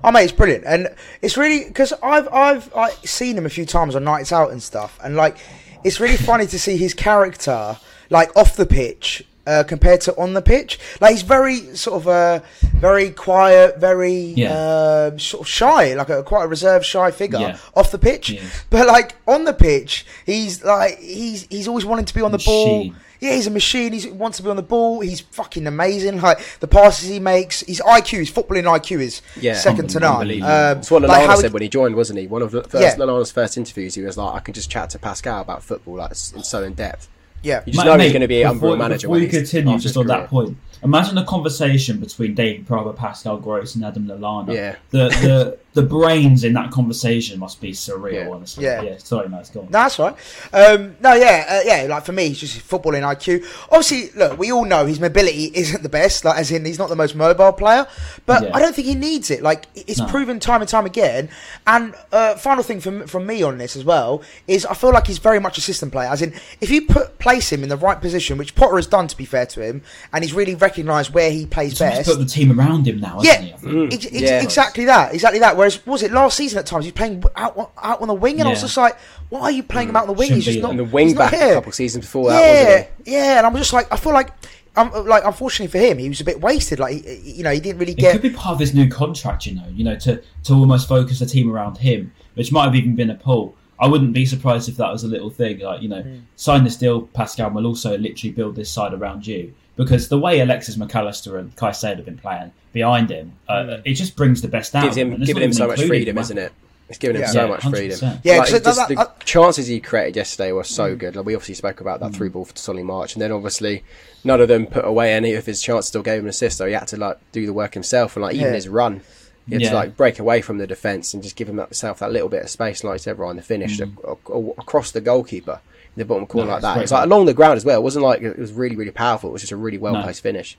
Oh 0.04 0.12
mate, 0.12 0.26
it's 0.26 0.34
brilliant, 0.34 0.66
and 0.66 0.90
it's 1.22 1.36
really 1.36 1.66
because 1.66 1.94
I've 2.04 2.28
I've 2.32 2.74
I, 2.76 2.92
seen 3.04 3.38
him 3.38 3.46
a 3.46 3.50
few 3.50 3.66
times 3.66 3.96
on 3.96 4.04
nights 4.04 4.32
out 4.32 4.52
and 4.52 4.62
stuff, 4.62 5.00
and 5.04 5.16
like 5.16 5.38
it's 5.84 6.00
really 6.00 6.18
funny 6.18 6.46
to 6.48 6.60
see 6.60 6.78
his 6.78 6.94
character 6.94 7.78
like 8.10 8.36
off 8.36 8.56
the 8.56 8.66
pitch 8.66 9.24
uh, 9.48 9.64
compared 9.64 10.02
to 10.02 10.16
on 10.18 10.34
the 10.34 10.42
pitch. 10.42 10.80
Like 11.02 11.12
he's 11.12 11.22
very 11.22 11.76
sort 11.76 12.02
of 12.02 12.08
uh, 12.08 12.40
very 12.62 13.12
quiet, 13.12 13.78
very 13.80 14.14
yeah. 14.14 14.54
uh, 14.54 15.18
sort 15.18 15.42
of 15.42 15.48
shy, 15.48 15.94
like 15.94 16.10
a 16.10 16.24
quite 16.24 16.46
a 16.46 16.48
reserved, 16.48 16.86
shy 16.86 17.12
figure 17.12 17.40
yeah. 17.40 17.58
off 17.76 17.92
the 17.92 18.00
pitch. 18.00 18.42
But 18.70 18.88
like 18.88 19.16
on 19.28 19.46
the 19.46 19.54
pitch, 19.54 20.06
he's 20.26 20.64
like 20.64 21.00
he's 21.00 21.44
he's 21.48 21.68
always 21.68 21.86
wanting 21.86 22.06
to 22.06 22.14
be 22.14 22.22
on 22.22 22.32
the 22.32 22.38
machine. 22.38 22.92
ball. 22.92 23.02
Yeah, 23.22 23.34
he's 23.34 23.48
a 23.48 23.52
machine. 23.52 23.94
He 23.94 24.12
wants 24.12 24.38
to 24.38 24.44
be 24.44 24.50
on 24.50 24.56
the 24.56 24.62
ball. 24.62 25.00
He's 25.00 25.22
fucking 25.22 25.66
amazing. 25.66 26.20
Like 26.20 26.40
the 26.60 26.68
passes 26.68 27.10
he 27.10 27.20
makes, 27.20 27.62
his 27.62 27.82
IQ, 27.82 28.20
his 28.20 28.32
footballing 28.32 28.64
IQ 28.64 29.00
is 29.00 29.22
yeah, 29.40 29.54
second 29.54 29.90
to 29.92 30.00
none. 30.00 30.30
Um, 30.30 30.40
That's 30.40 30.92
what 30.92 31.02
Lallana 31.02 31.28
like 31.28 31.38
said 31.38 31.48
he, 31.48 31.54
when 31.54 31.62
he 31.62 31.70
joined, 31.70 31.96
wasn't 31.96 32.20
he? 32.20 32.28
One 32.28 32.42
of 32.42 32.52
the 32.52 32.64
first 32.64 32.84
yeah. 32.84 33.04
Lallana's 33.04 33.32
first 33.32 33.58
interviews, 33.58 33.96
he 33.96 34.02
was 34.02 34.18
like, 34.18 34.36
"I 34.36 34.40
can 34.42 34.54
just 34.54 34.70
chat 34.70 34.90
to 34.92 35.00
Pascal 35.00 35.42
about 35.42 35.64
football, 35.64 35.96
like 35.96 36.12
it's, 36.12 36.34
it's 36.34 36.50
so 36.50 36.64
in 36.64 36.74
depth." 36.74 37.08
Yeah, 37.44 37.62
you 37.66 37.74
just 37.74 37.86
know 37.86 37.96
mate, 37.96 38.06
he's 38.06 38.14
going 38.14 38.22
to 38.22 38.28
be 38.28 38.42
a 38.42 38.52
before, 38.52 38.76
manager. 38.76 39.08
Before 39.08 39.20
we 39.20 39.28
continue, 39.28 39.78
just 39.78 39.98
on 39.98 40.08
that 40.08 40.30
point, 40.30 40.58
imagine 40.84 41.18
a 41.18 41.26
conversation 41.26 42.00
between 42.00 42.34
David 42.34 42.66
Prava, 42.66 42.94
Pascal 42.94 43.38
Gross, 43.38 43.76
and 43.76 43.86
Adam 43.86 44.08
Lallana. 44.08 44.54
Yeah, 44.54 44.76
the 44.90 45.10
the 45.10 45.60
the 45.76 45.82
brains 45.84 46.46
in 46.46 46.54
that 46.54 46.72
conversation 46.72 47.38
must 47.38 47.60
be 47.60 47.74
surreal. 47.74 48.14
Yeah. 48.14 48.30
Honestly, 48.30 48.64
yeah. 48.64 48.82
yeah. 48.82 48.98
Sorry, 48.98 49.28
man, 49.28 49.42
it's 49.42 49.50
gone. 49.50 49.66
No, 49.66 49.70
that's 49.72 50.00
right. 50.00 50.16
Um, 50.54 50.96
no, 51.02 51.14
yeah, 51.14 51.46
uh, 51.50 51.62
yeah. 51.66 51.88
Like 51.90 52.06
for 52.06 52.14
me, 52.14 52.30
he's 52.30 52.40
just 52.40 52.60
footballing 52.60 53.02
IQ. 53.02 53.46
Obviously, 53.66 54.10
look, 54.18 54.40
we 54.40 54.54
all 54.54 54.64
know 54.64 54.86
his 54.86 55.02
mobility 55.02 55.52
isn't 55.54 55.84
the 55.84 55.90
best. 55.90 56.24
Like, 56.24 56.38
as 56.38 56.50
in, 56.50 56.64
he's 56.64 56.80
not 56.80 56.88
the 56.88 56.96
most 56.96 57.14
mobile 57.14 57.52
player. 57.52 57.86
But 58.26 58.44
yeah. 58.44 58.56
I 58.56 58.62
don't 58.62 58.74
think 58.74 58.88
he 58.88 58.96
needs 58.96 59.30
it. 59.30 59.44
Like, 59.44 59.66
it's 59.76 60.00
no. 60.00 60.08
proven 60.08 60.40
time 60.40 60.62
and 60.62 60.70
time 60.70 60.86
again. 60.86 61.28
And 61.68 61.94
uh, 62.14 62.36
final 62.36 62.64
thing 62.64 62.80
from 62.80 63.06
from 63.06 63.28
me 63.28 63.44
on 63.44 63.58
this 63.58 63.76
as 63.76 63.84
well 63.84 64.24
is 64.48 64.66
I 64.66 64.76
feel 64.76 64.94
like 64.94 65.08
he's 65.08 65.18
very 65.18 65.42
much 65.42 65.58
a 65.58 65.62
system 65.62 65.92
player. 65.92 66.08
As 66.08 66.22
in, 66.22 66.34
if 66.62 66.72
you 66.72 66.88
put 66.88 67.20
place 67.20 67.52
him 67.52 67.64
in 67.64 67.70
the 67.70 67.78
right 67.78 68.00
position, 68.00 68.38
which 68.38 68.56
Potter 68.56 68.78
has 68.78 68.88
done 68.88 69.08
to 69.10 69.18
be 69.18 69.26
fair 69.26 69.46
to 69.48 69.62
him, 69.62 69.82
and 70.14 70.24
he's 70.24 70.34
really 70.34 70.56
recognised 70.56 71.14
where 71.14 71.32
he 71.32 71.46
plays 71.46 71.72
he's 71.72 71.80
best. 71.80 72.10
Put 72.10 72.20
the 72.20 72.26
team 72.26 72.58
around 72.58 72.88
him 72.88 73.02
now. 73.02 73.20
Yeah, 73.22 73.42
mm. 73.58 73.92
ex- 73.92 74.06
ex- 74.06 74.22
yeah, 74.22 74.42
exactly 74.42 74.86
that. 74.86 75.14
Exactly 75.14 75.40
that. 75.40 75.58
Whereas 75.66 75.84
was 75.88 76.04
it 76.04 76.12
last 76.12 76.38
season 76.38 76.60
at 76.60 76.68
times 76.68 76.86
he's 76.86 76.94
playing 76.94 77.24
out 77.36 77.72
out 77.82 78.00
on 78.00 78.08
the 78.08 78.14
wing, 78.14 78.34
and 78.34 78.42
yeah. 78.42 78.46
I 78.46 78.50
was 78.50 78.62
just 78.62 78.78
like, 78.78 79.00
why 79.30 79.42
are 79.42 79.52
you 79.52 79.64
playing 79.64 79.88
mm. 79.88 79.92
him 79.92 79.96
out 79.96 80.02
on 80.04 80.08
the 80.10 80.14
wing? 80.14 80.32
He's 80.32 80.46
just 80.46 80.60
not. 80.60 80.70
And 80.70 80.80
the 80.80 80.84
wing 80.84 81.16
back 81.16 81.34
a 81.34 81.56
couple 81.56 81.72
seasons 81.72 82.06
before 82.06 82.30
yeah, 82.30 82.66
that, 82.66 82.92
Yeah, 83.04 83.38
and 83.40 83.48
I'm 83.48 83.56
just 83.56 83.74
like, 83.74 83.92
I 83.92 83.98
feel 83.98 84.14
like 84.14 84.30
um, 84.76 84.92
like 85.08 85.24
unfortunately 85.26 85.72
for 85.72 85.84
him, 85.84 85.98
he 85.98 86.08
was 86.08 86.22
a 86.22 86.24
bit 86.24 86.40
wasted. 86.40 86.78
Like 86.78 87.04
he, 87.04 87.38
you 87.38 87.44
know, 87.44 87.50
he 87.50 87.60
didn't 87.60 87.80
really 87.80 87.96
get. 87.96 88.10
It 88.10 88.22
could 88.22 88.30
be 88.32 88.38
part 88.38 88.54
of 88.54 88.60
his 88.60 88.76
new 88.76 88.88
contract, 88.88 89.48
you 89.48 89.56
know. 89.56 89.68
You 89.74 89.86
know, 89.86 89.96
to 89.96 90.22
to 90.44 90.54
almost 90.54 90.88
focus 90.88 91.18
the 91.18 91.26
team 91.26 91.52
around 91.52 91.80
him, 91.80 92.14
which 92.36 92.52
might 92.52 92.66
have 92.66 92.76
even 92.76 92.96
been 92.96 93.10
a 93.10 93.16
pull. 93.16 93.56
I 93.80 93.88
wouldn't 93.88 94.14
be 94.14 94.28
surprised 94.28 94.70
if 94.70 94.78
that 94.78 94.92
was 94.92 95.04
a 95.04 95.08
little 95.08 95.32
thing. 95.32 95.62
Like 95.62 95.82
you 95.82 95.90
know, 95.90 96.04
mm. 96.04 96.22
sign 96.36 96.64
this 96.64 96.78
deal, 96.78 97.08
Pascal 97.08 97.50
We'll 97.50 97.66
also 97.66 97.98
literally 97.98 98.34
build 98.34 98.56
this 98.56 98.70
side 98.70 98.94
around 98.94 99.26
you 99.26 99.56
because 99.76 100.10
the 100.10 100.20
way 100.20 100.40
Alexis 100.40 100.78
Mac 100.78 100.96
Allister 100.96 101.38
and 101.38 101.56
Caicedo 101.56 101.98
have 101.98 102.06
been 102.06 102.18
playing 102.18 102.52
behind 102.74 103.10
him, 103.10 103.34
uh, 103.48 103.54
mm. 103.54 103.82
it 103.86 103.94
just 103.94 104.16
brings 104.16 104.42
the 104.42 104.48
best 104.48 104.76
out. 104.76 104.84
Gives 104.84 104.98
him, 104.98 105.20
giving 105.24 105.44
him 105.44 105.54
so 105.54 105.68
much 105.68 105.84
freedom, 105.84 106.18
isn't 106.18 106.38
it? 106.38 106.54
It's 106.88 107.00
giving 107.00 107.16
him 107.16 107.24
yeah. 107.24 107.28
so 107.30 107.42
yeah, 107.42 107.48
much 107.48 107.62
100%. 107.62 107.70
freedom. 107.72 108.20
Yeah, 108.24 108.38
like, 108.38 108.50
that, 108.50 108.64
that, 108.64 108.88
the 108.90 109.12
chances 109.26 109.66
he 109.68 109.80
created 109.80 110.16
yesterday 110.16 110.52
were 110.52 110.64
so 110.64 110.96
mm. 110.96 111.00
good. 111.00 111.16
Like 111.16 111.26
we 111.26 111.34
obviously 111.34 111.56
spoke 111.56 111.82
about 111.82 112.00
that 112.00 112.12
mm. 112.12 112.16
through 112.16 112.30
ball 112.30 112.46
for 112.46 112.56
Solly 112.56 112.84
March, 112.84 113.14
and 113.14 113.22
then 113.22 113.32
obviously 113.32 113.84
none 114.24 114.40
of 114.40 114.48
them 114.48 114.68
put 114.68 114.86
away 114.86 115.14
any 115.14 115.34
of 115.34 115.46
his 115.46 115.62
chances. 115.62 115.88
Still 115.88 116.04
gave 116.04 116.20
him 116.20 116.26
an 116.26 116.30
assist, 116.30 116.58
so 116.58 116.66
he 116.68 116.74
had 116.74 116.88
to 116.90 116.98
like 116.98 117.18
do 117.32 117.46
the 117.46 117.54
work 117.54 117.74
himself, 117.74 118.16
and 118.16 118.24
like 118.24 118.36
even 118.36 118.54
his 118.54 118.70
run 118.70 119.02
You 119.48 119.56
had 119.56 119.62
Yeah. 119.62 119.70
to 119.70 119.76
like 119.76 119.98
break 119.98 120.20
away 120.20 120.42
from 120.42 120.58
the 120.58 120.68
defence 120.68 121.14
and 121.14 121.22
just 121.22 121.36
give 121.36 121.48
himself 121.48 122.00
that 122.00 122.12
little 122.12 122.30
bit 122.30 122.44
of 122.44 122.50
space, 122.50 122.84
like 122.84 123.08
everyone, 123.08 123.36
the 123.36 123.42
finish 123.44 123.80
Mm. 123.80 123.94
ac- 124.04 124.34
ac- 124.34 124.54
across 124.58 124.92
the 124.92 125.02
goalkeeper 125.02 125.60
in 125.60 125.60
the 125.96 126.06
bottom 126.06 126.26
corner 126.26 126.48
No, 126.48 126.54
like 126.54 126.62
that. 126.62 126.78
It's 126.82 126.92
like 126.92 127.06
along 127.06 127.26
the 127.26 127.34
ground 127.34 127.58
as 127.58 127.66
well. 127.66 127.80
It 127.80 127.84
wasn't 127.84 128.04
like 128.04 128.22
it 128.22 128.38
was 128.38 128.54
really, 128.54 128.76
really 128.76 128.92
powerful. 128.92 129.30
It 129.30 129.34
was 129.34 129.42
just 129.42 129.52
a 129.52 129.58
really 129.58 129.78
well 129.78 130.02
placed 130.04 130.22
finish. 130.22 130.58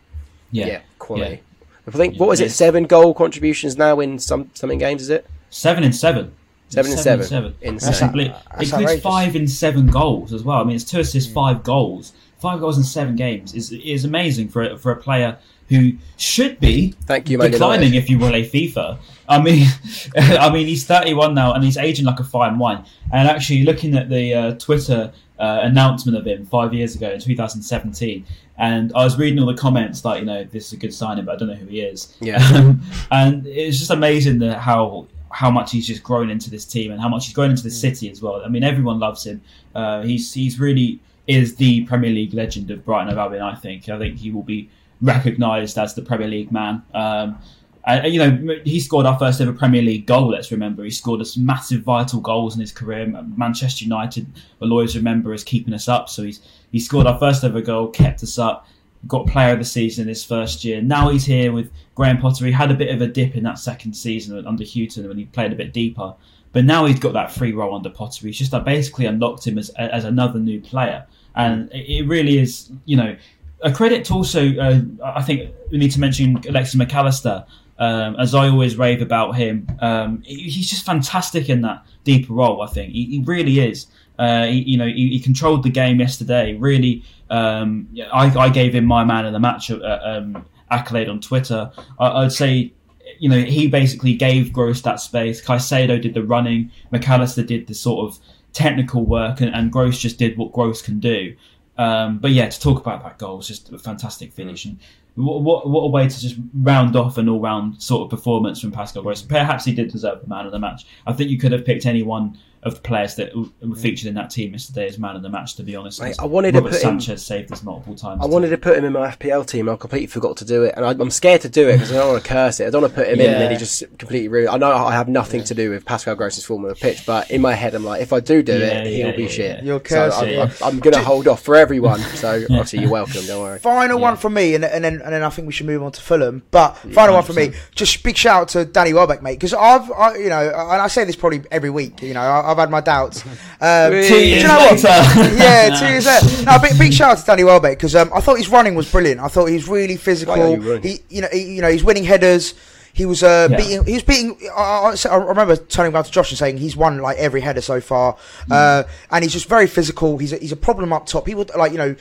Yeah, 0.51 0.67
Yeah, 0.67 0.81
quality. 0.99 1.35
Yeah. 1.35 1.41
I 1.87 1.91
think 1.93 2.19
what 2.19 2.29
was 2.29 2.41
it? 2.41 2.51
Seven 2.51 2.85
goal 2.85 3.15
contributions 3.15 3.77
now 3.77 4.01
in 4.01 4.19
some 4.19 4.51
some 4.55 4.71
in 4.71 4.79
games, 4.79 5.03
is 5.03 5.11
it? 5.11 5.27
Seven 5.51 5.85
and 5.85 5.95
seven. 5.95 6.35
Seven 6.69 6.91
and 6.91 7.01
seven. 7.01 7.21
Insane. 7.61 7.75
That's 7.75 7.85
That's 7.85 8.03
includes 8.03 8.73
outrageous. 8.73 9.03
five 9.03 9.37
in 9.37 9.47
seven 9.47 9.87
goals 9.87 10.33
as 10.33 10.43
well. 10.43 10.61
I 10.61 10.65
mean, 10.65 10.75
it's 10.75 10.85
two 10.85 10.99
assists, 11.01 11.31
mm. 11.31 11.35
five 11.35 11.63
goals. 11.63 12.13
Five 12.39 12.61
goals 12.61 12.77
in 12.77 12.85
seven 12.85 13.15
games 13.17 13.55
is 13.55 13.73
is 13.73 14.05
amazing 14.05 14.49
for 14.49 14.63
a, 14.63 14.77
for 14.77 14.91
a 14.93 14.97
player 14.97 15.39
who 15.69 15.93
should 16.17 16.61
be 16.61 16.93
Thank 17.07 17.29
you, 17.29 17.39
declining 17.39 17.95
if 17.95 18.09
you 18.09 18.19
play 18.19 18.49
FIFA. 18.49 18.99
I 19.29 19.41
mean, 19.41 19.67
I 20.17 20.51
mean, 20.51 20.67
he's 20.67 20.85
31 20.87 21.35
now 21.35 21.53
and 21.55 21.65
he's 21.65 21.77
aging 21.77 22.05
like 22.05 22.21
a 22.21 22.25
fine 22.25 22.59
wine. 22.59 22.85
And 23.13 23.29
actually, 23.29 23.65
looking 23.65 23.97
at 23.97 24.09
the 24.09 24.35
uh, 24.35 24.55
Twitter 24.55 25.13
uh, 25.39 25.61
announcement 25.63 26.17
of 26.17 26.27
him 26.27 26.47
five 26.47 26.73
years 26.73 26.95
ago 26.95 27.11
in 27.11 27.21
2017, 27.21 28.25
and 28.59 28.93
I 28.95 29.05
was 29.05 29.19
reading 29.19 29.39
all 29.39 29.47
the 29.47 29.55
comments 29.55 30.05
like, 30.05 30.21
you 30.21 30.27
know, 30.27 30.45
this 30.45 30.69
is 30.69 30.73
a 30.73 30.77
good 30.77 30.95
signing, 30.95 31.25
but 31.25 31.35
I 31.35 31.39
don't 31.39 31.49
know 31.49 31.55
who 31.55 31.67
he 31.67 31.81
is. 31.81 32.17
Yeah. 32.21 32.75
And 33.11 33.47
it's 33.47 33.79
just 33.79 33.91
amazing 33.91 34.39
that 34.41 34.59
how 34.59 35.09
how 35.31 35.51
much 35.51 35.73
he's 35.73 35.87
just 35.87 36.03
grown 36.03 36.31
into 36.31 36.49
this 36.49 36.65
team 36.65 36.91
and 36.91 37.01
how 37.01 37.09
much 37.09 37.27
he's 37.27 37.35
grown 37.35 37.51
into 37.51 37.63
the 37.63 37.71
city 37.71 38.11
as 38.11 38.23
well. 38.23 38.43
I 38.43 38.49
mean, 38.49 38.65
everyone 38.65 38.99
loves 38.99 39.27
him. 39.27 39.43
Uh, 39.75 40.03
he's 40.03 40.33
he's 40.33 40.59
really 40.59 41.01
is 41.27 41.57
the 41.57 41.85
Premier 41.85 42.11
League 42.11 42.33
legend 42.33 42.71
of 42.71 42.85
Brighton 42.85 43.13
of 43.13 43.19
Albion. 43.19 43.43
I 43.43 43.55
think. 43.55 43.89
I 43.89 43.99
think 43.99 44.19
he 44.19 44.31
will 44.31 44.45
be 44.45 44.71
recognised 45.01 45.79
as 45.79 45.95
the 45.95 46.03
Premier 46.03 46.29
League 46.29 46.53
man. 46.53 46.83
Um, 46.95 47.39
and, 47.87 48.13
you 48.13 48.19
know, 48.19 48.59
he 48.65 48.81
scored 48.81 49.07
our 49.07 49.17
first 49.17 49.41
ever 49.41 49.53
Premier 49.53 49.83
League 49.83 50.07
goal. 50.07 50.31
Let's 50.31 50.51
remember, 50.51 50.83
he 50.83 50.91
scored 50.91 51.21
us 51.21 51.37
massive, 51.37 51.83
vital 51.83 52.21
goals 52.21 52.55
in 52.55 52.61
his 52.61 52.73
career. 52.73 53.07
Manchester 53.37 53.85
United 53.85 54.27
will 54.59 54.73
always 54.73 54.97
remember 54.97 55.33
as 55.33 55.45
keeping 55.45 55.73
us 55.73 55.87
up. 55.87 56.09
So 56.09 56.25
he's 56.25 56.41
he 56.73 56.81
scored 56.81 57.07
our 57.07 57.19
first 57.19 57.45
ever 57.45 57.61
goal, 57.61 57.89
kept 57.89 58.25
us 58.25 58.39
up, 58.39 58.67
got 59.07 59.29
Player 59.29 59.53
of 59.53 59.61
the 59.61 59.65
Season 59.65 60.03
in 60.03 60.09
his 60.09 60.25
first 60.25 60.65
year. 60.65 60.83
Now 60.83 61.11
he's 61.11 61.25
here 61.25 61.53
with 61.53 61.71
Graham 61.95 62.19
Potter. 62.19 62.45
He 62.45 62.53
had 62.53 62.73
a 62.73 62.75
bit 62.75 62.93
of 62.93 63.01
a 63.01 63.07
dip 63.07 63.37
in 63.37 63.45
that 63.45 63.59
second 63.59 63.93
season 63.93 64.45
under 64.47 64.65
Hughton 64.65 65.07
when 65.07 65.17
he 65.17 65.27
played 65.27 65.53
a 65.53 65.57
bit 65.57 65.73
deeper, 65.73 66.13
but 66.53 66.65
now 66.65 66.87
he's 66.87 66.99
got 66.99 67.13
that 67.13 67.31
free 67.31 67.53
role 67.53 67.75
under 67.75 67.89
Potter. 67.89 68.27
He's 68.27 68.37
just 68.37 68.53
uh, 68.53 68.61
basically 68.61 69.07
unlocked 69.07 69.47
him 69.47 69.59
as 69.59 69.71
as 69.71 70.05
another 70.05 70.41
new 70.41 70.61
player, 70.61 71.07
and 71.37 71.71
it 71.73 72.07
really 72.09 72.39
is, 72.39 72.73
you 72.85 72.97
know, 72.97 73.17
a 73.63 73.73
credit 73.73 74.05
to 74.07 74.15
also. 74.15 74.55
Uh, 74.57 74.81
I 75.05 75.23
think 75.23 75.53
we 75.71 75.79
need 75.79 75.93
to 75.93 76.01
mention 76.01 76.37
Alexis 76.49 76.75
Mac 76.75 76.95
Allister. 76.95 77.45
Um, 77.79 78.17
as 78.17 78.35
I 78.35 78.49
always 78.49 78.77
rave 78.77 79.03
about 79.03 79.33
him, 79.33 79.67
um, 79.81 80.23
he's 80.25 80.71
just 80.71 80.87
fantastic 80.87 81.51
in 81.51 81.61
that 81.61 81.85
deeper 82.05 82.33
role. 82.33 82.63
I 82.63 82.69
think 82.69 82.93
he, 82.93 83.05
he 83.05 83.23
really 83.23 83.61
is. 83.61 83.87
Uh, 84.19 84.47
he, 84.47 84.63
you 84.63 84.79
know, 84.79 84.87
he, 84.87 85.11
he 85.11 85.21
controlled 85.21 85.63
the 85.63 85.69
game 85.69 86.01
yesterday. 86.01 86.55
Really, 86.55 87.05
um, 87.29 87.89
I, 88.13 88.35
I 88.39 88.49
gave 88.49 88.75
him 88.75 88.87
my 88.87 89.05
man 89.05 89.27
of 89.27 89.35
the 89.35 89.41
match 89.41 89.71
uh, 89.71 89.99
um, 90.03 90.47
accolade 90.71 91.11
on 91.11 91.21
Twitter. 91.21 91.71
I, 91.99 92.23
I'd 92.23 92.33
say, 92.33 92.73
you 93.19 93.29
know, 93.29 93.43
he 93.43 93.69
basically 93.69 94.15
gave 94.15 94.55
Gross 94.55 94.81
that 94.83 95.01
space. 95.01 95.45
Caicedo 95.45 96.01
did 96.01 96.15
the 96.15 96.23
running. 96.23 96.71
Mac 96.91 97.07
Allister 97.09 97.43
did 97.43 97.67
the 97.67 97.75
sort 97.75 98.09
of 98.09 98.19
technical 98.55 99.05
work, 99.05 99.43
and, 99.43 99.55
and 99.55 99.71
Gross 99.71 99.99
just 99.99 100.19
did 100.19 100.39
what 100.39 100.53
Gross 100.53 100.81
can 100.81 100.99
do. 100.99 101.37
Um, 101.79 102.19
but 102.19 102.31
yeah, 102.31 102.49
to 102.49 102.61
talk 102.61 102.81
about 102.81 103.03
that 103.03 103.19
goal 103.19 103.37
was 103.37 103.49
just 103.49 103.71
a 103.73 103.79
fantastic 103.79 104.33
finish, 104.33 104.65
and 104.65 104.79
what, 105.15 105.43
what, 105.43 105.69
what 105.69 105.83
a 105.83 105.89
way 105.89 106.09
to 106.09 106.21
just 106.21 106.37
round 106.55 106.97
off 106.97 107.19
an 107.19 107.29
all-round 107.29 107.83
sort 107.83 108.05
of 108.05 108.11
performance 108.11 108.61
from 108.61 108.73
Pascal 108.73 109.03
Gross. 109.03 109.23
Perhaps 109.23 109.65
he 109.65 109.73
did 109.73 109.91
deserve 109.91 110.21
the 110.21 110.29
man 110.29 110.47
of 110.47 110.53
the 110.53 110.59
match. 110.59 110.87
I 111.07 111.13
think 111.13 111.31
you 111.31 111.39
could 111.39 111.53
have 111.53 111.65
picked 111.65 111.87
any 111.87 112.03
one 112.03 112.39
of 112.67 112.75
the 112.75 112.81
players 112.81 113.15
that 113.15 113.35
were 113.35 113.45
mm. 113.63 113.79
featured 113.79 114.09
in 114.09 114.15
that 114.15 114.29
team 114.29 114.53
yesterday 114.53 114.89
as 114.89 114.99
man 114.99 115.17
of 115.17 115.23
the 115.23 115.29
match. 115.29 115.55
To 115.57 115.63
be 115.63 115.77
honest, 115.77 116.03
Mate, 116.03 116.17
I 116.19 116.27
wanted 116.27 116.53
to 116.53 116.59
Robert 116.59 116.73
put 116.73 116.83
him- 116.83 117.01
Sanchez 117.01 117.25
saved 117.25 117.53
us 117.53 117.63
multiple 117.63 117.95
times. 117.95 118.21
I 118.23 118.27
wanted 118.27 118.51
to 118.51 118.59
put 118.59 118.77
him 118.77 118.85
in 118.85 118.93
my 118.93 119.09
FPL 119.11 119.47
team. 119.47 119.69
I 119.69 119.77
completely 119.77 120.09
forgot 120.09 120.37
to 120.39 120.45
do 120.45 120.65
it, 120.65 120.75
and 120.77 120.85
I, 120.85 120.91
I'm 120.91 121.11
scared 121.11 121.43
to 121.43 121.49
do 121.49 121.69
it 121.69 121.75
because 121.75 121.93
I 121.93 121.97
don't 121.97 122.13
want 122.13 122.23
to 122.25 122.29
curse 122.29 122.61
it. 122.61 122.67
I 122.67 122.71
don't 122.71 122.83
want 122.83 122.95
to 122.95 123.01
put 123.01 123.09
him 123.09 123.21
in 123.21 123.31
and 123.31 123.41
then 123.41 123.51
he 123.53 123.57
just 123.57 123.85
completely 123.99 124.29
ruined. 124.29 124.51
I 124.51 124.57
know 124.59 124.73
I 124.75 124.93
have 124.93 125.09
nothing 125.09 125.45
to 125.45 125.55
do 125.55 125.71
with 125.71 125.85
Pascal 125.85 126.15
Gross's 126.17 126.45
form 126.45 126.65
on 126.65 126.69
the 126.71 126.75
pitch, 126.75 127.07
but 127.07 127.31
in 127.31 127.41
my 127.41 127.55
head, 127.55 127.75
I'm 127.75 127.85
like, 127.85 128.03
if 128.03 128.13
I 128.13 128.21
do 128.21 128.43
do 128.43 128.59
Yeah, 128.59 128.67
it, 128.67 128.87
he'll 128.89 129.07
yeah, 129.09 129.17
be 129.17 129.23
yeah, 129.25 129.29
shit. 129.29 129.59
yeah. 129.59 129.65
You'll 129.65 129.79
So 129.79 129.85
curse 129.85 130.19
I'm, 130.19 130.29
it. 130.29 130.39
I'm, 130.63 130.69
I'm 130.75 130.79
going 130.81 130.95
to 130.95 131.03
hold 131.03 131.29
off 131.29 131.43
for 131.43 131.55
everyone. 131.57 132.01
So 132.01 132.43
obviously, 132.51 132.81
you're 132.81 132.91
welcome. 132.91 133.25
Don't 133.27 133.43
worry. 133.43 133.59
Final 133.61 133.99
Yeah. 133.99 134.03
one 134.03 134.17
from 134.17 134.35
me, 134.35 134.55
and, 134.55 134.65
and 134.65 134.85
then 134.85 135.01
and 135.03 135.13
then 135.13 135.23
I 135.23 135.31
think 135.31 135.47
we 135.47 135.53
should 135.53 135.67
move 135.67 135.83
on 135.83 135.93
to 135.93 136.01
Fulham. 136.03 136.43
But 136.51 136.75
mm, 136.77 136.93
final 136.95 137.15
one 137.15 137.25
for 137.25 137.33
me, 137.33 137.53
just 137.75 138.03
big 138.03 138.17
shout 138.17 138.43
out 138.43 138.49
to 138.51 138.65
Danny 138.65 138.93
Welbeck, 138.93 139.23
mate, 139.23 139.35
because 139.35 139.55
I've, 139.55 139.91
I, 139.93 140.17
you 140.17 140.29
know, 140.29 140.41
and 140.49 140.83
I 140.83 140.89
say 140.89 141.05
this 141.05 141.17
probably 141.17 141.43
every 141.51 141.71
week. 141.71 142.03
You 142.03 142.15
know, 142.15 142.21
I, 142.21 142.53
I've 142.57 142.61
had 142.61 142.71
my 142.71 142.81
doubts. 142.81 143.23
Um, 143.59 143.91
Two 143.91 144.01
do 144.01 144.19
you 144.19 144.43
know 144.43 144.59
what? 144.59 144.83
yeah, 144.83 145.75
two 145.81 145.87
years 145.87 146.05
later. 146.05 146.45
No, 146.45 146.59
big, 146.59 146.79
big 146.79 146.93
shout 146.93 147.13
out 147.13 147.19
to 147.19 147.25
Danny 147.25 147.43
Welbeck 147.43 147.79
because 147.79 147.95
um, 147.95 148.11
I 148.15 148.21
thought 148.21 148.37
his 148.37 148.51
running 148.51 148.75
was 148.75 148.91
brilliant. 148.93 149.19
I 149.19 149.29
thought 149.29 149.47
he 149.47 149.55
was 149.55 149.67
really 149.67 149.97
physical. 149.97 150.35
Oh, 150.35 150.79
he 150.81 151.01
you 151.09 151.23
know, 151.23 151.29
he, 151.33 151.55
you 151.55 151.63
know, 151.63 151.71
he's 151.71 151.83
winning 151.83 152.05
headers. 152.05 152.53
He 152.93 153.07
was 153.07 153.23
uh, 153.23 153.49
Yeah. 153.51 153.57
beating. 153.57 153.85
He 153.85 153.95
was 153.95 154.03
beating. 154.03 154.39
I, 154.55 154.95
I, 154.95 155.09
I 155.11 155.17
remember 155.17 155.57
turning 155.57 155.95
around 155.95 156.05
to 156.05 156.11
Josh 156.11 156.31
and 156.31 156.39
saying 156.39 156.59
he's 156.59 156.77
won 156.77 156.99
like 156.99 157.17
every 157.17 157.41
header 157.41 157.63
so 157.63 157.81
far, 157.81 158.17
uh, 158.51 158.85
and 159.11 159.23
he's 159.25 159.33
just 159.33 159.49
very 159.49 159.67
physical. 159.67 160.19
He's 160.19 160.35
a, 160.35 160.37
he's 160.37 160.53
a 160.53 160.57
problem 160.57 160.93
up 160.93 161.07
top. 161.07 161.25
People 161.25 161.47
like 161.57 161.73
you 161.73 161.79
know, 161.79 161.97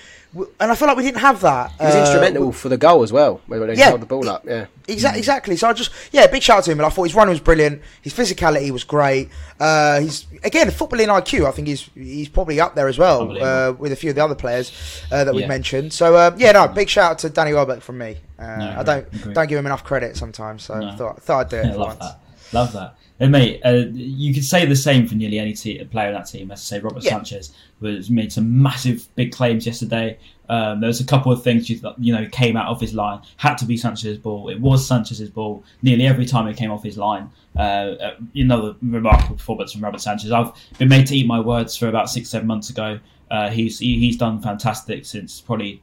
and 0.59 0.71
I 0.71 0.75
feel 0.75 0.87
like 0.87 0.97
we 0.97 1.03
didn't 1.03 1.21
have 1.21 1.39
that. 1.41 1.71
He 1.79 1.85
was 1.85 1.95
uh, 1.95 1.99
instrumental 1.99 2.51
for 2.51 2.67
the 2.69 2.77
goal 2.77 3.03
as 3.03 3.11
well 3.13 3.41
when 3.47 3.65
they 3.67 3.75
Yeah. 3.75 3.85
held 3.85 4.01
the 4.01 4.05
ball 4.05 4.27
up. 4.27 4.43
Yeah. 4.45 4.65
Exactly, 4.87 5.19
exactly. 5.19 5.55
So 5.55 5.67
I 5.69 5.73
just, 5.73 5.91
yeah, 6.11 6.27
big 6.27 6.43
shout 6.43 6.57
out 6.59 6.63
to 6.65 6.71
him. 6.71 6.79
And 6.79 6.85
I 6.85 6.89
thought 6.89 7.03
his 7.03 7.15
running 7.15 7.31
was 7.31 7.39
brilliant. 7.39 7.81
His 8.01 8.13
physicality 8.13 8.69
was 8.71 8.83
great. 8.83 9.29
Uh, 9.59 10.01
he's 10.01 10.25
again 10.43 10.67
footballing 10.67 11.07
IQ. 11.07 11.45
I 11.47 11.51
think 11.51 11.67
he's 11.67 11.89
he's 11.95 12.27
probably 12.29 12.59
up 12.59 12.75
there 12.75 12.87
as 12.87 12.97
well 12.99 13.31
uh, 13.41 13.71
with 13.73 13.91
a 13.91 13.95
few 13.95 14.09
of 14.11 14.15
the 14.15 14.23
other 14.23 14.35
players 14.35 14.71
uh, 15.11 15.23
that 15.23 15.33
we 15.33 15.41
Yeah. 15.41 15.47
mentioned. 15.47 15.93
So 15.93 16.17
um, 16.17 16.35
yeah, 16.37 16.51
no, 16.51 16.67
big 16.67 16.89
shout 16.89 17.11
out 17.11 17.19
to 17.19 17.29
Danny 17.29 17.53
Welbeck 17.53 17.81
from 17.81 17.97
me. 17.97 18.17
Uh, 18.37 18.43
No, 18.57 18.75
I 18.79 18.83
don't 18.83 19.07
agree. 19.13 19.33
don't 19.33 19.47
give 19.47 19.57
him 19.57 19.65
enough 19.65 19.83
credit 19.83 20.17
sometimes. 20.17 20.63
So 20.63 20.77
No. 20.79 20.89
I 20.89 20.95
thought 20.95 21.21
thought 21.21 21.39
I'd 21.41 21.49
do 21.49 21.57
it 21.57 21.65
Yeah, 21.65 21.71
for 21.71 21.77
love 21.77 21.87
once. 21.87 21.99
that. 21.99 22.19
Love 22.53 22.73
that. 22.73 22.95
And 23.19 23.31
mate, 23.31 23.61
uh, 23.63 23.85
you 23.93 24.33
could 24.33 24.43
say 24.43 24.65
the 24.65 24.75
same 24.75 25.07
for 25.07 25.15
nearly 25.15 25.39
any 25.39 25.53
te- 25.53 25.81
player 25.85 26.09
in 26.09 26.15
that 26.15 26.27
team. 26.27 26.49
Let's 26.49 26.61
say 26.63 26.79
Robert 26.81 27.01
Yeah. 27.01 27.11
Sanchez 27.11 27.53
was 27.79 28.09
made 28.09 28.31
some 28.33 28.61
massive 28.61 29.07
big 29.15 29.31
claims 29.31 29.65
yesterday. 29.65 30.17
Um, 30.49 30.81
there 30.81 30.89
was 30.89 30.99
a 30.99 31.05
couple 31.05 31.31
of 31.31 31.41
things 31.41 31.69
you, 31.69 31.79
th- 31.79 31.93
you 31.97 32.13
know 32.13 32.27
came 32.31 32.57
out 32.57 32.67
of 32.67 32.81
his 32.81 32.93
line. 32.93 33.21
Had 33.37 33.57
to 33.59 33.65
be 33.65 33.77
Sanchez's 33.77 34.17
ball. 34.17 34.49
It 34.49 34.59
was 34.59 34.85
Sanchez's 34.85 35.29
ball 35.29 35.63
nearly 35.81 36.05
every 36.05 36.25
time 36.25 36.45
it 36.47 36.57
came 36.57 36.71
off 36.71 36.83
his 36.83 36.97
line. 36.97 37.29
Uh, 37.55 37.59
uh, 37.59 38.15
another 38.35 38.75
remarkable 38.81 39.37
performance 39.37 39.71
from 39.71 39.81
Robert 39.81 40.01
Sanchez. 40.01 40.31
I've 40.31 40.51
been 40.77 40.89
made 40.89 41.07
to 41.07 41.15
eat 41.15 41.25
my 41.25 41.39
words 41.39 41.75
for 41.77 41.87
about 41.87 42.09
six, 42.09 42.29
seven 42.29 42.47
months 42.47 42.69
ago. 42.69 42.99
Uh, 43.31 43.49
he's 43.49 43.79
he, 43.79 43.97
he's 43.97 44.17
done 44.17 44.41
fantastic 44.41 45.05
since 45.05 45.39
probably 45.41 45.81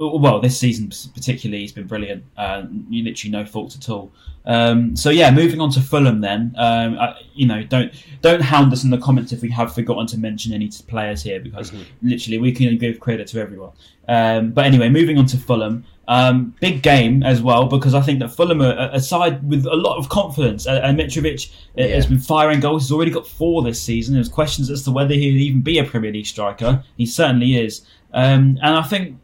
well, 0.00 0.40
this 0.40 0.58
season 0.58 0.90
particularly, 1.14 1.60
he's 1.60 1.72
been 1.72 1.86
brilliant. 1.86 2.24
Uh, 2.36 2.64
you 2.88 3.04
literally 3.04 3.30
no 3.30 3.44
faults 3.44 3.76
at 3.76 3.88
all. 3.90 4.10
Um, 4.46 4.96
so 4.96 5.10
yeah, 5.10 5.30
moving 5.30 5.60
on 5.60 5.70
to 5.72 5.80
Fulham 5.80 6.22
then. 6.22 6.54
Um, 6.56 6.98
I, 6.98 7.20
you 7.34 7.46
know, 7.46 7.62
don't 7.62 7.92
don't 8.22 8.40
hound 8.40 8.72
us 8.72 8.82
in 8.82 8.90
the 8.90 8.98
comments 8.98 9.32
if 9.32 9.42
we 9.42 9.50
have 9.50 9.74
forgotten 9.74 10.06
to 10.08 10.18
mention 10.18 10.54
any 10.54 10.70
players 10.88 11.22
here 11.22 11.38
because 11.38 11.72
literally 12.02 12.38
we 12.38 12.52
can 12.52 12.78
give 12.78 12.98
credit 12.98 13.26
to 13.28 13.40
everyone. 13.40 13.72
Um, 14.08 14.52
but 14.52 14.64
anyway, 14.64 14.88
moving 14.88 15.18
on 15.18 15.26
to 15.26 15.36
Fulham. 15.36 15.84
Um, 16.08 16.56
big 16.60 16.82
game 16.82 17.22
as 17.22 17.40
well 17.40 17.66
because 17.66 17.94
I 17.94 18.00
think 18.00 18.18
that 18.20 18.30
Fulham 18.30 18.62
are 18.62 18.90
a 18.92 18.98
side 18.98 19.48
with 19.48 19.66
a 19.66 19.76
lot 19.76 19.98
of 19.98 20.08
confidence. 20.08 20.66
Uh, 20.66 20.80
and 20.82 20.98
Mitrovic 20.98 21.52
uh, 21.78 21.82
has 21.82 22.06
been 22.06 22.18
firing 22.18 22.58
goals. 22.58 22.84
He's 22.84 22.92
already 22.92 23.12
got 23.12 23.26
four 23.26 23.62
this 23.62 23.80
season. 23.80 24.14
There's 24.14 24.30
questions 24.30 24.70
as 24.70 24.82
to 24.84 24.90
whether 24.90 25.12
he'll 25.12 25.36
even 25.36 25.60
be 25.60 25.78
a 25.78 25.84
Premier 25.84 26.10
League 26.10 26.26
striker. 26.26 26.82
He 26.96 27.04
certainly 27.04 27.56
is. 27.62 27.82
Um, 28.14 28.58
and 28.62 28.76
I 28.76 28.82
think. 28.82 29.18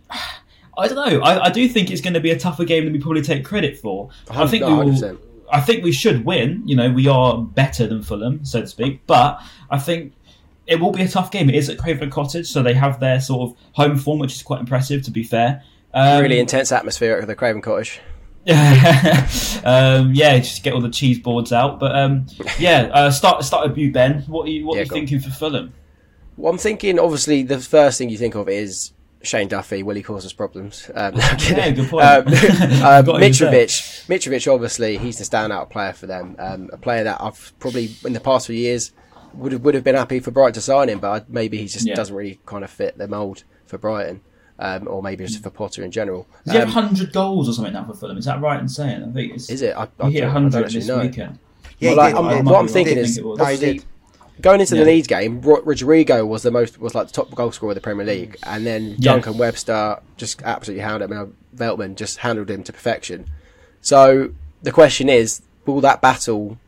I 0.78 0.88
don't 0.88 0.96
know. 1.10 1.20
I, 1.22 1.46
I 1.46 1.50
do 1.50 1.68
think 1.68 1.90
it's 1.90 2.00
going 2.00 2.14
to 2.14 2.20
be 2.20 2.30
a 2.30 2.38
tougher 2.38 2.64
game 2.64 2.84
than 2.84 2.92
we 2.92 2.98
probably 2.98 3.22
take 3.22 3.44
credit 3.44 3.78
for. 3.78 4.10
I 4.30 4.46
think 4.46 4.64
we 4.64 4.72
will. 4.74 5.18
I 5.50 5.60
think 5.60 5.84
we 5.84 5.92
should 5.92 6.24
win. 6.24 6.62
You 6.66 6.76
know, 6.76 6.90
we 6.90 7.06
are 7.08 7.38
better 7.38 7.86
than 7.86 8.02
Fulham, 8.02 8.44
so 8.44 8.60
to 8.60 8.66
speak. 8.66 9.00
But 9.06 9.40
I 9.70 9.78
think 9.78 10.12
it 10.66 10.80
will 10.80 10.90
be 10.90 11.02
a 11.02 11.08
tough 11.08 11.30
game. 11.30 11.48
It 11.48 11.54
is 11.54 11.68
at 11.68 11.78
Craven 11.78 12.10
Cottage, 12.10 12.48
so 12.48 12.62
they 12.62 12.74
have 12.74 13.00
their 13.00 13.20
sort 13.20 13.50
of 13.50 13.56
home 13.72 13.96
form, 13.96 14.18
which 14.18 14.34
is 14.34 14.42
quite 14.42 14.60
impressive. 14.60 15.02
To 15.04 15.10
be 15.10 15.22
fair, 15.22 15.62
um, 15.94 16.20
really 16.22 16.40
intense 16.40 16.72
atmosphere 16.72 17.16
at 17.18 17.26
the 17.26 17.34
Craven 17.34 17.62
Cottage. 17.62 18.00
um, 19.64 20.12
yeah, 20.14 20.38
just 20.38 20.62
get 20.62 20.72
all 20.72 20.80
the 20.80 20.90
cheese 20.90 21.18
boards 21.18 21.52
out. 21.52 21.80
But 21.80 21.96
um, 21.96 22.26
yeah, 22.58 22.90
uh, 22.92 23.10
start 23.10 23.42
start 23.44 23.68
with 23.68 23.78
you, 23.78 23.92
Ben. 23.92 24.22
What 24.22 24.46
are 24.46 24.50
you 24.50 24.66
what 24.66 24.74
Yeah, 24.74 24.80
are 24.82 24.84
you 24.84 24.90
go 24.90 24.94
on. 24.96 25.00
thinking 25.00 25.20
for 25.20 25.30
Fulham? 25.30 25.72
Well, 26.36 26.52
I'm 26.52 26.58
thinking, 26.58 26.98
obviously, 26.98 27.42
the 27.44 27.58
first 27.58 27.98
thing 27.98 28.10
you 28.10 28.18
think 28.18 28.34
of 28.34 28.48
is 28.48 28.92
Shane 29.22 29.48
Duffy. 29.48 29.82
Will 29.82 29.94
he 29.96 30.02
cause 30.02 30.24
us 30.24 30.32
problems? 30.32 30.90
Um, 30.94 31.14
no, 31.16 31.22
I'm. 31.22 31.38
Yeah, 31.40 31.70
good 31.70 31.88
point. 31.88 32.04
Um, 32.04 32.24
uh, 32.28 33.02
Got 33.02 33.14
you 33.14 33.20
there. 33.20 33.30
Mitrovic, 33.30 34.06
Mitrovic, 34.08 34.52
obviously, 34.54 34.98
he's 34.98 35.18
the 35.18 35.24
standout 35.24 35.70
player 35.70 35.92
for 35.92 36.06
them. 36.06 36.36
Um, 36.38 36.70
a 36.72 36.76
player 36.76 37.04
that 37.04 37.20
I've 37.20 37.52
probably 37.58 37.90
in 38.04 38.12
the 38.12 38.20
past 38.20 38.46
few 38.46 38.56
years 38.56 38.92
would 39.34 39.52
have, 39.52 39.62
would 39.62 39.74
have 39.74 39.84
been 39.84 39.94
happy 39.96 40.20
for 40.20 40.30
Brighton 40.30 40.54
to 40.54 40.60
sign 40.60 40.88
him, 40.88 40.98
but 41.00 41.28
maybe 41.28 41.58
he 41.58 41.66
just 41.66 41.86
Yeah. 41.86 41.94
doesn't 41.94 42.14
really 42.14 42.40
kind 42.46 42.64
of 42.64 42.70
fit 42.70 42.96
the 42.98 43.08
mould 43.08 43.42
for 43.66 43.78
Brighton. 43.78 44.20
um, 44.58 44.88
or 44.88 45.02
maybe 45.02 45.26
just 45.26 45.42
for 45.42 45.50
Potter 45.50 45.84
in 45.84 45.90
general. 45.90 46.26
Does 46.46 46.54
he 46.54 46.58
Um, 46.60 46.68
have 46.68 46.74
100 46.74 47.12
goals 47.12 47.46
or 47.46 47.52
something 47.52 47.74
now 47.74 47.84
for 47.84 47.92
Fulham? 47.92 48.16
Is 48.16 48.24
that 48.24 48.40
right 48.40 48.58
in 48.58 48.66
saying? 48.70 49.04
I 49.04 49.12
think 49.12 49.34
it's, 49.34 49.50
is 49.50 49.60
it? 49.60 49.76
I, 49.76 49.86
I 50.00 50.06
he 50.06 50.12
hit 50.14 50.20
don't- 50.22 50.30
I 50.30 50.34
don't 50.34 50.44
100 50.52 50.70
this 50.72 50.86
know. 50.88 51.00
weekend. 51.00 51.38
Yeah, 51.78 51.90
Well, 51.90 51.96
like, 51.98 52.14
I'm- 52.14 52.24
he 52.24 52.30
I 52.30 52.34
did. 52.36 52.44
might 52.46 52.50
what 52.52 52.60
I'm 52.60 52.68
thinking 52.68 52.96
is, 52.96 53.16
think 53.16 53.26
it 53.26 53.28
was. 53.28 53.38
No, 53.38 53.44
obviously, 53.44 53.72
did. 53.74 53.84
Going 54.42 54.60
into 54.60 54.74
Yeah. 54.76 54.84
the 54.84 54.90
Leeds 54.90 55.06
game, 55.06 55.40
Rodrigo 55.40 56.26
was 56.26 56.42
the 56.42 56.50
most 56.50 56.78
was 56.80 56.94
like 56.94 57.06
the 57.08 57.12
top 57.12 57.34
goal 57.34 57.52
scorer 57.52 57.70
of 57.72 57.74
the 57.74 57.80
Premier 57.80 58.04
League, 58.04 58.36
and 58.42 58.66
then 58.66 58.96
Yeah. 58.98 59.12
Dunk 59.12 59.26
and 59.26 59.38
Webster 59.38 59.98
just 60.16 60.42
absolutely 60.42 60.82
handled 60.82 61.10
him. 61.10 61.16
and 61.16 61.34
Veltman 61.56 61.96
just 61.96 62.18
handled 62.18 62.50
him 62.50 62.62
to 62.64 62.72
perfection. 62.72 63.26
So 63.80 64.30
the 64.62 64.72
question 64.72 65.08
is, 65.08 65.40
will 65.64 65.80
that 65.80 66.02
battle 66.02 66.58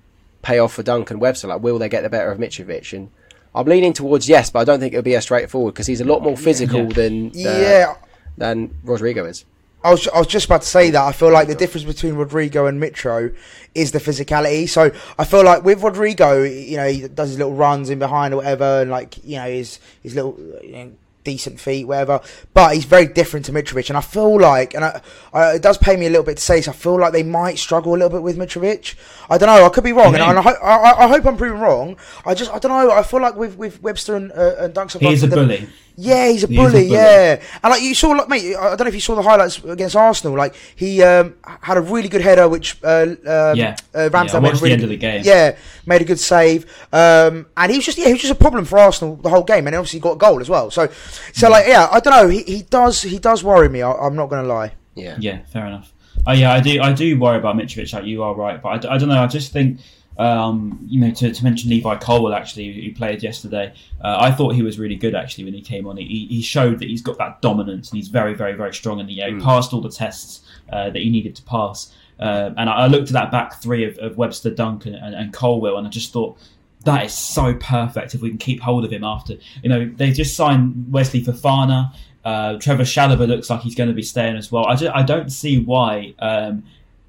pay 0.42 0.58
off 0.58 0.72
for 0.74 0.82
Dunk 0.82 1.10
and 1.10 1.20
Webster? 1.20 1.48
Like, 1.48 1.62
will 1.62 1.78
they 1.78 1.88
get 1.88 2.02
the 2.02 2.08
better 2.08 2.30
of 2.30 2.38
Mitrovic? 2.38 2.92
And 2.96 3.10
I'm 3.54 3.66
leaning 3.66 3.92
towards 3.92 4.28
yes, 4.28 4.48
but 4.50 4.60
I 4.60 4.64
don't 4.64 4.80
think 4.80 4.94
it'll 4.94 5.02
be 5.02 5.16
as 5.16 5.24
straightforward 5.24 5.74
because 5.74 5.86
he's 5.86 6.00
a 6.00 6.04
lot 6.04 6.22
more 6.22 6.36
physical 6.36 6.84
Yeah. 6.84 6.92
than 6.94 7.26
uh, 7.28 7.30
Yeah, 7.34 7.94
than 8.38 8.70
Rodrigo 8.84 9.24
is. 9.26 9.44
I 9.82 9.90
was 9.92 10.08
I 10.08 10.18
was 10.18 10.26
just 10.26 10.46
about 10.46 10.62
to 10.62 10.68
say 10.68 10.90
that. 10.90 11.02
I 11.02 11.12
feel 11.12 11.30
like 11.30 11.46
the 11.46 11.54
difference 11.54 11.84
between 11.84 12.14
Rodrigo 12.14 12.66
and 12.66 12.82
Mitro 12.82 13.34
is 13.74 13.92
the 13.92 13.98
physicality. 13.98 14.68
So 14.68 14.90
I 15.18 15.24
feel 15.24 15.44
like 15.44 15.64
with 15.64 15.82
Rodrigo, 15.82 16.42
you 16.42 16.76
know, 16.76 16.88
he 16.88 17.06
does 17.06 17.30
his 17.30 17.38
little 17.38 17.54
runs 17.54 17.88
in 17.88 17.98
behind 17.98 18.34
or 18.34 18.38
whatever, 18.38 18.82
and 18.82 18.90
like 18.90 19.24
you 19.24 19.36
know 19.36 19.48
his 19.48 19.78
his 20.02 20.16
little 20.16 20.36
you 20.62 20.72
know, 20.72 20.92
decent 21.22 21.60
feet, 21.60 21.84
whatever. 21.84 22.20
But 22.54 22.74
he's 22.74 22.86
very 22.86 23.06
different 23.06 23.46
to 23.46 23.52
Mitrovic, 23.52 23.88
and 23.88 23.96
I 23.96 24.00
feel 24.00 24.40
like, 24.40 24.74
and 24.74 24.84
I, 24.84 25.00
I, 25.32 25.54
it 25.54 25.62
does 25.62 25.78
pay 25.78 25.96
me 25.96 26.06
a 26.06 26.10
little 26.10 26.24
bit 26.24 26.38
to 26.38 26.42
say 26.42 26.56
this. 26.56 26.68
I 26.68 26.72
feel 26.72 26.98
like 26.98 27.12
they 27.12 27.22
might 27.22 27.58
struggle 27.58 27.92
a 27.92 27.98
little 27.98 28.10
bit 28.10 28.22
with 28.22 28.36
Mitrovic. 28.36 28.96
I 29.30 29.38
don't 29.38 29.46
know. 29.46 29.64
I 29.64 29.68
could 29.68 29.84
be 29.84 29.92
wrong, 29.92 30.14
and, 30.14 30.22
I, 30.22 30.42
think? 30.42 30.56
I, 30.62 31.04
I, 31.04 31.08
hope 31.08 31.24
I'm 31.26 31.36
proven 31.36 31.60
wrong. 31.60 31.96
I 32.26 32.34
just 32.34 32.50
I 32.50 32.58
don't 32.58 32.72
know. 32.72 32.90
I 32.90 33.02
feel 33.02 33.20
like 33.20 33.36
with 33.36 33.56
with 33.56 33.80
Webster 33.82 34.16
and 34.16 34.32
uh, 34.32 34.56
and 34.58 34.74
Dunks, 34.74 34.98
He 34.98 35.12
is 35.12 35.22
a 35.22 35.28
bully. 35.28 35.68
Yeah, 36.00 36.28
he's 36.28 36.44
a 36.44 36.46
He 36.46 36.54
is 36.54 36.60
a 36.60 36.62
bully, 36.62 36.72
bully. 36.84 36.86
Yeah, 36.92 37.42
and 37.62 37.70
like 37.72 37.82
you 37.82 37.92
saw, 37.92 38.10
like 38.10 38.28
mate, 38.28 38.54
I 38.54 38.68
don't 38.76 38.82
know 38.82 38.86
if 38.86 38.94
you 38.94 39.00
saw 39.00 39.16
the 39.16 39.22
highlights 39.22 39.62
against 39.64 39.96
Arsenal. 39.96 40.36
Like 40.36 40.54
he 40.76 41.02
um, 41.02 41.34
had 41.42 41.76
a 41.76 41.80
really 41.80 42.08
good 42.08 42.20
header, 42.20 42.48
which 42.48 42.76
uh, 42.84 43.02
um, 43.26 43.56
Yeah. 43.56 43.76
uh, 43.92 44.08
Ramsdale 44.08 44.34
I 44.36 44.40
made 44.40 44.52
a 44.52 44.56
the 44.56 44.60
really 44.62 44.72
end 44.74 44.82
of 44.84 44.90
the 44.90 44.96
game. 44.96 45.22
Yeah, 45.24 45.56
made 45.86 46.00
a 46.00 46.04
good 46.04 46.20
save, 46.20 46.66
um, 46.92 47.46
and 47.56 47.72
he 47.72 47.78
was 47.78 47.84
just 47.86 47.98
yeah, 47.98 48.06
he 48.06 48.12
was 48.12 48.22
just 48.22 48.32
a 48.32 48.36
problem 48.36 48.64
for 48.64 48.78
Arsenal 48.78 49.16
the 49.16 49.28
whole 49.28 49.42
game, 49.42 49.66
and 49.66 49.74
obviously 49.74 49.98
got 49.98 50.12
a 50.12 50.16
goal 50.16 50.40
as 50.40 50.48
well. 50.48 50.70
So, 50.70 50.88
so 51.32 51.50
like 51.50 51.66
yeah, 51.66 51.88
I 51.90 51.98
don't 51.98 52.14
know, 52.14 52.28
he, 52.28 52.42
he 52.44 52.62
does 52.62 53.02
he 53.02 53.18
does 53.18 53.42
worry 53.42 53.68
me. 53.68 53.82
I, 53.82 53.90
I'm 53.92 54.14
not 54.14 54.28
going 54.30 54.42
to 54.42 54.48
lie. 54.48 54.72
Yeah. 54.94 55.16
Yeah, 55.18 55.38
fair 55.52 55.66
enough. 55.66 55.92
Oh 56.26 56.32
yeah, 56.32 56.52
I 56.52 56.60
do. 56.60 56.80
I 56.80 56.92
do 56.92 57.18
worry 57.18 57.38
about 57.38 57.56
Mitrovic. 57.56 57.92
Like 57.92 58.04
you 58.04 58.22
are 58.22 58.34
right, 58.34 58.60
but 58.62 58.84
I, 58.84 58.94
I 58.94 58.98
don't 58.98 59.08
know. 59.08 59.22
I 59.22 59.26
just 59.26 59.52
think, 59.52 59.80
um, 60.18 60.84
you 60.86 61.00
know, 61.00 61.10
to, 61.12 61.32
to 61.32 61.44
mention 61.44 61.70
Levi 61.70 61.96
Colwill 61.98 62.34
actually, 62.34 62.72
who 62.72 62.92
played 62.92 63.22
yesterday. 63.22 63.72
Uh, 64.02 64.18
I 64.20 64.32
thought 64.32 64.54
he 64.54 64.62
was 64.62 64.78
really 64.78 64.96
good 64.96 65.14
actually 65.14 65.44
when 65.44 65.54
he 65.54 65.62
came 65.62 65.86
on. 65.86 65.96
He, 65.96 66.26
he 66.28 66.42
showed 66.42 66.80
that 66.80 66.88
he's 66.88 67.02
got 67.02 67.18
that 67.18 67.40
dominance 67.40 67.90
and 67.90 67.98
he's 67.98 68.08
very, 68.08 68.34
very, 68.34 68.54
very 68.54 68.74
strong. 68.74 69.00
And 69.00 69.08
you 69.08 69.22
know, 69.22 69.38
he 69.38 69.40
passed 69.40 69.72
all 69.72 69.80
the 69.80 69.90
tests 69.90 70.40
uh, 70.72 70.90
that 70.90 70.98
he 70.98 71.08
needed 71.08 71.36
to 71.36 71.42
pass. 71.42 71.92
Uh, 72.18 72.50
and 72.56 72.68
I, 72.68 72.72
I 72.72 72.86
looked 72.88 73.08
at 73.08 73.12
that 73.12 73.30
back 73.30 73.62
three 73.62 73.84
of, 73.84 73.96
of 73.98 74.18
Webster, 74.18 74.50
Duncan, 74.50 74.94
and, 74.94 75.14
and 75.14 75.32
Colwill, 75.32 75.78
and 75.78 75.86
I 75.86 75.90
just 75.90 76.12
thought. 76.12 76.38
That 76.84 77.04
is 77.04 77.12
so 77.12 77.54
perfect 77.54 78.14
if 78.14 78.22
we 78.22 78.28
can 78.28 78.38
keep 78.38 78.60
hold 78.60 78.84
of 78.84 78.92
him 78.92 79.02
after. 79.02 79.34
You 79.64 79.68
know, 79.68 79.92
they 79.96 80.12
just 80.12 80.36
signed 80.36 80.90
Wesley 80.92 81.20
Fofana. 81.20 81.92
Uh, 82.24 82.56
Trevor 82.58 82.84
Chalobah 82.84 83.26
looks 83.26 83.50
like 83.50 83.62
he's 83.62 83.74
going 83.74 83.88
to 83.88 83.94
be 83.94 84.02
staying 84.02 84.36
as 84.36 84.52
well. 84.52 84.64
I, 84.64 84.76
just, 84.76 84.94
I 84.94 85.02
don't 85.02 85.30
see 85.30 85.58
why 85.58 86.14
um, 86.20 86.62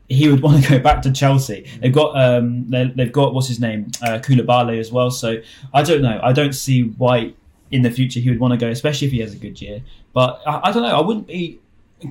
he 0.10 0.28
would 0.28 0.42
want 0.44 0.64
to 0.64 0.70
go 0.70 0.80
back 0.80 1.02
to 1.04 1.12
Chelsea. 1.12 1.66
They've 1.80 1.94
got 1.94 2.20
um, 2.20 2.70
they, 2.70 2.86
they've 2.96 3.12
got 3.12 3.34
what's 3.34 3.48
his 3.48 3.60
name 3.60 3.92
uh, 4.02 4.20
Koulibaly 4.20 4.80
as 4.80 4.92
well. 4.92 5.12
So 5.12 5.42
I 5.74 5.84
don't 5.84 6.02
know. 6.02 6.20
I 6.22 6.34
don't 6.34 6.54
see 6.54 6.84
why 6.84 7.34
in 7.72 7.84
the 7.84 7.92
future 7.92 8.20
he 8.20 8.30
would 8.30 8.40
want 8.40 8.52
to 8.52 8.58
go, 8.58 8.68
especially 8.70 9.08
if 9.08 9.14
he 9.14 9.20
has 9.20 9.34
a 9.34 9.38
good 9.38 9.62
year. 9.62 9.82
But 10.14 10.42
I, 10.46 10.70
I 10.70 10.72
don't 10.72 10.84
know. 10.84 10.98
I 10.98 11.02
wouldn't 11.02 11.28
be 11.28 11.60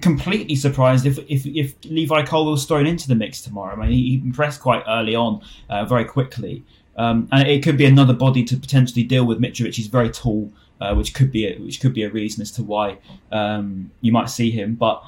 completely 0.03 0.55
surprised 0.55 1.07
if 1.07 1.19
if, 1.29 1.47
if 1.47 1.75
Levi 1.85 2.25
Colwill 2.25 2.53
was 2.53 2.65
thrown 2.65 2.87
into 2.87 3.09
the 3.09 3.15
mix 3.15 3.43
tomorrow. 3.43 3.75
I 3.75 3.81
mean, 3.81 3.91
he, 3.91 4.11
he 4.11 4.15
impressed 4.17 4.61
quite 4.61 4.85
early 4.87 5.15
on, 5.15 5.43
uh, 5.69 5.85
very 5.85 6.05
quickly, 6.05 6.63
um, 6.97 7.29
and 7.33 7.49
it 7.49 7.63
could 7.63 7.77
be 7.77 7.87
another 7.87 8.15
body 8.15 8.45
to 8.45 8.57
potentially 8.57 9.03
deal 9.03 9.25
with 9.25 9.41
Mitrovic. 9.41 9.75
He's 9.75 9.87
very 9.87 10.11
tall, 10.11 10.53
uh, 10.81 10.95
which 10.95 11.15
could 11.15 11.33
be 11.33 11.47
a, 11.47 11.59
which 11.59 11.81
could 11.81 11.95
be 11.95 12.03
a 12.03 12.11
reason 12.11 12.43
as 12.43 12.51
to 12.53 12.63
why 12.63 12.99
um, 13.33 13.91
you 14.01 14.13
might 14.13 14.31
see 14.31 14.51
him, 14.51 14.75
but. 14.75 15.03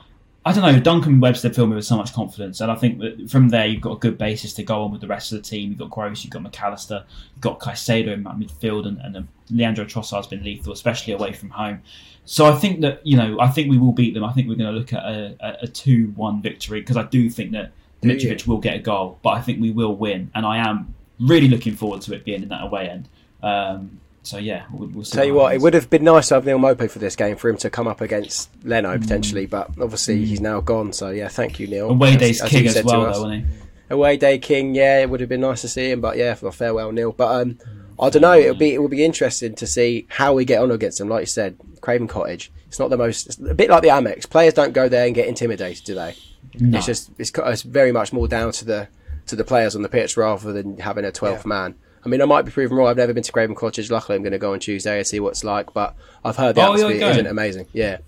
I 0.44 0.52
don't 0.52 0.62
know. 0.62 0.80
Dunk 0.80 1.04
and 1.04 1.20
Webster 1.20 1.50
filled 1.50 1.68
me 1.68 1.76
with 1.76 1.84
so 1.84 1.98
much 1.98 2.14
confidence, 2.14 2.62
and 2.62 2.70
I 2.70 2.74
think 2.74 2.98
that 3.00 3.30
from 3.30 3.50
there 3.50 3.66
you've 3.66 3.82
got 3.82 3.92
a 3.92 3.98
good 3.98 4.16
basis 4.16 4.54
to 4.54 4.62
go 4.62 4.82
on 4.82 4.90
with 4.90 5.02
the 5.02 5.06
rest 5.06 5.32
of 5.32 5.42
the 5.42 5.46
team. 5.46 5.68
You've 5.68 5.78
got 5.78 5.90
Gross, 5.90 6.24
you've 6.24 6.32
got 6.32 6.42
Mac 6.42 6.58
Allister, 6.62 7.04
you've 7.34 7.42
got 7.42 7.60
Caicedo 7.60 8.08
in 8.14 8.22
that 8.22 8.36
midfield, 8.36 8.86
and, 8.86 8.98
and 9.02 9.16
uh, 9.16 9.22
Leandro 9.50 9.84
Trossard's 9.84 10.28
been 10.28 10.42
lethal, 10.42 10.72
especially 10.72 11.12
away 11.12 11.34
from 11.34 11.50
home. 11.50 11.82
So 12.24 12.46
I 12.46 12.56
think 12.56 12.80
that 12.80 13.06
you 13.06 13.18
know, 13.18 13.38
I 13.38 13.48
think 13.48 13.68
we 13.68 13.76
will 13.76 13.92
beat 13.92 14.14
them. 14.14 14.24
I 14.24 14.32
think 14.32 14.48
we're 14.48 14.54
going 14.54 14.72
to 14.72 14.78
look 14.78 14.94
at 14.94 15.04
a, 15.04 15.58
a, 15.62 15.66
two-one 15.66 16.40
victory 16.40 16.80
because 16.80 16.96
I 16.96 17.04
do 17.04 17.28
think 17.28 17.52
that? 17.52 17.72
Mitrovic 18.02 18.46
will 18.46 18.56
get 18.56 18.76
a 18.76 18.78
goal, 18.78 19.18
but 19.20 19.30
I 19.30 19.42
think 19.42 19.60
we 19.60 19.70
will 19.70 19.94
win, 19.94 20.30
and 20.34 20.46
I 20.46 20.66
am 20.66 20.94
really 21.18 21.48
looking 21.48 21.76
forward 21.76 22.00
to 22.02 22.14
it 22.14 22.24
being 22.24 22.42
in 22.42 22.48
that 22.48 22.62
away 22.62 22.88
end. 22.88 23.10
Um, 23.42 24.00
so 24.22 24.38
yeah, 24.38 24.64
we'll, 24.72 24.88
we'll 24.88 25.04
see 25.04 25.16
Tell 25.16 25.24
you 25.24 25.34
what, 25.34 25.54
it 25.54 25.60
would 25.60 25.74
have 25.74 25.88
been 25.90 26.04
nice 26.04 26.28
to 26.28 26.34
have 26.34 26.44
Neil 26.44 26.58
Maupay 26.58 26.90
for 26.90 26.98
this 26.98 27.16
game 27.16 27.36
for 27.36 27.48
him 27.48 27.56
to 27.58 27.70
come 27.70 27.88
up 27.88 28.00
against 28.00 28.50
Leno 28.64 28.98
potentially, 28.98 29.46
but 29.46 29.68
obviously 29.80 30.24
he's 30.24 30.40
now 30.40 30.60
gone. 30.60 30.92
So 30.92 31.10
yeah, 31.10 31.28
thank 31.28 31.58
you, 31.58 31.66
Neil. 31.66 31.90
away 31.90 32.10
As- 32.14 32.18
days 32.18 32.42
as 32.42 32.50
king 32.50 32.64
you 32.64 32.70
as 32.70 32.84
well, 32.84 33.02
though, 33.02 33.08
wasn't 33.08 33.46
he? 33.46 33.54
Away 33.90 34.16
day 34.16 34.38
king, 34.38 34.74
yeah, 34.74 35.00
it 35.00 35.10
would 35.10 35.20
have 35.20 35.28
been 35.28 35.40
nice 35.40 35.62
to 35.62 35.68
see 35.68 35.90
him, 35.90 36.00
but 36.00 36.16
yeah, 36.16 36.34
for 36.34 36.52
farewell, 36.52 36.92
Neil. 36.92 37.10
But 37.10 37.40
um, 37.40 37.58
I 37.98 38.08
don't 38.08 38.22
know. 38.22 38.38
It'll 38.38 38.54
be 38.54 38.72
it 38.72 38.78
will 38.78 38.88
be 38.88 39.04
interesting 39.04 39.54
to 39.56 39.66
see 39.66 40.06
how 40.08 40.32
we 40.32 40.44
get 40.44 40.62
on 40.62 40.70
against 40.70 41.00
him. 41.00 41.08
Like 41.08 41.22
you 41.22 41.26
said, 41.26 41.58
Craven 41.80 42.06
Cottage. 42.06 42.52
It's 42.68 42.78
not 42.78 42.88
the 42.90 42.96
most. 42.96 43.26
It's 43.26 43.38
a 43.38 43.54
bit 43.54 43.68
like 43.68 43.82
the 43.82 43.88
Amex. 43.88 44.30
Players 44.30 44.54
don't 44.54 44.72
go 44.72 44.88
there 44.88 45.06
and 45.06 45.14
get 45.14 45.26
intimidated, 45.26 45.84
do 45.84 45.94
they? 45.96 46.14
No. 46.58 46.78
It's 46.78 46.86
just 46.86 47.10
it's, 47.18 47.32
it's 47.36 47.62
very 47.62 47.90
much 47.90 48.12
more 48.12 48.28
down 48.28 48.52
to 48.52 48.64
the 48.64 48.88
to 49.26 49.36
the 49.36 49.44
players 49.44 49.74
on 49.74 49.82
the 49.82 49.88
pitch 49.88 50.16
rather 50.16 50.52
than 50.52 50.78
having 50.78 51.04
a 51.04 51.10
twelfth 51.12 51.44
man. 51.44 51.74
I 52.04 52.08
mean, 52.08 52.22
I 52.22 52.24
might 52.24 52.42
be 52.42 52.50
proven 52.50 52.76
wrong. 52.76 52.88
I've 52.88 52.96
never 52.96 53.12
been 53.12 53.22
to 53.22 53.32
Craven 53.32 53.54
Cottage. 53.54 53.90
Luckily, 53.90 54.16
I'm 54.16 54.22
going 54.22 54.32
to 54.32 54.38
go 54.38 54.52
on 54.52 54.60
Tuesday 54.60 54.98
and 54.98 55.06
see 55.06 55.20
what 55.20 55.30
it's 55.30 55.44
like. 55.44 55.72
But 55.74 55.94
I've 56.24 56.36
heard 56.36 56.54
the 56.54 56.62
Oh, 56.62 56.74
atmosphere 56.74 57.10
isn't 57.10 57.26
amazing. 57.26 57.66
Yeah, 57.72 57.98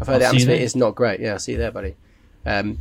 I've 0.00 0.06
heard 0.06 0.14
I'll 0.14 0.18
the 0.20 0.26
atmosphere 0.26 0.56
is 0.56 0.74
not 0.76 0.94
great. 0.94 1.20
Yeah, 1.20 1.32
I'll 1.34 1.38
see 1.38 1.52
you 1.52 1.58
there, 1.58 1.70
buddy. 1.70 1.94
Um, 2.46 2.78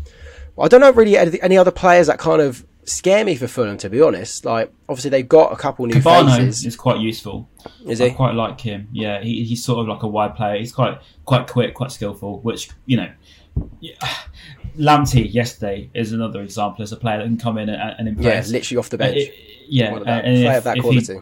well, 0.55 0.65
I 0.65 0.67
don't 0.69 0.81
know 0.81 0.91
really 0.91 1.17
any 1.17 1.57
other 1.57 1.71
players 1.71 2.07
that 2.07 2.19
kind 2.19 2.41
of 2.41 2.65
scare 2.83 3.23
me 3.23 3.35
for 3.35 3.47
Fulham. 3.47 3.77
To 3.79 3.89
be 3.89 4.01
honest, 4.01 4.45
like 4.45 4.71
obviously 4.89 5.09
they've 5.09 5.27
got 5.27 5.51
a 5.51 5.55
couple 5.55 5.85
new 5.85 5.95
Kebano 5.95 6.37
faces. 6.37 6.65
is 6.65 6.75
quite 6.75 6.99
useful. 6.99 7.49
Is 7.85 7.99
he? 7.99 8.05
I 8.07 8.09
quite 8.11 8.33
like 8.35 8.59
him. 8.61 8.87
Yeah, 8.91 9.21
he, 9.21 9.43
he's 9.43 9.63
sort 9.63 9.79
of 9.79 9.87
like 9.87 10.03
a 10.03 10.07
wide 10.07 10.35
player. 10.35 10.57
He's 10.57 10.71
quite 10.71 10.99
quite 11.25 11.47
quick, 11.47 11.73
quite 11.73 11.91
skillful. 11.91 12.39
Which 12.39 12.69
you 12.85 12.97
know, 12.97 13.11
yeah. 13.81 13.95
Lamptey 14.77 15.31
yesterday 15.33 15.89
is 15.93 16.11
another 16.13 16.41
example 16.41 16.83
as 16.83 16.91
a 16.91 16.95
player 16.97 17.17
that 17.17 17.23
can 17.25 17.37
come 17.37 17.57
in 17.57 17.69
and, 17.69 17.81
and 17.99 18.07
Yeah, 18.07 18.29
impress. 18.31 18.49
literally 18.49 18.77
off 18.79 18.89
the 18.89 18.97
Uh, 18.97 18.99
bench. 18.99 19.17
it- 19.17 19.33
yeah, 19.67 19.91
One 19.91 20.01
of 20.01 20.07
that, 20.07 20.25
and 20.25 20.35
player 20.37 20.51
if- 20.51 20.57
of 20.57 20.63
that 20.65 20.77
if 20.77 20.83
he- 20.83 20.89
quality. 20.89 21.19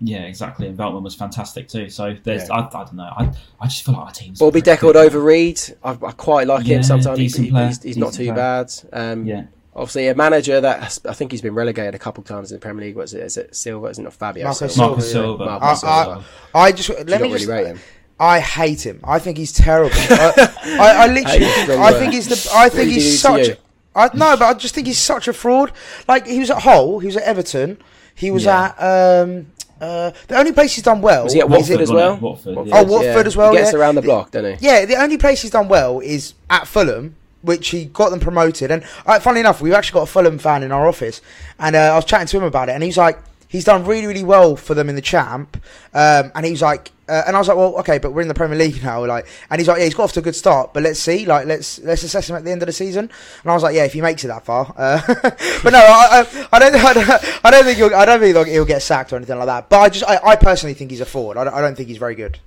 yeah, 0.00 0.18
exactly. 0.22 0.66
And 0.68 0.78
Veltman 0.78 1.02
was 1.02 1.14
fantastic 1.14 1.68
too. 1.68 1.88
So 1.90 2.14
there's, 2.24 2.48
Yeah. 2.48 2.54
I, 2.54 2.58
I 2.66 2.84
don't 2.84 2.94
know. 2.94 3.12
I, 3.16 3.30
I 3.60 3.66
just 3.66 3.84
feel 3.84 3.94
like 3.94 4.04
our 4.06 4.10
team's 4.12 4.38
Bobby 4.38 4.60
pretty 4.62 4.76
Decordova-Reid. 4.78 5.60
I, 5.84 5.90
I 5.90 6.12
quite 6.12 6.46
like 6.46 6.66
Yeah, 6.66 6.76
him 6.76 6.82
sometimes. 6.82 7.18
He's, 7.18 7.36
player, 7.50 7.66
he's, 7.66 7.82
he's 7.82 7.96
not 7.96 8.12
too 8.12 8.24
player. 8.32 8.34
bad. 8.34 8.72
Um, 8.92 9.26
Yeah, 9.26 9.44
Obviously, 9.74 10.08
a 10.08 10.14
manager 10.16 10.60
that 10.60 10.82
has, 10.82 11.00
I 11.08 11.12
think 11.14 11.30
he's 11.30 11.42
been 11.42 11.54
relegated 11.54 11.94
a 11.94 11.98
couple 11.98 12.22
of 12.22 12.26
times 12.28 12.50
in 12.50 12.56
the 12.56 12.60
Premier 12.60 12.86
League. 12.86 12.96
What 12.96 13.04
is 13.04 13.14
it? 13.14 13.22
Is 13.22 13.36
it 13.36 13.54
Silva? 13.54 13.86
Isn't 13.86 14.04
it 14.04 14.12
Fabio? 14.12 14.44
Marco 14.44 14.66
Silva? 14.66 15.00
Silva, 15.00 15.00
Marcus 15.00 15.06
yeah. 15.06 15.12
Silva. 15.12 15.44
Marco 15.44 15.64
I, 15.66 15.74
Silva. 15.74 16.24
I, 16.54 16.60
I 16.60 16.72
just 16.72 16.88
let 16.88 17.06
Do 17.06 17.12
you 17.12 17.20
me 17.22 17.28
not 17.28 17.38
just. 17.38 17.82
Really 18.20 18.32
rate 18.34 18.40
him? 18.40 18.50
I 18.56 18.64
hate 18.66 18.86
him. 18.86 19.00
I 19.04 19.18
think 19.18 19.38
he's 19.38 19.52
terrible. 19.52 19.94
I, 19.94 20.32
I, 20.80 20.90
I 21.04 21.06
literally, 21.06 21.38
Hate 21.38 21.42
is 21.42 21.62
a 21.62 21.66
think, 21.66 21.80
I 21.80 21.92
think 21.98 22.12
he's 22.12 22.28
the. 22.28 22.50
I 22.54 22.68
think 22.68 22.88
did 22.88 22.88
he 22.88 22.94
do 22.94 23.00
he's 23.00 23.20
such. 23.20 23.48
you? 23.48 23.56
I 23.94 24.04
no, 24.14 24.36
but 24.36 24.42
I 24.42 24.54
just 24.54 24.74
think 24.74 24.86
he's 24.86 24.98
such 24.98 25.26
a 25.28 25.32
fraud. 25.32 25.72
Like 26.06 26.26
he 26.26 26.38
was 26.38 26.50
at 26.50 26.62
Hull, 26.62 26.98
he 27.00 27.06
was 27.06 27.16
at 27.16 27.24
Everton, 27.24 27.78
he 28.14 28.30
was 28.30 28.44
Yeah. 28.44 28.72
at. 28.78 29.22
Um, 29.22 29.46
uh, 29.80 30.10
the 30.28 30.36
only 30.38 30.52
place 30.52 30.74
he's 30.74 30.84
done 30.84 31.00
well 31.00 31.24
Was 31.24 31.32
he 31.32 31.40
at 31.40 31.46
is 31.46 31.50
Watford 31.50 31.80
as 31.80 31.90
well? 31.90 32.16
Watford, 32.18 32.54
Watford, 32.54 32.68
yeah. 32.74 32.80
Oh, 32.80 32.84
Watford 32.84 33.26
as 33.26 33.34
well, 33.34 33.50
He 33.52 33.56
gets 33.56 33.72
yeah. 33.72 33.78
around 33.78 33.94
the 33.94 34.02
The- 34.02 34.06
block, 34.08 34.30
doesn't 34.30 34.58
he? 34.58 34.66
Yeah, 34.66 34.84
the 34.84 34.96
only 34.96 35.16
place 35.16 35.40
he's 35.40 35.52
done 35.52 35.68
well 35.68 36.00
is 36.00 36.34
at 36.50 36.68
Fulham, 36.68 37.16
which 37.40 37.68
he 37.68 37.86
got 37.86 38.10
them 38.10 38.20
promoted. 38.20 38.70
And 38.70 38.84
uh, 39.06 39.18
funnily 39.20 39.40
enough, 39.40 39.62
we've 39.62 39.72
actually 39.72 40.00
got 40.00 40.02
a 40.02 40.12
Fulham 40.12 40.38
fan 40.38 40.62
in 40.62 40.70
our 40.70 40.86
office, 40.86 41.22
and 41.58 41.74
uh, 41.74 41.78
I 41.78 41.96
was 41.96 42.04
chatting 42.04 42.26
to 42.26 42.36
him 42.36 42.42
about 42.44 42.68
it, 42.68 42.72
and 42.72 42.82
he's 42.82 42.98
like, 42.98 43.18
he's 43.50 43.64
done 43.64 43.84
really, 43.84 44.06
really 44.06 44.24
well 44.24 44.56
for 44.56 44.72
them 44.74 44.88
in 44.88 44.94
the 44.94 45.02
champ, 45.02 45.56
um, 45.92 46.32
and 46.34 46.46
he 46.46 46.52
was 46.52 46.62
like, 46.62 46.90
uh, 47.08 47.24
and 47.26 47.34
I 47.34 47.40
was 47.40 47.48
like, 47.48 47.56
well, 47.56 47.74
okay, 47.80 47.98
but 47.98 48.12
we're 48.12 48.22
in 48.22 48.28
the 48.28 48.34
Premier 48.34 48.56
League 48.56 48.82
now, 48.84 49.04
like, 49.04 49.26
and 49.50 49.60
he's 49.60 49.66
like, 49.68 49.78
yeah, 49.78 49.84
he's 49.84 49.94
got 49.94 50.04
off 50.04 50.12
to 50.12 50.20
a 50.20 50.22
good 50.22 50.36
start, 50.36 50.72
but 50.72 50.82
let's 50.84 51.00
see, 51.00 51.26
like, 51.26 51.44
let's 51.46 51.78
let's 51.80 52.02
assess 52.04 52.30
him 52.30 52.36
at 52.36 52.44
the 52.44 52.50
end 52.52 52.62
of 52.62 52.66
the 52.66 52.72
season. 52.72 53.10
And 53.42 53.50
I 53.50 53.52
was 53.54 53.62
like, 53.62 53.74
yeah, 53.74 53.84
if 53.84 53.92
he 53.92 54.00
makes 54.00 54.24
it 54.24 54.28
that 54.28 54.44
far, 54.44 54.72
uh, 54.76 55.00
but 55.62 55.70
no, 55.72 55.78
I, 55.80 56.24
I, 56.24 56.48
I 56.52 56.58
don't, 56.60 56.74
I 56.84 56.92
don't, 56.94 57.44
I 57.44 57.50
don't 57.50 57.64
think 57.64 57.76
he'll, 57.78 57.94
I 57.94 58.04
don't 58.06 58.20
think 58.20 58.34
he'll, 58.36 58.44
he'll 58.44 58.64
get 58.64 58.80
sacked 58.82 59.12
or 59.12 59.16
anything 59.16 59.36
like 59.38 59.46
that. 59.46 59.68
But 59.68 59.80
I 59.80 59.88
just, 59.88 60.04
I, 60.08 60.20
I 60.24 60.36
personally 60.36 60.74
think 60.74 60.90
he's 60.92 61.00
a 61.00 61.06
forward. 61.06 61.36
I 61.36 61.44
don't, 61.44 61.54
I 61.54 61.60
don't 61.60 61.74
think 61.76 61.88
he's 61.88 61.98
very 61.98 62.14
good. 62.14 62.38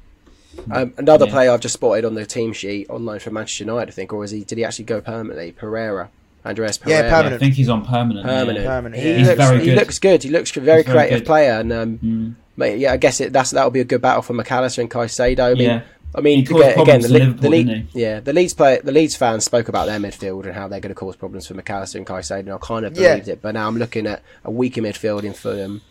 Um, 0.71 0.93
another 0.97 1.25
Yeah. 1.25 1.31
player 1.31 1.51
I've 1.51 1.59
just 1.61 1.73
spotted 1.73 2.05
on 2.05 2.13
the 2.13 2.25
team 2.25 2.53
sheet 2.53 2.87
online 2.89 3.19
for 3.19 3.31
Manchester 3.31 3.63
United, 3.65 3.89
I 3.89 3.91
think, 3.91 4.13
or 4.13 4.23
is 4.23 4.31
he? 4.31 4.43
Did 4.43 4.59
he 4.59 4.63
actually 4.63 4.85
go 4.85 5.01
permanently? 5.01 5.51
Pereira, 5.51 6.09
Andreas 6.45 6.79
Yeah, 6.85 7.01
Pereira. 7.03 7.29
Yeah, 7.29 7.35
I 7.35 7.37
think 7.37 7.53
he's 7.55 7.69
on 7.69 7.85
permanent. 7.85 8.25
yeah. 8.25 8.39
Permanent. 8.39 8.65
Permanent, 8.65 9.01
He, 9.01 9.09
yeah. 9.09 9.17
He's 9.17 9.27
looks, 9.27 9.37
very 9.39 9.59
he 9.59 9.65
good. 9.65 9.75
looks 9.77 9.99
good. 9.99 10.23
He 10.23 10.29
looks 10.29 10.57
a 10.57 10.59
very 10.59 10.83
He's 10.83 10.91
creative 10.91 11.19
good. 11.19 11.25
player, 11.25 11.51
and 11.59 11.71
um, 11.73 11.99
Mm. 12.03 12.35
mate, 12.57 12.79
yeah, 12.79 12.93
I 12.93 12.97
guess 12.97 13.21
it, 13.21 13.31
that's 13.33 13.51
that'll 13.51 13.71
be 13.71 13.79
a 13.79 13.85
good 13.85 14.01
battle 14.01 14.21
for 14.21 14.33
Mac 14.33 14.51
Allister 14.51 14.81
and 14.81 14.91
Caicedo. 14.91 15.51
I 15.51 15.53
mean, 15.53 15.63
Yeah. 15.69 15.81
I 16.15 16.21
mean, 16.21 16.39
He 16.39 16.43
again, 16.45 16.57
again 16.61 16.73
problems 16.75 17.07
the, 17.09 17.19
to 17.19 17.25
Le- 17.25 17.33
the 17.33 17.49
didn't 17.49 17.87
yeah, 17.93 18.19
the 18.19 18.33
Leeds 18.33 18.53
play, 18.53 18.79
the 18.83 18.91
Leeds 18.91 19.15
fans 19.15 19.45
spoke 19.45 19.67
about 19.67 19.87
their 19.87 19.97
midfield 19.99 20.43
and 20.45 20.53
how 20.53 20.67
they're 20.67 20.79
going 20.79 20.93
to 20.93 20.95
cause 20.99 21.15
problems 21.15 21.47
for 21.47 21.55
Mac 21.55 21.69
Allister 21.71 21.97
and 21.97 22.05
Caicedo, 22.05 22.39
and 22.39 22.51
I 22.51 22.57
kind 22.59 22.85
of 22.85 22.95
Yeah. 22.95 23.13
believed 23.13 23.29
it. 23.29 23.41
But 23.41 23.55
now 23.55 23.67
I'm 23.67 23.77
looking 23.77 24.05
at 24.05 24.21
a 24.43 24.51
weaker 24.51 24.81
midfield 24.81 25.23
in 25.23 25.33
Fulham. 25.33 25.81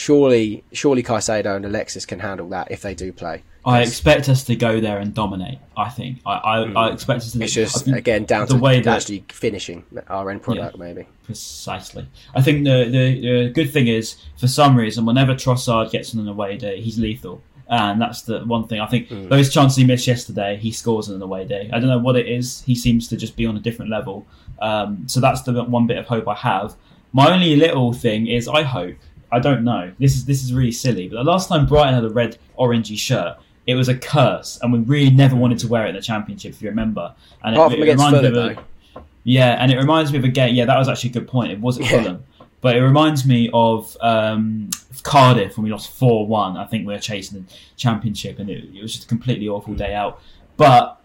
Surely, 0.00 0.64
surely 0.72 1.02
Caicedo 1.02 1.54
and 1.56 1.64
Alexis 1.66 2.06
can 2.06 2.20
handle 2.20 2.48
that 2.48 2.70
if 2.70 2.80
they 2.80 2.94
do 2.94 3.12
play. 3.12 3.42
I 3.66 3.82
expect 3.82 4.30
us 4.30 4.42
to 4.44 4.56
go 4.56 4.80
there 4.80 4.96
and 4.98 5.12
dominate. 5.12 5.58
I 5.76 5.90
think 5.90 6.20
I, 6.24 6.32
I, 6.32 6.56
I 6.72 6.92
expect 6.94 7.18
us 7.20 7.32
to. 7.32 7.42
It's 7.44 7.52
just 7.52 7.84
think 7.84 7.98
again 7.98 8.24
down 8.24 8.46
the 8.46 8.54
to 8.54 8.60
way 8.60 8.80
that 8.80 8.96
actually 8.96 9.26
finishing 9.28 9.84
our 10.08 10.30
end 10.30 10.40
product, 10.42 10.78
maybe. 10.78 11.06
precisely. 11.24 12.08
I 12.34 12.40
think 12.40 12.64
the, 12.64 12.86
the 12.96 13.20
the 13.20 13.50
good 13.50 13.70
thing 13.74 13.88
is 13.88 14.16
for 14.38 14.48
some 14.48 14.74
reason 14.74 15.04
whenever 15.04 15.34
Trossard 15.34 15.90
gets 15.90 16.14
on 16.14 16.20
an 16.22 16.28
away 16.28 16.56
day, 16.56 16.80
he's 16.80 16.98
lethal. 16.98 17.42
And 17.68 18.00
that's 18.00 18.22
the 18.22 18.40
one 18.46 18.66
thing. 18.68 18.80
I 18.80 18.86
think 18.86 19.08
Hmm. 19.08 19.28
those 19.28 19.52
chances 19.52 19.76
he 19.76 19.84
missed 19.84 20.06
yesterday, 20.06 20.56
he 20.56 20.72
scores 20.72 21.10
on 21.10 21.14
an 21.16 21.22
away 21.22 21.44
day. 21.44 21.68
I 21.72 21.78
don't 21.78 21.90
know 21.90 21.98
what 21.98 22.16
it 22.16 22.26
is. 22.26 22.62
He 22.62 22.74
seems 22.74 23.06
to 23.08 23.16
just 23.18 23.36
be 23.36 23.44
on 23.46 23.54
a 23.56 23.60
different 23.60 23.90
level. 23.90 24.26
Um, 24.60 25.04
so 25.06 25.20
that's 25.20 25.42
the 25.42 25.62
one 25.64 25.86
bit 25.86 25.98
of 25.98 26.06
hope 26.06 26.26
I 26.26 26.34
have. 26.36 26.74
My 27.12 27.30
only 27.30 27.54
little 27.56 27.92
thing 27.92 28.26
is 28.26 28.48
I 28.48 28.62
hope. 28.62 28.96
I 29.32 29.38
don't 29.38 29.64
know. 29.64 29.92
This 29.98 30.14
is 30.16 30.24
this 30.24 30.42
is 30.42 30.52
really 30.52 30.72
silly. 30.72 31.08
But 31.08 31.16
the 31.16 31.24
last 31.24 31.48
time 31.48 31.66
Brighton 31.66 31.94
had 31.94 32.04
a 32.04 32.10
red 32.10 32.38
orangey 32.58 32.98
shirt, 32.98 33.36
it 33.66 33.74
was 33.74 33.88
a 33.88 33.96
curse, 33.96 34.58
and 34.62 34.72
we 34.72 34.80
really 34.80 35.10
never 35.10 35.36
wanted 35.36 35.58
to 35.60 35.68
wear 35.68 35.86
it 35.86 35.90
in 35.90 35.94
the 35.94 36.02
championship. 36.02 36.52
If 36.52 36.62
you 36.62 36.68
remember, 36.68 37.14
and 37.44 37.54
Apart 37.54 37.72
from 37.72 37.82
against 37.82 38.04
reminded 38.04 38.32
Fulham, 38.32 38.46
me 38.48 38.52
of 38.52 38.58
a- 38.58 39.02
yeah, 39.24 39.62
and 39.62 39.70
it 39.70 39.76
reminds 39.78 40.12
me 40.12 40.18
of 40.18 40.24
a 40.24 40.28
game. 40.28 40.54
Yeah, 40.54 40.64
that 40.64 40.78
was 40.78 40.88
actually 40.88 41.10
a 41.10 41.12
good 41.14 41.28
point. 41.28 41.52
It 41.52 41.60
wasn't 41.60 41.86
Yeah. 41.86 42.02
Fulham, 42.02 42.24
but 42.60 42.76
it 42.76 42.80
reminds 42.82 43.26
me 43.26 43.50
of 43.52 43.96
um, 44.00 44.70
Cardiff 45.02 45.56
when 45.56 45.64
we 45.64 45.70
lost 45.70 45.90
four 45.92 46.26
one. 46.26 46.56
I 46.56 46.66
think 46.66 46.86
we 46.86 46.92
were 46.92 46.98
chasing 47.00 47.42
the 47.44 47.54
championship, 47.76 48.38
and 48.38 48.50
it, 48.50 48.64
it 48.74 48.82
was 48.82 48.92
just 48.92 49.04
a 49.04 49.08
completely 49.08 49.48
awful 49.48 49.74
day 49.74 49.94
out. 49.94 50.20
But 50.56 51.00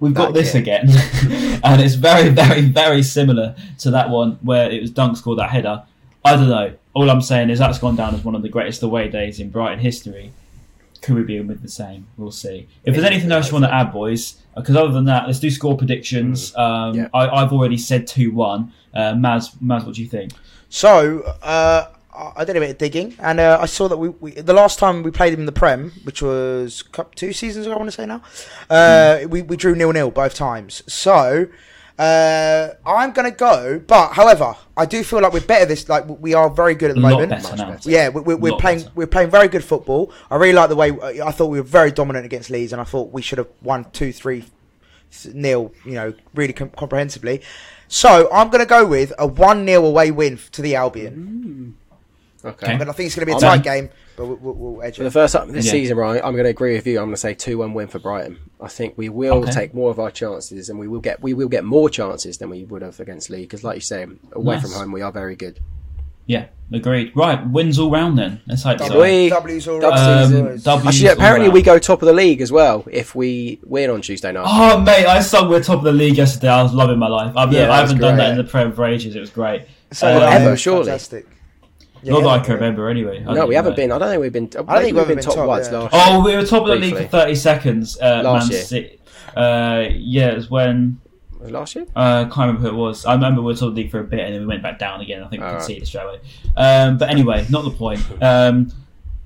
we've 0.00 0.14
got 0.14 0.34
this 0.34 0.54
again, 0.54 0.88
and 1.62 1.80
it's 1.80 1.94
very, 1.94 2.28
very, 2.30 2.62
very 2.62 3.02
similar 3.02 3.54
to 3.78 3.90
that 3.92 4.10
one 4.10 4.38
where 4.42 4.70
it 4.70 4.80
was 4.80 4.90
Dunk 4.90 5.16
scored 5.16 5.38
that 5.38 5.50
header. 5.50 5.84
I 6.24 6.36
don't 6.36 6.48
know. 6.48 6.72
All 6.94 7.08
I'm 7.10 7.22
saying 7.22 7.50
is 7.50 7.58
that's 7.58 7.78
gone 7.78 7.96
down 7.96 8.14
as 8.14 8.24
one 8.24 8.34
of 8.34 8.42
the 8.42 8.48
greatest 8.48 8.82
away 8.82 9.08
days 9.08 9.40
in 9.40 9.50
Brighton 9.50 9.78
history. 9.78 10.32
Could 11.00 11.16
we 11.16 11.22
be 11.24 11.36
in 11.36 11.48
with 11.48 11.62
the 11.62 11.68
same? 11.68 12.06
We'll 12.16 12.30
see. 12.30 12.68
If 12.84 12.94
there's 12.94 13.06
anything 13.06 13.32
else 13.32 13.48
you 13.48 13.54
want 13.54 13.64
to 13.64 13.74
add, 13.74 13.92
boys, 13.92 14.36
because 14.54 14.76
other 14.76 14.92
than 14.92 15.06
that, 15.06 15.26
let's 15.26 15.40
do 15.40 15.50
score 15.50 15.76
predictions. 15.76 16.54
Um, 16.54 16.94
Yeah. 16.94 17.08
I, 17.12 17.28
I've 17.28 17.52
already 17.52 17.78
said 17.78 18.06
two 18.06 18.30
one. 18.30 18.72
Uh, 18.94 19.14
Maz, 19.14 19.56
Maz, 19.56 19.84
what 19.84 19.94
do 19.96 20.02
you 20.02 20.08
think? 20.08 20.32
So 20.68 21.22
uh, 21.42 21.88
I 22.14 22.32
I 22.36 22.44
did 22.44 22.56
a 22.56 22.60
bit 22.60 22.70
of 22.70 22.78
digging, 22.78 23.16
and 23.18 23.40
uh, 23.40 23.58
I 23.60 23.66
saw 23.66 23.88
that 23.88 23.96
we, 23.96 24.10
we 24.10 24.30
the 24.32 24.52
last 24.52 24.78
time 24.78 25.02
we 25.02 25.10
played 25.10 25.32
him 25.32 25.40
in 25.40 25.46
the 25.46 25.52
Prem, 25.52 25.90
which 26.04 26.22
was 26.22 26.84
two 27.16 27.32
seasons 27.32 27.66
ago, 27.66 27.74
I 27.74 27.78
want 27.78 27.88
to 27.90 27.96
say 27.96 28.06
now, 28.06 28.22
uh, 28.70 29.26
we 29.28 29.42
we 29.42 29.56
drew 29.56 29.74
nil 29.74 29.92
nil 29.92 30.10
both 30.10 30.34
times. 30.34 30.82
So. 30.86 31.48
Uh, 31.98 32.70
I'm 32.86 33.12
gonna 33.12 33.30
go, 33.30 33.80
but 33.86 34.12
however, 34.12 34.56
I 34.76 34.86
do 34.86 35.04
feel 35.04 35.20
like 35.20 35.32
we're 35.32 35.40
better 35.40 35.66
this. 35.66 35.88
Like 35.88 36.04
we 36.08 36.34
are 36.34 36.48
very 36.50 36.74
good 36.74 36.90
at 36.90 36.96
the 36.96 37.02
lot 37.02 37.12
moment. 37.12 37.30
better 37.30 37.48
Much 37.50 37.58
now. 37.58 37.70
better. 37.70 37.90
Yeah, 37.90 38.08
we, 38.08 38.20
we, 38.22 38.34
we're 38.34 38.50
Lot 38.52 38.60
playing. 38.60 38.78
better. 38.80 38.90
We're 38.94 39.06
playing 39.06 39.30
very 39.30 39.48
good 39.48 39.62
football. 39.64 40.12
I 40.30 40.36
really 40.36 40.54
like 40.54 40.68
the 40.70 40.76
way. 40.76 40.90
I 41.20 41.30
thought 41.30 41.46
we 41.46 41.58
were 41.58 41.64
very 41.66 41.90
dominant 41.92 42.24
against 42.24 42.50
Leeds, 42.50 42.72
and 42.72 42.80
I 42.80 42.84
thought 42.84 43.12
we 43.12 43.22
should 43.22 43.38
have 43.38 43.48
won 43.62 43.84
two, 43.92 44.12
three, 44.12 44.44
nil. 45.32 45.72
You 45.84 45.92
know, 45.92 46.14
really 46.34 46.52
com- 46.54 46.70
comprehensively. 46.70 47.42
So 47.88 48.28
I'm 48.32 48.48
going 48.48 48.60
to 48.64 48.66
go 48.68 48.86
with 48.86 49.12
a 49.18 49.26
one 49.26 49.66
0 49.66 49.84
away 49.84 50.10
win 50.10 50.38
to 50.52 50.62
the 50.62 50.74
Albion. 50.76 51.76
Okay. 52.42 52.66
Okay. 52.66 52.76
But 52.78 52.88
I 52.88 52.92
think 52.92 53.06
it's 53.08 53.14
going 53.16 53.26
to 53.26 53.26
be 53.26 53.32
a 53.32 53.34
I'm 53.48 53.62
tight 53.62 53.66
in. 53.76 53.82
game. 53.84 53.90
But 54.16 54.26
we'll, 54.26 54.36
we'll, 54.36 54.54
we'll 54.74 54.82
edge 54.82 54.96
For 54.96 55.04
the 55.04 55.10
first 55.10 55.34
time 55.34 55.50
this 55.52 55.64
Yeah. 55.66 55.72
season, 55.72 55.96
right, 55.96 56.20
I'm 56.22 56.32
going 56.32 56.44
to 56.44 56.50
agree 56.50 56.74
with 56.74 56.86
you. 56.86 56.98
I'm 56.98 57.06
going 57.06 57.14
to 57.14 57.20
say 57.20 57.32
two-one 57.34 57.72
win 57.72 57.88
for 57.88 57.98
Brighton. 57.98 58.38
I 58.60 58.68
think 58.68 58.94
we 58.98 59.08
will 59.08 59.38
Okay. 59.42 59.50
take 59.52 59.74
more 59.74 59.90
of 59.90 59.98
our 59.98 60.10
chances, 60.10 60.68
and 60.68 60.78
we 60.78 60.86
will 60.86 61.00
get 61.00 61.22
we 61.22 61.32
will 61.34 61.48
get 61.48 61.64
more 61.64 61.88
chances 61.88 62.38
than 62.38 62.50
we 62.50 62.64
would 62.64 62.82
have 62.82 63.00
against 63.00 63.30
League. 63.30 63.42
Because, 63.48 63.64
like 63.64 63.76
you 63.76 63.80
say, 63.80 64.06
away 64.32 64.56
Nice. 64.56 64.62
from 64.62 64.72
home, 64.72 64.92
we 64.92 65.00
are 65.02 65.10
very 65.12 65.34
good. 65.34 65.60
Yeah, 66.26 66.46
agreed. 66.72 67.10
Right, 67.16 67.44
wins 67.48 67.80
all 67.80 67.90
round 67.90 68.16
then. 68.16 68.40
Let's 68.46 68.62
hope 68.62 68.78
so. 68.78 69.00
We- 69.00 69.28
W's 69.28 69.66
all 69.66 69.80
Dub 69.80 69.90
right. 69.90 70.24
season. 70.24 70.46
Um, 70.46 70.56
W's 70.58 70.86
Actually, 70.86 71.08
all 71.08 71.14
apparently, 71.14 71.46
round. 71.48 71.54
we 71.54 71.62
go 71.62 71.78
top 71.80 72.00
of 72.00 72.06
the 72.06 72.12
league 72.12 72.40
as 72.40 72.52
well 72.52 72.84
if 72.90 73.14
we 73.16 73.58
win 73.64 73.90
on 73.90 74.02
Tuesday 74.02 74.30
night. 74.30 74.44
Oh 74.46 74.78
mate, 74.80 75.04
I 75.06 75.20
sung 75.20 75.48
we're 75.50 75.62
top 75.62 75.78
of 75.78 75.84
the 75.84 75.92
league 75.92 76.16
yesterday. 76.16 76.48
I 76.50 76.62
was 76.62 76.72
loving 76.74 76.98
my 76.98 77.08
life. 77.08 77.36
I've, 77.36 77.52
Yeah, 77.52 77.62
that 77.62 77.70
I 77.72 77.76
haven't 77.78 77.96
was 77.96 78.00
done 78.00 78.14
great. 78.16 78.24
that 78.24 78.30
in 78.32 78.36
the 78.36 78.44
Prem 78.44 78.72
for 78.72 78.84
ages. 78.84 79.16
It 79.16 79.20
was 79.20 79.30
great. 79.30 79.62
So 79.90 80.06
Um, 80.06 80.22
ever, 80.22 80.56
surely. 80.56 80.84
Fantastic. 80.84 81.26
Yeah, 82.02 82.12
Not 82.14 82.20
that 82.22 82.28
I 82.28 82.36
yeah. 82.36 82.42
can 82.44 82.54
remember 82.54 82.88
anyway. 82.88 83.24
I 83.26 83.32
no, 83.34 83.46
we 83.46 83.54
haven't 83.54 83.72
know. 83.72 83.76
been. 83.76 83.92
I 83.92 83.98
don't 83.98 84.08
think 84.10 84.20
we've 84.22 84.32
been. 84.32 84.44
I 84.44 84.48
don't 84.48 84.66
think 84.66 84.84
we've 84.84 84.94
we've 84.96 85.06
been 85.08 85.16
been 85.16 85.24
top 85.24 85.34
top, 85.36 85.46
once 85.48 85.68
yeah. 85.70 85.78
last. 85.78 85.92
year. 85.94 86.02
Oh, 86.06 86.24
we 86.24 86.34
were 86.36 86.44
top 86.44 86.62
of 86.62 86.68
the 86.68 86.76
league 86.76 86.96
for 86.96 87.04
thirty 87.04 87.34
seconds. 87.34 87.98
Uh, 88.00 88.22
Last 88.24 88.44
Man 88.48 88.52
year. 88.52 88.62
City. 88.64 89.00
Uh, 89.36 89.84
yeah, 89.92 90.30
it 90.32 90.36
was 90.36 90.50
when 90.50 91.00
last 91.40 91.74
year? 91.74 91.86
uh, 91.96 92.20
I 92.20 92.24
can't 92.24 92.36
remember 92.38 92.60
who 92.60 92.68
it 92.68 92.74
was. 92.78 93.04
I 93.06 93.14
remember 93.14 93.40
we 93.40 93.46
were 93.46 93.54
top 93.54 93.68
of 93.68 93.74
the 93.74 93.82
league 93.82 93.90
for 93.90 94.00
a 94.00 94.04
bit 94.04 94.20
and 94.20 94.34
then 94.34 94.40
we 94.42 94.46
went 94.46 94.62
back 94.62 94.78
down 94.78 95.00
again. 95.00 95.22
I 95.22 95.28
think 95.28 95.42
we 95.42 95.48
see 95.48 95.54
conceded 95.56 95.88
straight 95.88 96.04
away. 96.04 96.20
Um, 96.56 96.98
but 96.98 97.08
anyway, 97.10 97.46
not 97.50 97.64
the 97.64 97.70
point. 97.70 98.00
Um, 98.20 98.72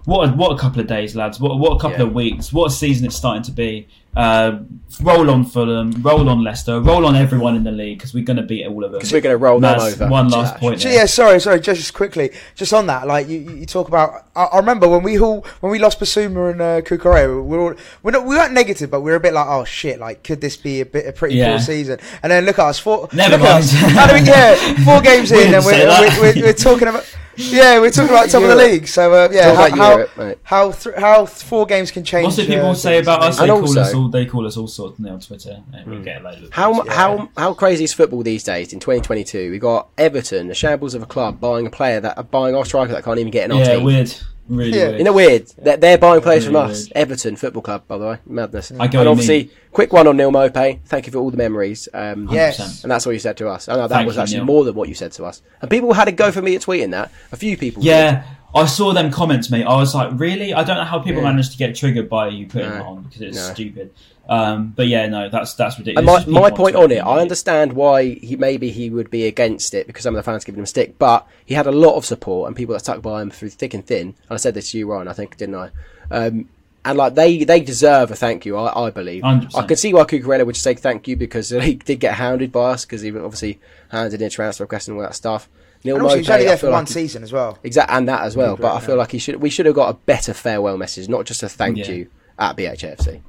what 0.04 0.28
a, 0.28 0.32
what 0.32 0.52
a 0.52 0.58
couple 0.58 0.80
of 0.80 0.86
days, 0.86 1.16
lads! 1.16 1.40
What 1.40 1.58
what 1.58 1.72
a 1.76 1.80
couple 1.80 1.98
Yeah. 1.98 2.06
of 2.06 2.12
weeks! 2.14 2.52
What 2.52 2.66
a 2.66 2.70
season 2.74 3.06
it's 3.06 3.16
starting 3.16 3.42
to 3.44 3.52
be. 3.52 3.88
Uh, 4.16 4.60
roll 5.02 5.28
on 5.30 5.44
Fulham, 5.44 5.90
roll 6.00 6.26
on 6.30 6.42
Leicester, 6.42 6.80
roll 6.80 7.04
on 7.04 7.14
everyone 7.16 7.54
in 7.54 7.64
the 7.64 7.70
league 7.70 7.98
because 7.98 8.14
we're 8.14 8.24
going 8.24 8.38
to 8.38 8.42
beat 8.42 8.66
all 8.66 8.82
of 8.82 8.90
them. 8.92 8.98
Because 8.98 9.12
we're 9.12 9.20
going 9.20 9.34
to 9.34 9.36
roll 9.36 9.60
them 9.60 9.78
over. 9.78 10.08
One 10.08 10.28
last 10.30 10.52
Josh. 10.54 10.60
point. 10.60 10.80
So, 10.80 10.88
there. 10.88 10.98
yeah, 11.00 11.04
sorry, 11.04 11.38
sorry. 11.38 11.60
Just, 11.60 11.80
just 11.80 11.92
quickly, 11.92 12.30
just 12.54 12.72
on 12.72 12.86
that, 12.86 13.06
like 13.06 13.28
you, 13.28 13.40
you 13.40 13.66
talk 13.66 13.88
about. 13.88 14.24
I, 14.34 14.44
I 14.44 14.56
remember 14.58 14.88
when 14.88 15.02
we 15.02 15.18
all 15.18 15.42
when 15.60 15.70
we 15.70 15.78
lost 15.78 16.00
Bissouma 16.00 16.52
and 16.52 16.60
uh, 16.62 16.80
Cucurella, 16.80 17.44
we 17.44 17.56
were 17.58 17.72
all, 17.74 17.74
we're 18.02 18.12
not, 18.12 18.24
we 18.24 18.36
weren't 18.36 18.54
negative, 18.54 18.90
but 18.90 19.02
we 19.02 19.10
were 19.10 19.16
a 19.18 19.20
bit 19.20 19.34
like, 19.34 19.46
oh 19.48 19.64
shit, 19.64 20.00
like 20.00 20.22
could 20.24 20.40
this 20.40 20.56
be 20.56 20.80
a 20.80 20.86
bit 20.86 21.06
a 21.06 21.12
pretty 21.12 21.34
Yeah. 21.34 21.50
poor 21.50 21.60
season? 21.60 21.98
And 22.22 22.32
then 22.32 22.46
look 22.46 22.58
at 22.58 22.64
us, 22.66 22.78
four. 22.78 23.08
Never 23.12 23.36
look 23.36 23.46
at 23.46 23.52
mind. 23.52 23.64
us. 23.64 23.74
I 24.10 24.14
mean, 24.14 24.24
yeah, 24.24 24.84
four 24.84 25.00
games 25.10 25.30
in, 25.30 25.52
and 25.54 25.62
didn't 25.62 25.64
we're, 25.66 26.20
we're, 26.22 26.34
we're, 26.34 26.42
we're 26.46 26.52
talking 26.54 26.88
about. 26.88 27.04
Yeah, 27.38 27.80
we're 27.80 27.90
talking 27.90 28.08
about 28.08 28.30
top 28.30 28.42
of 28.44 28.48
the 28.48 28.56
league. 28.56 28.88
So 28.88 29.12
uh, 29.12 29.28
yeah, 29.30 29.54
how 29.54 29.68
how, 29.76 29.96
Europe, 29.98 30.38
how, 30.42 30.70
th- 30.72 30.96
how 30.96 31.26
four 31.26 31.66
games 31.66 31.90
can 31.90 32.02
change. 32.02 32.24
What's 32.24 32.38
it 32.38 32.46
people 32.46 32.70
uh, 32.70 32.74
say 32.74 32.98
about 32.98 33.22
us? 33.24 33.36
They 33.36 33.42
And 33.42 33.50
call 33.50 33.60
also- 33.60 33.80
us 33.82 33.92
all. 33.92 34.05
They 34.10 34.26
call 34.26 34.46
us 34.46 34.56
all 34.56 34.68
sorts 34.68 34.98
now 34.98 35.14
on 35.14 35.20
Twitter. 35.20 35.62
And 35.72 35.86
we 35.90 36.02
get 36.02 36.20
a 36.20 36.24
load 36.24 36.42
of 36.44 36.52
How 36.52 36.82
Yeah. 36.84 36.92
how 36.92 37.28
how 37.36 37.54
crazy 37.54 37.84
is 37.84 37.92
football 37.92 38.22
these 38.22 38.42
days 38.44 38.72
in 38.72 38.80
2022? 38.80 39.50
We 39.50 39.58
got 39.58 39.88
Everton, 39.98 40.48
the 40.48 40.54
shambles 40.54 40.94
of 40.94 41.02
a 41.02 41.06
club, 41.06 41.40
buying 41.40 41.66
a 41.66 41.70
player 41.70 42.00
that 42.00 42.16
are 42.16 42.24
buying 42.24 42.54
our 42.54 42.64
striker 42.64 42.92
that 42.92 43.04
can't 43.04 43.18
even 43.18 43.30
get 43.30 43.44
in 43.46 43.52
our 43.52 43.58
yeah, 43.58 43.74
team. 43.76 43.84
weird, 43.84 44.14
really 44.48 44.70
Yeah. 44.76 44.84
weird. 44.84 44.94
Isn't 44.96 45.06
it 45.06 45.14
weird? 45.14 45.46
They're, 45.58 45.76
they're 45.76 45.98
buying 45.98 46.20
players 46.20 46.46
from 46.46 46.56
us. 46.56 46.84
weird. 46.86 46.92
Everton 46.96 47.36
Football 47.36 47.62
Club, 47.62 47.82
by 47.88 47.98
the 47.98 48.06
way, 48.06 48.18
madness. 48.26 48.72
I 48.72 48.86
get 48.86 48.94
and 49.00 49.04
you 49.06 49.10
obviously, 49.10 49.50
quick 49.72 49.92
one 49.92 50.06
on 50.06 50.16
Neil 50.16 50.30
Maupay. 50.30 50.80
Thank 50.86 51.06
you 51.06 51.12
for 51.12 51.18
all 51.18 51.30
the 51.30 51.36
memories. 51.36 51.88
Um, 51.94 52.28
Yes. 52.30 52.82
and 52.82 52.90
that's 52.90 53.04
what 53.06 53.12
you 53.12 53.18
said 53.18 53.36
to 53.38 53.48
us. 53.48 53.68
I 53.68 53.74
know 53.74 53.82
that 53.88 53.90
Thank 53.90 54.06
was 54.06 54.16
you, 54.16 54.22
actually 54.22 54.36
Neil. 54.38 54.44
more 54.46 54.64
than 54.64 54.74
what 54.74 54.88
you 54.88 54.94
said 54.94 55.12
to 55.12 55.24
us. 55.24 55.42
And 55.60 55.70
people 55.70 55.92
had 55.92 56.08
a 56.08 56.12
go 56.12 56.30
for 56.32 56.42
me 56.42 56.54
at 56.56 56.62
tweeting 56.62 56.90
that. 56.92 57.10
A 57.32 57.36
few 57.36 57.56
people. 57.56 57.82
did. 57.82 58.22
I 58.56 58.66
saw 58.66 58.92
them 58.92 59.10
comments, 59.10 59.50
mate. 59.50 59.64
I 59.64 59.76
was 59.76 59.94
like, 59.94 60.10
really? 60.18 60.54
I 60.54 60.64
don't 60.64 60.76
know 60.76 60.84
how 60.84 60.98
people 60.98 61.22
Yeah. 61.22 61.28
managed 61.30 61.52
to 61.52 61.58
get 61.58 61.74
triggered 61.76 62.08
by 62.08 62.28
you 62.28 62.46
putting 62.46 62.70
No. 62.70 62.76
it 62.76 62.80
on 62.82 63.02
because 63.02 63.20
it's 63.22 63.36
No. 63.36 63.52
stupid. 63.54 63.90
Um, 64.28 64.72
but 64.74 64.88
yeah, 64.88 65.06
no, 65.06 65.28
that's 65.28 65.54
that's 65.54 65.78
ridiculous. 65.78 66.24
And 66.24 66.32
my, 66.32 66.40
my 66.40 66.50
point 66.50 66.74
on 66.74 66.90
it, 66.90 66.98
I 66.98 67.20
understand 67.20 67.74
why 67.74 68.14
he 68.14 68.34
maybe 68.34 68.70
he 68.70 68.90
would 68.90 69.08
be 69.10 69.26
against 69.26 69.72
it 69.72 69.86
because 69.86 70.02
some 70.02 70.14
of 70.14 70.18
the 70.18 70.24
fans 70.24 70.42
giving 70.44 70.58
him 70.58 70.64
a 70.64 70.66
stick, 70.66 70.98
but 70.98 71.26
he 71.44 71.54
had 71.54 71.66
a 71.68 71.72
lot 71.72 71.94
of 71.94 72.04
support 72.04 72.48
and 72.48 72.56
people 72.56 72.72
that 72.72 72.80
stuck 72.80 73.02
by 73.02 73.22
him 73.22 73.30
through 73.30 73.50
thick 73.50 73.72
and 73.74 73.86
thin. 73.86 74.08
And 74.08 74.14
I 74.30 74.36
said 74.36 74.54
this 74.54 74.72
to 74.72 74.78
you, 74.78 74.90
Ryan, 74.90 75.06
I 75.06 75.12
think, 75.12 75.36
didn't 75.36 75.54
I? 75.54 75.70
Um, 76.10 76.48
and 76.84 76.98
like 76.98 77.14
they 77.14 77.44
they 77.44 77.60
deserve 77.60 78.10
a 78.10 78.16
thank 78.16 78.44
you, 78.46 78.56
I, 78.56 78.86
I 78.86 78.90
believe. 78.90 79.22
100%. 79.22 79.54
I 79.54 79.62
can 79.66 79.76
see 79.76 79.92
why 79.94 80.02
Cucurella 80.04 80.44
would 80.46 80.56
say 80.56 80.74
thank 80.74 81.06
you 81.06 81.16
because 81.16 81.50
he 81.68 81.74
did 81.74 82.00
get 82.00 82.14
hounded 82.14 82.50
by 82.50 82.72
us 82.72 82.84
because 82.84 83.02
he 83.02 83.10
obviously 83.16 83.60
handed 83.90 84.20
in 84.20 84.26
a 84.26 84.30
transfer 84.30 84.64
request 84.64 84.88
and 84.88 84.96
all 84.96 85.02
that 85.04 85.14
stuff. 85.14 85.48
Neil 85.86 85.96
And 85.96 86.04
also, 86.04 86.16
Maupay, 86.16 86.18
he's 86.18 86.30
only 86.30 86.44
there 86.44 86.56
for 86.58 86.66
one 86.66 86.80
like 86.80 86.88
he- 86.88 86.94
season 86.94 87.22
as 87.22 87.32
well. 87.32 87.58
Exact 87.62 87.90
and 87.90 88.08
that 88.08 88.22
as 88.22 88.36
well. 88.36 88.56
But 88.56 88.74
I 88.74 88.80
feel 88.80 88.96
like 88.96 89.12
he 89.12 89.18
should 89.18 89.36
we 89.36 89.48
should 89.50 89.66
have 89.66 89.74
got 89.74 89.88
a 89.90 89.94
better 89.94 90.34
farewell 90.34 90.76
message, 90.76 91.08
not 91.08 91.24
just 91.24 91.42
a 91.42 91.48
thank 91.48 91.78
Yeah. 91.78 91.90
you 91.90 92.06
at 92.38 92.56
BHFC. 92.56 93.20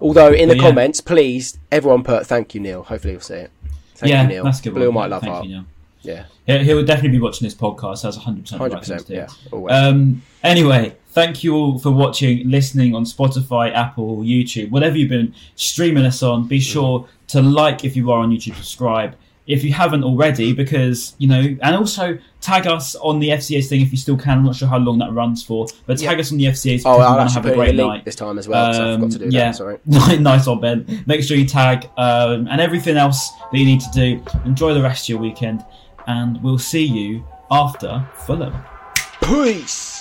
Although 0.00 0.32
in 0.32 0.48
the 0.48 0.56
yeah. 0.56 0.62
comments, 0.62 1.00
please 1.00 1.58
everyone 1.72 2.04
put 2.04 2.26
thank 2.26 2.54
you 2.54 2.60
Neil. 2.60 2.82
Hopefully 2.82 3.12
you'll 3.14 3.20
see 3.22 3.34
it. 3.34 3.50
Thank 3.94 4.10
yeah, 4.12 4.22
you 4.22 4.28
Neil. 4.28 4.44
that's 4.44 4.60
good. 4.60 4.74
Blue 4.74 4.92
might 4.92 5.06
love 5.08 5.22
Thank 5.22 5.32
heart. 5.32 5.46
you, 5.46 5.54
Neil. 5.56 5.64
Yeah, 6.02 6.26
He, 6.46 6.64
he 6.64 6.74
will 6.74 6.84
definitely 6.84 7.18
be 7.18 7.20
watching 7.20 7.46
this 7.46 7.54
podcast. 7.54 8.02
That's 8.02 8.16
100 8.16 8.42
percent 8.42 8.60
hundred 8.60 8.78
percent. 8.78 9.08
Yeah. 9.08 9.26
Um, 9.52 10.22
anyway, 10.44 10.94
thank 11.08 11.42
you 11.42 11.54
all 11.56 11.78
for 11.80 11.90
watching, 11.90 12.48
listening 12.48 12.94
on 12.94 13.04
Spotify, 13.04 13.72
Apple, 13.74 14.18
YouTube, 14.18 14.70
whatever 14.70 14.96
you've 14.96 15.08
been 15.08 15.34
streaming 15.56 16.04
us 16.04 16.22
on. 16.22 16.46
Be 16.46 16.60
sure 16.60 17.08
to 17.28 17.42
like 17.42 17.84
if 17.84 17.96
you 17.96 18.12
are 18.12 18.20
on 18.20 18.30
YouTube, 18.30 18.54
subscribe 18.54 19.16
if 19.46 19.62
you 19.62 19.72
haven't 19.72 20.02
already, 20.04 20.52
because 20.52 21.14
you 21.18 21.28
know, 21.28 21.40
and 21.62 21.76
also 21.76 22.18
tag 22.40 22.66
us 22.66 22.94
on 22.96 23.18
the 23.20 23.28
FCA's 23.30 23.68
thing 23.68 23.80
if 23.80 23.90
you 23.92 23.96
still 23.98 24.16
can. 24.16 24.38
I'm 24.38 24.44
not 24.44 24.56
sure 24.56 24.68
how 24.68 24.78
long 24.78 24.98
that 24.98 25.12
runs 25.12 25.42
for, 25.44 25.66
but 25.86 25.98
tag 25.98 26.16
Yeah. 26.16 26.20
us 26.20 26.32
on 26.32 26.38
the 26.38 26.44
FCA's. 26.46 26.84
oh, 26.84 26.98
I'll 26.98 27.18
actually 27.20 27.34
have 27.34 27.42
put 27.44 27.52
a 27.52 27.54
great 27.56 27.74
night. 27.76 28.04
this 28.04 28.16
time 28.16 28.38
as 28.38 28.48
well. 28.48 28.66
'cause 28.72 28.80
I 28.80 28.94
forgot 28.96 29.10
to 29.12 29.18
do 29.18 29.24
Um, 29.26 29.30
yeah. 29.30 29.52
that. 29.52 29.56
Sorry. 29.56 30.18
nice 30.18 30.46
one, 30.46 30.60
Ben. 30.60 31.04
Make 31.06 31.22
sure 31.22 31.36
you 31.36 31.46
tag 31.46 31.88
um, 31.96 32.48
and 32.50 32.60
everything 32.60 32.96
else 32.96 33.30
that 33.52 33.58
you 33.58 33.64
need 33.64 33.80
to 33.80 33.90
do. 33.94 34.22
Enjoy 34.44 34.74
the 34.74 34.82
rest 34.82 35.04
of 35.04 35.08
your 35.10 35.18
weekend, 35.20 35.64
and 36.06 36.42
we'll 36.42 36.58
see 36.58 36.84
you 36.84 37.24
after 37.50 38.04
Fulham. 38.26 38.54
Peace. 39.22 39.95